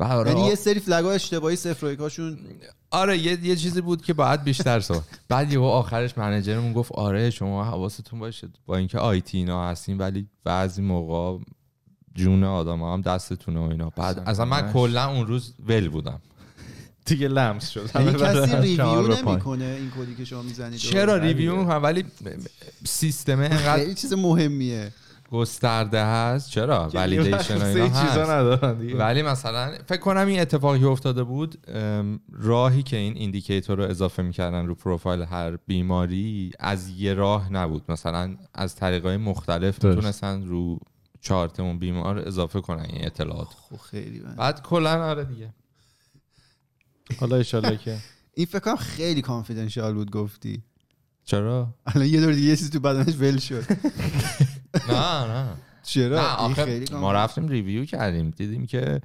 یعنی 0.00 0.46
یه 0.46 0.54
سری 0.54 0.80
flag 0.80 1.04
ها 1.04 1.10
اشتباهی 1.10 1.56
صفر 1.56 1.86
و 1.86 1.92
یکاشون 1.92 2.38
آره 2.90 3.18
یه, 3.18 3.44
یه 3.44 3.56
چیزی 3.56 3.80
بود 3.80 4.02
که 4.02 4.12
باید 4.12 4.44
بیشتر 4.44 4.80
سو 4.80 5.02
بعد 5.28 5.52
یهو 5.52 5.64
آخرش 5.64 6.18
manager 6.18 6.56
مون 6.56 6.72
گفت 6.72 6.92
آره 6.92 7.30
شما 7.30 7.64
حواستون 7.64 8.20
باشه. 8.20 8.48
با 8.66 8.76
اینکه 8.76 8.98
IT 8.98 9.38
اینا 9.38 9.68
هستین 9.68 9.98
ولی 9.98 10.26
بعضی 10.44 10.82
موقع 10.82 11.44
جون 12.14 12.44
آدم 12.44 12.82
هم 12.82 13.00
دستتونه 13.00 13.60
و 13.60 13.62
اینا. 13.62 13.90
بعد 13.96 14.18
اصلا 14.18 14.30
اصلا 14.30 14.44
من. 14.44 14.72
کلا 14.72 15.04
اون 15.04 15.26
روز 15.26 15.54
ول 15.66 15.88
بودم. 15.88 16.20
دیگه 17.04 17.28
لمس 17.28 17.68
شد. 17.68 17.90
یعنی 17.94 18.08
همه 18.08 18.18
کسی 18.18 18.56
review. 18.56 19.22
نمی‌کنه 19.22 19.64
این 19.64 19.90
کدی 19.98 20.14
که 20.14 20.24
شما 20.24 20.42
می‌زنید 20.42 20.78
چرا 20.78 21.16
review 21.16 21.56
می‌کنم؟ 21.56 21.82
ولی 21.82 22.04
سیستم 22.84 23.40
انقدر 23.40 23.76
خیلی 23.76 23.94
چیز 23.94 24.12
مهمیه. 24.12 24.92
گسترده 25.40 26.04
هست. 26.04 26.50
چرا؟ 26.50 26.90
validation 26.94 27.62
اینا 27.62 27.88
چیزا 28.02 28.22
هست. 28.22 28.30
ندارن 28.30 28.78
دیگه. 28.78 28.96
ولی 28.96 29.22
مثلا 29.22 29.74
فکر 29.86 30.00
کنم 30.00 30.26
این 30.26 30.40
اتفاقی 30.40 30.78
که 30.80 30.86
افتاده 30.86 31.24
بود 31.24 31.66
راهی 32.32 32.82
که 32.82 32.96
این 32.96 33.16
indicator 33.16 33.78
رو 33.78 33.90
اضافه 33.90 34.22
می‌کردن 34.22 34.66
رو 34.66 34.74
پروفایل 34.74 35.22
هر 35.22 35.56
بیماری 35.56 36.50
از 36.60 36.88
یه 36.88 37.14
راه 37.14 37.52
نبود. 37.52 37.82
مثلا 37.88 38.36
از 38.54 38.74
طریقای 38.76 39.16
مختلف. 39.16 39.84
می‌تونستن 39.84 40.46
رو 40.46 40.78
چارت 41.20 41.60
اون 41.60 41.78
بیمار 41.78 42.18
اضافه 42.18 42.60
کنن 42.60 42.86
این 42.90 43.06
اطلاعات. 43.06 43.48
خب 43.48 43.76
خیلی 43.76 44.20
بد. 44.20 44.36
بعد 44.36 44.62
کلا 44.62 45.04
آره 45.04 45.24
دیگه. 45.24 45.54
حالا 47.20 47.36
ان 47.36 47.76
که 47.76 47.96
این 48.34 48.46
فکر 48.46 48.58
کنم 48.58 48.76
خیلی 48.76 49.22
confidential 49.22 49.94
بود 49.94 50.10
گفتی. 50.10 50.62
چرا؟ 51.24 51.74
الان 51.86 52.06
یه 52.06 52.20
دور 52.20 52.32
دیگه 52.32 52.48
یه 52.48 52.56
چیزی 52.56 52.70
تو 52.70 52.80
بدنش 52.80 53.14
ول 53.18 53.38
شد. 53.38 53.64
نه 54.88 55.24
نه. 55.26 55.48
چرا؟ 55.82 56.16
نه 56.16 56.42
این 56.42 56.50
آخه 56.52 56.64
خیلی 56.64 56.94
ما 56.94 57.12
رفتیم 57.12 57.48
review 57.48 57.84
کردیم. 57.84 58.30
دیدیم 58.30 58.66
که 58.66 59.00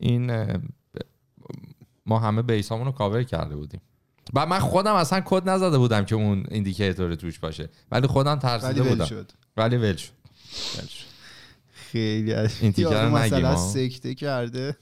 این 0.00 0.32
ما 2.06 2.18
همه 2.18 2.42
base 2.42 2.67
امون 2.67 2.86
رو 2.86 2.92
کاور 2.92 3.22
کرده 3.22 3.56
بودیم. 3.56 3.80
و 4.34 4.46
من 4.46 4.58
خودم 4.58 4.94
اصلا 4.94 5.22
کد 5.24 5.48
نزده 5.48 5.78
بودم 5.78 6.04
که 6.04 6.14
اون 6.14 6.44
indicator 6.50 7.14
توش 7.14 7.38
باشه. 7.38 7.68
ولی 7.90 8.06
خودم 8.06 8.30
ولی 8.30 8.40
ترسیده 8.40 8.82
ول 8.82 8.88
بودم. 8.88 9.04
شد. 9.04 9.32
ولی 9.56 9.76
ول 9.76 9.96
شد. 9.96 10.10
خیلی 11.72 12.34
از 12.34 12.50
این 12.60 12.72
تیکر 12.72 13.08
مثلا. 13.08 13.56
سکته 13.56 14.14
کرده. 14.14 14.76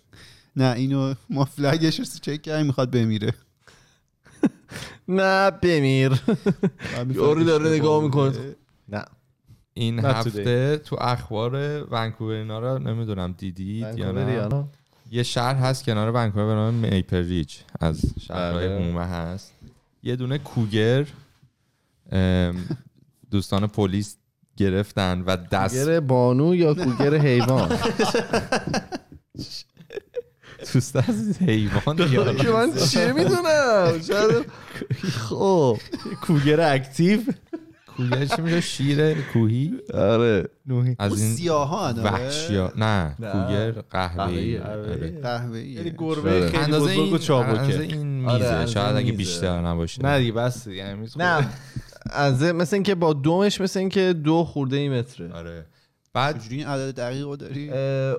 نه 0.56 0.74
اینو 0.76 1.14
ما 1.30 1.44
فلگش 1.44 1.98
رو 1.98 2.04
چک 2.04 2.42
کردیم 2.42 2.66
می‌خواد 2.66 2.90
بمیره. 2.90 3.32
نه 5.08 5.50
بمیر. 5.50 6.22
یارو 7.10 7.44
داره 7.44 7.70
نگاه 7.70 8.02
می‌کنه. 8.02 8.54
نه. 8.88 9.04
این 9.74 10.00
Not 10.00 10.04
هفته 10.04 10.76
تو 10.78 10.96
اخبار 11.00 11.54
ونکوور 11.90 12.34
اینا 12.34 12.58
رو 12.58 12.78
نمی‌دونم 12.78 13.34
دیدید 13.38 13.98
یا 13.98 14.12
نه. 14.12 14.64
یه 15.10 15.22
شهر 15.22 15.54
هست 15.54 15.84
کنار 15.84 16.10
ونکوور 16.14 16.46
به 16.46 16.54
نام 16.54 16.74
میپل 16.74 17.28
ریچ. 17.28 17.60
از 17.80 18.00
شهرهای 18.20 18.68
بله. 18.68 18.78
عمومه 18.78 19.06
هست. 19.06 19.52
یه 20.02 20.16
دونه 20.16 20.38
کوگر 20.38 21.06
دوستان 23.30 23.66
پلیس 23.66 24.16
گرفتن 24.56 25.22
و 25.26 25.36
دست 25.36 25.78
کوگر 25.78 26.00
بانو 26.00 26.54
یا 26.54 26.74
کوگر 26.74 27.14
حیوان؟ 27.14 27.78
دوست 30.72 30.96
از 30.96 31.38
حیوان 31.40 31.82
من 32.54 32.74
چه 32.74 33.12
می‌دونم؟ 33.12 34.00
خب. 35.28 35.78
کوگر 36.22 36.74
اکتیو. 36.74 37.20
چی 38.36 38.42
میشه 38.42 38.60
شیر 38.60 39.14
کوهی؟ 39.22 39.72
آره. 39.94 40.48
از 40.98 41.22
این 41.22 41.34
سیاه 41.34 41.68
ها. 41.68 41.94
وحشیا 41.96 42.72
نه 42.76 43.16
نه. 43.18 43.32
کوگر 43.32 43.70
قهوه‌ای. 43.90 44.58
قهوه‌ای. 44.58 44.58
آره. 44.58 45.20
قهوه‌ای. 45.22 45.68
یعنی 45.68 45.88
آره. 45.88 45.96
گربه 45.98 46.48
خیلی 46.48 46.62
اندازه 46.62 46.92
بزرگ 46.92 47.08
و 47.08 47.12
این 47.12 47.18
چابکه. 47.18 47.80
این 47.80 48.26
آره، 48.28 48.60
میزه. 48.60 48.72
شاید 48.72 48.96
اگه. 48.96 49.12
بیشتر 49.12 49.60
نباشه. 49.60 50.02
نه 50.02 50.18
دیگه 50.18 50.32
بس 50.32 50.66
یعنی 50.66 51.00
میز 51.00 51.18
نه. 51.18 51.48
از 52.10 52.42
مثل 52.42 52.76
اینکه 52.76 52.94
با 52.94 53.12
دومش 53.12 53.60
مثل 53.60 53.80
اینکه 53.80 54.12
دو 54.12 54.44
خورده 54.44 54.76
ای 54.76 54.88
متره. 54.88 55.32
آره. 55.32 55.66
بعد 56.14 56.38
چجوری 56.38 56.56
این 56.56 56.66
عدد 56.66 56.94
دقیق 56.94 57.24
رو 57.24 57.36
داری؟ 57.36 57.70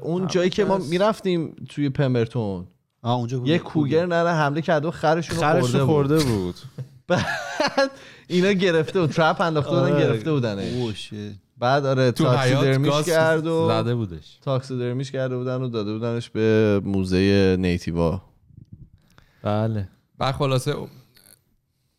اون 0.02 0.28
جایی 0.28 0.50
که 0.50 0.66
ما. 0.66 0.78
می‌رفتیم 0.78 1.56
توی 1.70 1.90
پمبرتون 1.90 2.68
آه 3.02 3.16
اونجا 3.18 3.42
یه 3.46 3.60
کوگر 3.60 4.06
نره 4.06 4.30
حمله 4.30 4.62
کرده 4.62 4.88
و 4.88 4.92
خرشون 4.92 5.36
رو 5.36 5.42
خرش 5.42 5.76
خورده 5.76 6.24
بود. 6.24 6.56
بود 7.16 7.92
اینا 8.28 8.52
گرفته 8.52 9.02
بود 9.02 9.10
ترپ 9.10 9.42
انداخته 9.42 9.72
بودن 9.72 9.94
آره. 9.94 10.04
گرفته 10.04 10.32
بودن. 10.32 10.60
بعد 11.58 11.86
آره 11.86 12.12
تاکسیدرمیش 12.12 13.06
کرد 13.06 13.48
و 13.48 13.68
زده 13.68 13.96
بودش 13.96 14.38
تاکسیدرمیش 14.42 15.12
کرده 15.12 15.38
بودن 15.38 15.62
و 15.62 15.68
داده 15.68 15.94
بودنش 15.94 16.30
به 16.30 16.82
موزه 16.84 17.56
نیتیوا 17.60 18.22
بله 19.44 19.90
بعد 20.18 20.36
خلاصه 20.36 20.76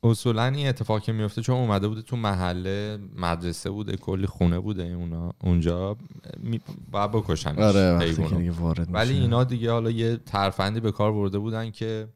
اصولا 0.03 0.45
این 0.45 0.69
اتفاق 0.69 1.03
که 1.03 1.13
میفته 1.13 1.43
چون 1.43 1.57
اومده 1.57 1.89
بوده 1.89 2.03
تو 2.03 2.17
محله 2.17 2.99
مدرسه 3.17 3.71
بوده 3.71 3.97
کلی 3.97 4.27
خونه 4.27 4.59
بوده 4.59 4.83
اونا 4.83 5.33
اونجا 5.45 5.97
می... 6.39 6.61
باید 6.91 7.11
بکشن 7.11 7.59
آره 7.59 8.15
ولی. 8.91 9.15
اینا 9.15 9.45
دیگه 9.45 9.71
حالا 9.73 9.91
یه 9.91 10.17
ترفندی 10.17 10.81
به 10.81 10.93
کار 10.93 11.13
برده 11.13 11.39
بودن 11.39 11.71
که 11.71 12.09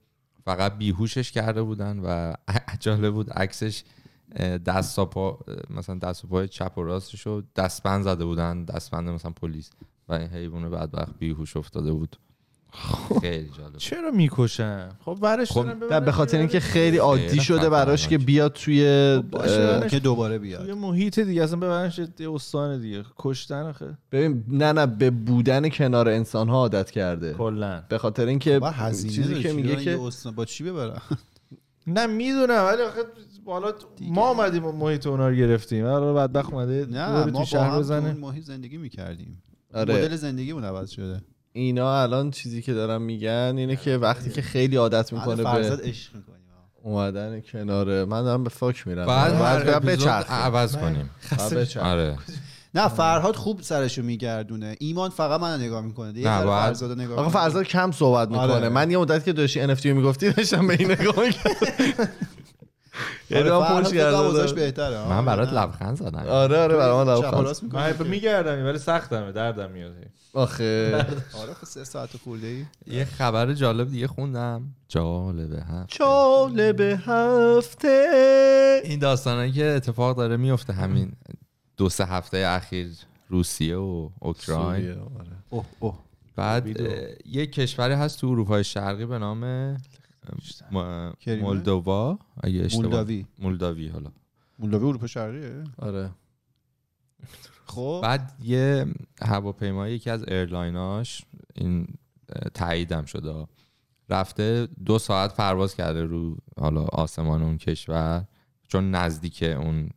فقط 0.48 0.78
بیهوشش 0.78 1.32
کرده 1.32 1.62
بودن 1.62 1.98
و 1.98 2.34
جالب 2.80 3.14
بود 3.14 3.30
عکسش 3.30 3.84
دست 4.66 5.00
پا 5.00 5.38
مثلا 5.70 5.98
دست 5.98 6.26
پای 6.26 6.48
چپ 6.48 6.78
و 6.78 6.82
راستش 6.82 7.26
رو 7.26 7.42
دستبند 7.56 8.04
زده 8.04 8.24
بودن 8.24 8.64
دستبند 8.64 9.08
مثلا 9.08 9.30
پلیس 9.30 9.70
و 10.08 10.12
این 10.12 10.28
حیوان 10.28 10.70
بدبخت 10.70 11.18
بیهوش 11.18 11.56
افتاده 11.56 11.92
بود. 11.92 12.16
خیلی 13.20 13.48
جالب. 13.58 13.76
چرا 13.76 14.10
می‌کشن؟ 14.10 14.88
خب 15.04 15.18
برش 15.22 15.52
خب، 15.52 15.70
ببرن 15.84 16.04
به 16.04 16.12
خاطر. 16.12 16.38
اینکه 16.38 16.60
خیلی 16.60 16.96
عادی 16.96 17.28
خیلی 17.28 17.40
شده 17.40 17.68
براش 17.68 18.08
که. 18.08 18.18
بیاد 18.18 18.52
توی 18.52 18.84
ولی- 19.32 19.88
که 19.88 19.98
دوباره 19.98 20.38
بیاد. 20.38 20.62
توی 20.64 20.72
محیط 20.74 21.18
دیگه 21.18 21.42
اصلا 21.42 21.56
ببرنش 21.56 21.98
یه 22.18 22.32
استان 22.32 22.80
دیگه. 22.80 23.04
کشتن 23.18 23.62
آخه. 23.62 23.98
ببین 24.12 24.44
نه 24.48 24.72
نه 24.72 24.86
به 24.86 25.10
بودن 25.10 25.68
کنار 25.68 26.08
انسان 26.08 26.48
ها 26.48 26.54
عادت 26.56 26.90
کرده. 26.90 27.32
کلا. 27.34 27.82
به 27.88 27.98
خاطر 27.98 28.26
اینکه 28.26 28.60
هزینه 28.64 29.14
چیزی. 29.14 29.42
که 29.42 29.52
میگه 29.52 29.76
که 29.76 29.98
با 30.36 30.44
چی 30.44 30.64
ببرم 30.64 31.02
نه 31.86 32.06
می‌دونم 32.06 32.64
ولی 32.64 32.82
آخه 32.82 33.00
بالا 33.44 33.72
ما 34.00 34.30
اومدیم 34.30 34.64
و 34.64 34.72
محیط 34.72 35.06
اونا 35.06 35.28
رو 35.28 35.34
گرفتیم. 35.34 35.86
حالا 35.86 36.14
بدبخت 36.14 36.52
اومده 36.52 36.86
نه 36.90 37.10
ما 37.12 37.24
تو 37.24 37.30
با 37.30 37.44
شهر 37.44 37.64
هم 37.68 37.72
تو 37.74 37.78
بزنه. 37.78 38.12
محیط 38.12 38.44
زندگی 38.44 38.76
می‌کردیم. 38.76 39.42
آره. 39.74 39.94
مدل 39.94 40.16
زندگیمون 40.16 40.64
عوض 40.64 40.90
شده. 40.90 41.20
اینا 41.58 42.02
الان 42.02 42.30
چیزی 42.30 42.62
که 42.62 42.74
دارن 42.74 43.02
میگن 43.02 43.54
اینه 43.56 43.76
که 43.76 43.96
وقتی 43.96 44.30
که 44.30 44.42
خیلی 44.42 44.76
عادت 44.76 45.12
می‌کنه 45.12 45.42
فرزاد 45.42 45.80
به 45.80 45.88
عشق 45.88 46.12
اومدن 46.82 47.40
کنار 47.40 48.04
من 48.04 48.22
دارم 48.22 48.44
به 48.44 48.50
فاک 48.50 48.86
میرم. 48.86 49.06
بعد 49.06 49.32
هر 49.32 50.24
عوض 50.28 50.76
کنیم. 50.76 51.10
آره. 51.80 52.18
نه 52.74 52.88
فرهاد 52.88 53.36
خوب 53.36 53.60
سرشو 53.62 54.02
میگردونه. 54.02 54.76
ایمان 54.78 55.10
فقط 55.10 55.40
من 55.40 55.60
نگاه 55.60 55.84
می‌کنه 55.84 56.18
یه 56.18 56.28
نه، 56.28 56.46
فرزاد 56.46 57.00
نگاه 57.00 57.18
آقا. 57.18 57.28
فرزاد 57.28 57.64
کم 57.64 57.90
صحبت 57.90 58.28
می‌کنه. 58.28 58.52
آره. 58.52 58.68
من 58.68 58.90
یه 58.90 58.98
مدت 58.98 59.24
که 59.24 59.32
داشتی 59.32 59.76
NFT 59.76 59.86
می‌گفتی 59.86 60.32
داشتم 60.32 60.66
به 60.66 60.76
این 60.78 60.90
نگاه 60.90 61.24
می‌کردم. 61.26 62.08
آره، 63.34 63.84
کرده 63.84 64.18
اوضاعش 64.18 64.50
بودم. 64.50 64.62
بهتره. 64.62 64.96
آه. 64.96 65.08
من 65.08 65.24
برات. 65.24 65.52
لبخند 65.52 65.96
زدم. 65.96 66.18
آره 66.18 66.58
آره 66.58 66.74
و 66.74 67.10
لبخند. 67.10 68.06
میگردم 68.06 68.64
ولی 68.64 68.78
سختمه 68.78 69.32
دردم 69.32 69.70
میاد. 69.70 69.92
آخه. 70.42 71.06
آره 71.42 71.54
خب 71.54 71.66
سه 71.66 71.84
ساعت 71.84 72.16
خورده 72.16 72.46
ای. 72.46 72.64
یه 72.86 73.04
خبر 73.04 73.52
جالب 73.52 73.90
دیگه 73.90 74.06
خوندم. 74.06 74.74
جالبه 74.88 75.62
هم 75.62 75.86
جالب 75.88 76.80
هفته. 76.80 78.80
این 78.84 78.98
داستانه 78.98 79.52
که 79.52 79.64
اتفاق 79.64 80.16
داره 80.16 80.36
میفته 80.36 80.72
همین 80.72 81.12
دو 81.76 81.88
سه 81.88 82.04
هفته 82.04 82.38
اخیر 82.46 82.90
روسیه 83.28 83.76
و 83.76 84.10
اوکراین. 84.20 84.90
آره. 84.90 84.98
اوه 85.50 85.64
اوه. 85.80 85.98
بعد 86.36 86.66
یه 87.26 87.46
کشوری 87.46 87.94
هست 87.94 88.20
تو 88.20 88.26
اروپای 88.26 88.64
شرقی 88.64 89.06
به 89.06 89.18
نام 89.18 89.44
اه، 89.44 89.76
م- 90.72 91.12
کریمه؟ 91.20 91.42
مولدووا. 91.42 92.18
اگه 92.42 92.64
اشتباه 92.64 92.82
مولداوی. 92.84 93.26
مولداوی 93.38 93.88
حالا. 93.88 94.10
مولداوی 94.58 94.88
اروپا 94.88 95.06
شرقیه؟ 95.06 95.64
آره. 95.78 96.10
خب 97.68 98.00
بعد 98.02 98.32
یه 98.42 98.86
هواپیمایی 99.22 99.94
یکی 99.94 100.10
از 100.10 100.22
airline 100.28 101.01
اش 101.01 101.22
این 101.54 101.86
تاییدم 102.54 103.04
شده 103.04 103.46
رفته 104.10 104.68
دو 104.84 104.98
ساعت 104.98 105.34
پرواز 105.36 105.74
کرده 105.74 106.04
رو 106.04 106.36
حالا 106.60 106.82
آسمان 106.82 107.42
اون 107.42 107.58
کشور 107.58 108.24
چون 108.68 108.90
نزدیک 108.90 109.42
اون. 109.42 109.88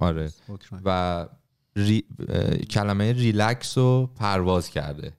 آره. 0.00 0.30
و 0.84 1.28
ری- 1.76 2.04
کلمه 2.70 3.12
ریلکس 3.12 3.78
رو 3.78 4.10
پرواز 4.16 4.70
کرده 4.70 5.12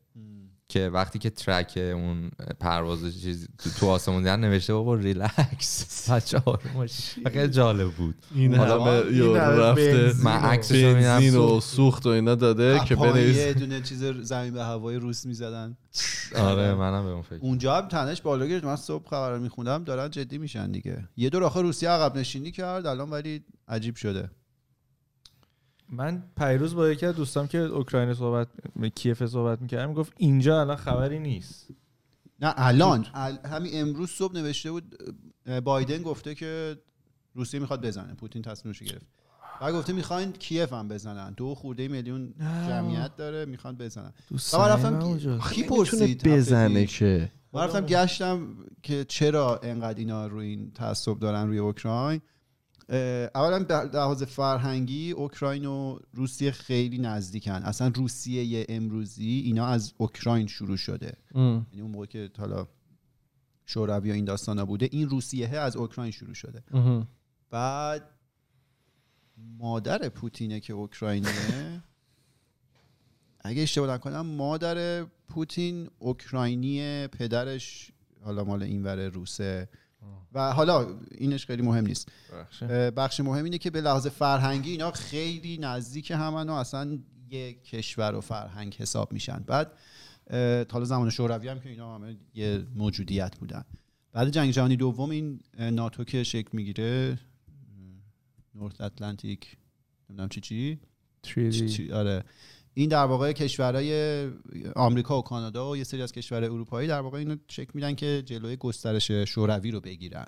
که 0.70 0.90
وقتی 0.90 1.20
که 1.20 1.30
ترک 1.30 1.74
اون 1.78 2.32
پرواز 2.60 3.22
چیز 3.22 3.48
تو, 3.80 3.88
آسمون 3.88 4.18
دیدن 4.18 4.40
نوشته 4.40 4.74
بابا 4.74 4.96
ریلکس 4.96 6.10
بچه 6.10 6.42
آرومش 6.46 7.16
خیلی 7.32 7.48
جالب 7.48 7.92
بود. 7.92 8.16
این 8.36 8.56
حالا 8.56 9.02
رفته. 9.72 10.14
من 10.24 10.38
عکسش 10.38 10.84
رو 10.84 10.94
بنزین 10.94 11.30
میدم 11.30 11.42
و 11.42 11.62
سوخت 11.62 12.06
و 12.06 12.10
اینا 12.10 12.36
داده 12.36 12.80
که 12.86 12.96
بنویس. 12.96 13.38
یه 13.38 13.54
دونه 13.54 13.82
چیز 13.82 14.04
زمین 14.04 14.54
به 14.54 14.64
هوای 14.64 14.96
روس 14.96 15.26
می‌زدن. 15.26 15.78
آره 16.36 16.76
منم 16.76 17.04
به 17.04 17.10
اون 17.10 17.22
فکر. 17.22 17.40
اونجا 17.40 17.76
هم 17.76 17.88
تنش 17.88 18.22
بالا 18.22 18.46
گرفت. 18.46 18.66
من 18.66 18.76
صبح 18.76 19.10
خبر 19.10 19.38
میخوندم 19.38 19.84
دارن 19.84 20.10
جدی 20.10 20.38
میشن 20.38 20.72
دیگه. 20.72 21.08
یه 21.18 21.30
دور 21.30 21.44
آخر 21.44 21.62
روسیه 21.62 21.90
عقب 21.90 22.18
نشینی 22.18 22.52
کرد 22.52 22.86
الان 22.86 23.10
ولی 23.10 23.44
عجیب 23.68 23.96
شده. 23.96 24.30
من 25.92 26.24
پیروز 26.38 26.76
با 26.76 26.90
یکی 26.90 27.06
از 27.06 27.16
دوستام 27.16 27.48
که 27.48 27.58
اوکراین 27.58 28.14
صحبت 28.14 28.48
به 28.76 28.90
کیف 28.90 29.26
صحبت 29.26 29.62
می‌کردم 29.62 29.94
گفت 29.94 30.14
اینجا 30.18 30.62
الان 30.62 30.76
خبری 30.76 31.20
نیست. 31.20 31.68
نه 32.42 32.54
الان. 32.58 33.04
ال- 33.04 33.48
همین 33.48 33.72
امروز 33.74 34.10
صبح 34.10 34.34
نوشته 34.34 34.72
بود 34.72 34.96
بایدن 35.64 36.04
گفته 36.04 36.36
که 36.36 36.78
روسیه 37.36 37.60
می‌خواد 37.60 37.86
بزنه. 37.86 38.14
پوتین 38.14 38.42
تصمیمش 38.42 38.80
گرفت. 38.80 39.06
و 39.62 39.74
گفته 39.74 39.94
می‌خواین 39.94 40.32
کیف 40.32 40.74
هم 40.74 40.88
بزنن. 40.88 41.34
دو 41.34 41.56
خورده 41.56 41.88
میلیون 41.88 42.34
جمعیت 42.68 43.16
داره 43.16 43.46
می‌خوان 43.46 43.76
بزنن. 43.76 44.14
و 44.54 44.58
من 44.58 44.68
رفتم 44.68 45.20
کی 45.54 45.64
پرسید؟ 45.64 46.28
بزنه؟ 46.28 46.86
که. 46.86 47.32
من 47.54 47.64
رفتم 47.64 47.82
گشتم 47.86 48.48
که 48.84 49.06
چرا 49.08 49.60
انقدر 49.64 50.00
اینا 50.00 50.28
روی 50.28 50.48
این 50.48 50.72
تعصب 50.72 51.20
دارن 51.20 51.48
روی 51.48 51.58
اوکراین؟ 51.58 52.22
اولا 53.36 53.64
به 53.64 53.76
لحاظ 53.76 54.24
فرهنگی 54.24 55.12
اوکراین 55.12 55.66
و 55.66 56.00
روسیه 56.14 56.52
خیلی 56.52 56.98
نزدیکن. 56.98 57.52
اصلا 57.52 57.92
روسیه 57.96 58.66
امروزی 58.70 59.42
اینا 59.46 59.66
از 59.66 59.94
اوکراین 59.98 60.48
شروع 60.48 60.78
شده. 60.78 61.18
یعنی 61.36 61.82
اون 61.82 61.92
موقع 61.92 62.06
که 62.06 62.30
حالا 62.38 62.68
شوروی 63.66 64.12
و 64.12 64.14
این 64.14 64.26
داستانا 64.26 64.66
بوده 64.66 64.90
این 64.92 65.10
روسیه 65.10 65.48
از 65.48 65.76
اوکراین 65.76 66.12
شروع 66.12 66.34
شده. 66.34 66.64
بعد 67.50 68.10
مادر 69.58 70.10
پوتینه 70.10 70.60
که 70.60 70.74
اوکراینیه 70.74 71.84
اگه 73.42 73.62
اشتباه 73.62 73.94
نکنم 73.94 74.26
مادر 74.26 75.04
پوتین 75.04 75.90
اوکراینی 76.00 77.08
پدرش 77.08 77.92
حالا 78.22 78.44
مال 78.44 78.64
اینور 78.64 79.08
روسه 79.08 79.70
و 80.34 80.54
حالا 80.54 81.00
اینش 81.12 81.46
خیلی 81.46 81.62
مهم 81.62 81.86
نیست. 81.86 82.12
بخش 82.96 83.20
مهم 83.20 83.44
اینه 83.44 83.58
که 83.58 83.70
به 83.70 83.82
لحاظ 83.82 84.08
فرهنگی 84.08 84.72
اینا 84.72 84.92
خیلی 84.92 85.58
نزدیک 85.58 86.12
همن 86.12 86.50
و 86.50 86.54
اصلا 86.54 87.00
یه 87.30 87.54
کشور 87.54 88.16
و 88.16 88.22
فرهنگ 88.22 88.76
حساب 88.76 89.14
میشن. 89.14 89.44
بعد 89.48 89.72
حالا 90.72 90.86
زمان 90.86 91.10
شوروی 91.10 91.48
هم 91.48 91.60
که 91.60 91.70
اینا 91.70 91.96
همه 91.96 92.18
یه 92.34 92.66
موجودیت 92.76 93.38
بودن. 93.38 93.64
بعد 94.12 94.30
جنگ 94.30 94.52
جهانی 94.52 94.76
دوم 94.76 95.10
این 95.10 95.40
ناتو 95.60 96.04
که 96.04 96.24
شکل 96.24 96.50
می‌گیره 96.54 97.20
نورت 98.56 98.82
اتلانتیک 98.82 99.58
نمی‌دونم 100.10 100.30
چی 100.30 100.42
چی؟ 100.42 100.80
چی- 101.52 101.70
چی- 101.70 101.92
آره. 101.92 102.24
این 102.80 102.90
در 102.90 103.06
واقع 103.06 103.32
کشورهای 103.32 104.30
آمریکا 104.76 105.20
و 105.20 105.22
کانادا 105.22 105.70
و 105.70 105.78
یه 105.78 105.84
سری 105.84 106.02
از 106.02 106.12
کشورهای 106.12 106.50
اروپایی 106.50 106.88
در 106.88 107.02
واقع 107.02 107.18
اینو 107.18 107.36
شکل 107.48 107.72
میدن 107.74 107.96
که 107.96 108.24
جلوی 108.26 108.56
گسترش 108.56 109.12
شوروی 109.12 109.72
رو 109.72 109.80
بگیرن. 109.80 110.26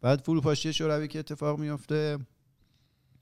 بعد 0.00 0.20
فروپاشی 0.20 0.72
شوروی 0.72 1.08
که 1.08 1.18
اتفاق 1.18 1.58
میفته 1.58 2.18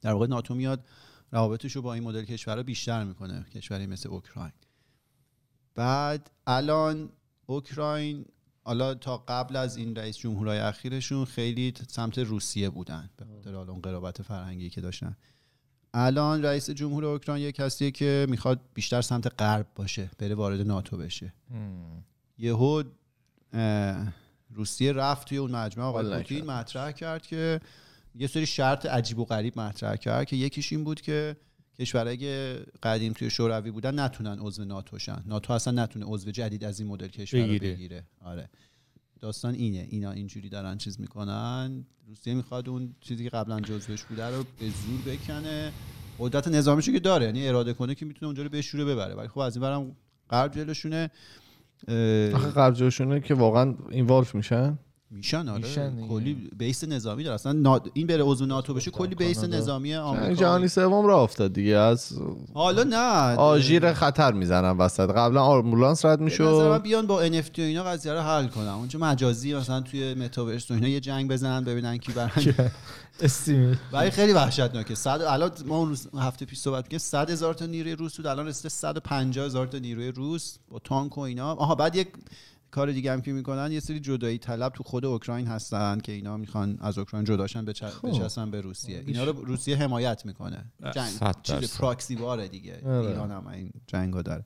در 0.01 0.13
واقع 0.13 0.27
ناتو 0.27 0.55
میاد 0.55 0.85
روابطش 1.33 1.77
رو 1.77 1.83
با 1.83 1.95
این 1.95 2.03
مدل 2.03 2.25
کشورها 2.25 2.63
بیشتر 2.63 3.05
می‌کنه 3.05 3.45
کشوری 3.55 3.87
مثل 3.87 4.09
اوکراین. 4.09 4.53
بعد 5.75 6.31
الان 6.47 7.11
اوکراین 7.47 8.25
حالا 8.65 8.95
تا 8.95 9.17
قبل 9.17 9.57
از 9.57 9.77
این 9.77 9.97
رئیس 9.97 10.17
جمهورهای 10.17 10.59
اخیرشون 10.59 11.25
خیلی 11.25 11.75
سمت 11.89 12.19
روسیه 12.19 12.71
بودن 12.71 13.11
به 13.17 13.25
خاطر 13.25 13.55
حالا 13.55 13.73
اون 13.73 13.81
قرابت 13.81 14.23
فرهنگی 14.23 14.71
که 14.71 14.81
داشتن. 14.81 15.17
الان 15.95 16.43
رئیس 16.43 16.71
جمهور 16.71 17.05
اوکراین 17.05 17.43
یک 17.43 17.55
کسیه 17.55 17.91
که 17.91 18.27
می‌خواد 18.29 18.61
بیشتر 18.75 19.03
سمت 19.03 19.43
غرب 19.43 19.67
باشه 19.75 20.11
بره 20.19 20.35
وارد 20.35 20.61
ناتو 20.61 20.97
بشه. 20.97 21.33
یهو 22.39 22.83
روسیه 24.51 24.93
رفت 24.93 25.29
توی 25.29 25.39
اون 25.39 25.51
مجمع 25.51 25.85
آقای 25.85 26.17
پوتین 26.17 26.45
مطرح 26.45 26.93
کرد 26.93 27.27
که 27.27 27.61
یه 28.15 28.27
سری 28.27 28.47
شرط 28.47 28.87
عجیب 28.87 29.19
و 29.19 29.25
غریب 29.25 29.61
مطرح 29.61 29.97
کرد 29.97 30.27
که 30.27 30.37
یکیش 30.37 30.73
این 30.73 30.85
بود 30.85 31.01
که 31.01 31.37
کشورهای 31.79 32.17
که 32.17 32.65
قدیم 32.83 33.13
توی 33.13 33.31
شوروی 33.31 33.71
بودن 33.71 34.01
نتونن 34.01 34.39
عضو 34.39 34.65
ناتو 34.65 34.99
شن. 34.99 35.23
ناتو 35.27 35.53
اصلا 35.53 35.83
نتونه 35.83 36.07
عضو 36.09 36.31
جدید 36.31 36.65
از 36.65 36.81
این 36.81 36.89
مدل 36.89 37.09
کشور 37.09 37.43
بگیره. 37.43 37.75
بگیره. 37.75 38.05
آره. 38.21 38.49
داستان 39.23 39.55
اینه. 39.55 39.87
اینا 39.91 40.11
اینجوری 40.11 40.49
دارن 40.49 40.79
چیز 40.79 41.01
می‌کنن. 41.01 41.85
روسیه 42.09 42.35
می‌خواد 42.35 42.69
اون 42.69 42.95
چیزی 43.01 43.25
که 43.25 43.31
قبلا 43.31 43.61
جزوش 43.61 44.05
بوده 44.05 44.37
رو 44.37 44.45
به 44.59 44.67
زور 44.67 45.15
بکنه. 45.15 45.73
قدرت 46.19 46.49
نظامیشو 46.49 46.93
که 46.93 47.01
داره. 47.01 47.27
یعنی 47.27 47.49
اراده 47.49 47.73
کنه 47.73 47.95
که 47.95 48.07
می‌تونه 48.07 48.27
اونجا 48.27 48.43
رو 48.43 48.49
بشوره 48.49 48.85
ببره. 48.85 49.15
ولی 49.15 49.29
خب 49.29 49.39
از 49.39 49.57
این 49.57 49.63
برم 49.63 49.97
غرب 50.31 50.55
جلوشونه. 50.55 51.11
آخه 52.35 52.51
قبضشونه 52.51 53.21
که 53.21 53.35
واقعا 53.35 53.75
اینوالف 53.91 54.35
میشن. 54.35 54.79
میشن 55.13 55.49
آره 55.49 55.63
میشن. 55.63 56.09
کلی 56.09 56.35
بیس 56.59 56.85
نظامی 56.85 57.23
داره. 57.25 57.35
اصلا 57.35 57.53
نا- 57.53 57.81
این 57.95 58.07
بره 58.07 58.23
عضو 58.23 58.47
ناتو 58.47 58.75
بشه 58.75 58.91
کلی 58.91 59.15
بیس 59.15 59.37
کانادا. 59.41 59.57
نظامی 59.59 59.91
جنگ 59.91 59.99
آمریکا. 60.01 60.35
جهانی 60.35 60.69
سوم 60.69 61.07
را 61.07 61.23
افتاد 61.23 61.53
دیگه. 61.53 61.77
از 61.77 62.13
حالا 62.55 62.83
نه. 62.83 63.37
آژیر 63.37 63.93
خطر 63.93 64.33
می‌زنن 64.33 64.71
وسط. 64.79 65.11
قبلا 65.11 65.43
آمبولانس 65.43 66.05
رد 66.05 66.21
می‌شد. 66.21 66.83
بیان 66.83 67.07
با 67.07 67.27
NFT 67.29 67.59
و 67.59 67.63
اینا 67.63 67.83
قضیه 67.85 68.13
رو 68.13 68.21
حل 68.21 68.47
کنن. 68.47 68.69
اونجا 68.69 68.99
مجازی 68.99 69.55
مثلا 69.55 69.81
توی 69.81 70.15
متاورس 70.15 70.71
و 70.71 70.75
اینا 70.75 70.89
یه 70.89 71.01
جنگ 71.01 71.31
بزنن 71.31 71.65
ببینن 71.65 71.97
کی 71.97 72.13
برنده 72.13 72.73
استیم 73.21 73.81
ولی 73.93 74.11
خیلی 74.11 74.33
وحشتناکه. 74.33 74.95
صد 74.95 75.21
الان 75.29 75.51
ما 75.67 75.77
اون 75.79 75.89
روز 75.89 76.09
هفته 76.19 76.45
پیش 76.47 76.59
صحبت 76.59 76.85
کردیم 76.85 76.99
100 76.99 77.31
هزار 77.31 77.55
تا 77.55 77.67
نیروی 77.67 77.93
روس 77.93 78.17
بود. 78.17 78.27
الان 78.27 78.47
رسیده 78.47 78.69
150 78.69 79.47
هزار 79.47 79.67
تا 79.67 79.79
نیروی 79.79 80.09
روس 80.13 80.57
با 80.71 80.79
تانک 80.79 81.19
و 81.19 81.21
اینا. 81.21 81.55
آها 81.55 81.75
بعد 81.75 81.97
یک 81.97 82.09
کار 82.73 82.93
دیگه 82.93 83.13
هم 83.13 83.21
که 83.21 83.33
می‌کنن 83.33 83.73
یه 83.73 83.81
سری 83.81 84.01
جدایی 84.01 84.39
طلب 84.39 84.73
تو 84.73 84.83
خود 84.83 85.05
اوکراین 85.05 85.47
هستن 85.47 85.99
که 85.99 86.13
اینا 86.13 86.37
می‌خوان 86.37 86.79
از 86.81 86.99
اوکراین 86.99 87.25
جداشن 87.25 87.65
بچ- 87.65 87.83
بچسبن 88.05 88.51
به 88.51 88.61
روسیه. 88.61 89.05
اینا 89.07 89.25
رو 89.25 89.33
روسیه 89.45 89.77
حمایت 89.77 90.27
می‌کنه. 90.27 90.65
جنگ. 90.95 91.13
چیز. 91.43 91.79
پراکسی 91.79 92.15
واره 92.15 92.49
دیگه. 92.49 92.81
آره. 92.87 93.07
ایران 93.07 93.31
هم 93.31 93.47
این 93.47 93.71
جنگو 93.87 94.23
داره. 94.23 94.45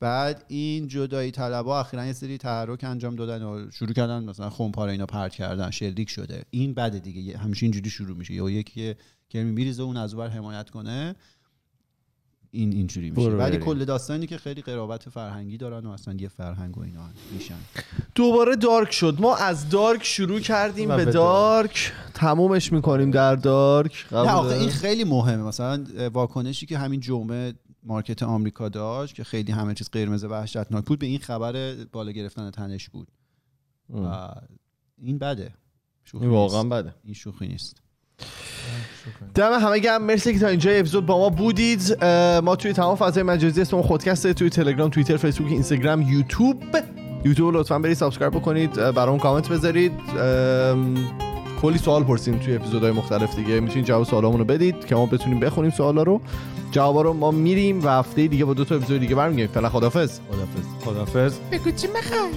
بعد 0.00 0.44
این 0.48 0.88
جدایی 0.88 1.30
طلبها 1.30 1.80
اخیرا 1.80 2.06
یه 2.06 2.12
سری 2.12 2.38
تحرک 2.38 2.84
انجام 2.84 3.16
دادن 3.16 3.42
و 3.42 3.70
شروع 3.70 3.92
کردن 3.92 4.24
مثلا 4.24 4.50
خمپاره 4.50 4.92
اینا 4.92 5.06
پرت 5.06 5.34
کردن 5.34 5.70
شلیک 5.70 6.10
شده. 6.10 6.44
این 6.50 6.74
بده 6.74 6.98
دیگه. 6.98 7.38
همیشه 7.38 7.66
اینجوری 7.66 7.90
شروع 7.90 8.16
میشه. 8.16 8.34
یا 8.34 8.50
یکی 8.50 8.94
که 9.28 9.42
میریزه 9.44 9.82
اون 9.82 9.96
از 9.96 10.14
حمایت 10.14 10.70
کنه. 10.70 11.14
این 12.50 12.72
اینجوری 12.72 13.10
میشه. 13.10 13.28
برو 13.28 13.38
ولی. 13.38 13.56
کل 13.56 13.84
داستانی 13.84 14.26
که 14.26 14.38
خیلی 14.38 14.62
قرابت 14.62 15.08
فرهنگی 15.08 15.56
دارن 15.56 15.86
و 15.86 15.90
اصلا 15.90 16.14
یه 16.14 16.28
فرهنگ 16.28 16.78
و 16.78 16.80
اینا 16.80 17.08
میشن. 17.32 17.58
دوباره 18.14 18.56
دارک 18.56 18.92
شد. 18.92 19.16
ما 19.20 19.36
از 19.36 19.68
دارک 19.68 20.04
شروع 20.04 20.40
کردیم 20.40 20.88
به 20.88 21.04
به 21.04 21.12
دارک. 21.12 21.92
تمومش 22.14 22.72
می‌کنیم 22.72 23.10
در 23.10 23.36
دارک. 23.36 24.06
نه؟ 24.12 24.36
این 24.38 24.70
خیلی 24.70 25.04
مهمه. 25.04 25.42
مثلا 25.42 25.84
واکنشی 26.12 26.66
که 26.66 26.78
همین 26.78 27.00
جمعه 27.00 27.54
مارکت 27.82 28.22
آمریکا 28.22 28.68
داشت 28.68 29.14
که 29.14 29.24
خیلی 29.24 29.52
همه 29.52 29.74
چیز 29.74 29.90
قرمز 29.90 30.24
وحشتناک 30.24 30.84
بود 30.84 30.98
به 30.98 31.06
این 31.06 31.18
خبر 31.18 31.74
بالا 31.92 32.10
گرفتن 32.10 32.50
تنش 32.50 32.88
بود. 32.88 33.08
و 33.90 34.28
این 34.98 35.18
بده. 35.18 35.54
شوخی 36.04 36.24
این 36.24 36.34
واقعا. 36.34 36.64
بده. 36.64 36.94
این 37.04 37.14
شوخی 37.14 37.48
نیست. 37.48 37.82
دم 39.34 39.52
همه 39.52 39.78
گرم 39.78 40.02
مرسی 40.02 40.32
که 40.32 40.38
تا 40.38 40.48
اینجا 40.48 40.70
اپیزود 40.70 41.06
با 41.06 41.18
ما 41.18 41.28
بودید. 41.28 42.04
ما 42.44 42.56
توی 42.56 42.72
تمام 42.72 42.96
فضای 42.96 43.22
مجازی 43.22 43.60
اسم 43.60 43.82
خودکسته 43.82 44.32
توی 44.32 44.50
تلگرام 44.50 44.90
توییتر 44.90 45.16
فیسبوک 45.16 45.52
اینستاگرام 45.52 46.02
یوتیوب. 46.02 46.56
یوتیوب 47.24 47.54
لطفا 47.54 47.78
برید 47.78 47.96
subscribe 47.96 48.34
بکنید 48.34 48.78
اه، 48.78 48.92
برامون 48.92 49.20
کامنت 49.20 49.48
بذارید. 49.48 49.92
کلی 51.62 51.78
سوال 51.78 52.04
پرسیم 52.04 52.38
توی 52.38 52.56
اپیزودهای 52.56 52.92
مختلف 52.92 53.36
دیگه. 53.36 53.60
می‌تونید 53.60 53.84
جواب 53.84 54.04
سوالامون 54.04 54.38
رو 54.38 54.44
بدید 54.44 54.86
که 54.86 54.94
ما 54.94 55.06
بتونیم 55.06 55.40
بخونیم 55.40 55.70
سوالا 55.70 56.02
رو. 56.02 56.20
جوابا 56.70 57.02
رو 57.02 57.12
ما 57.12 57.30
میریم 57.30 57.84
و 57.84 57.88
هفته 57.88 58.26
دیگه 58.26 58.44
با 58.44 58.54
دو 58.54 58.64
تا 58.64 58.74
اپیزود 58.74 59.00
دیگه 59.00 59.14
برمیگردیم. 59.14 59.54
فعلا 59.54 59.68
خدافظ 59.68 60.20
خدافظ 60.30 60.84
خدافظ 60.84 61.38
بگو 61.52 61.70
چی 61.70 61.86
می‌خوای؟ 61.86 62.30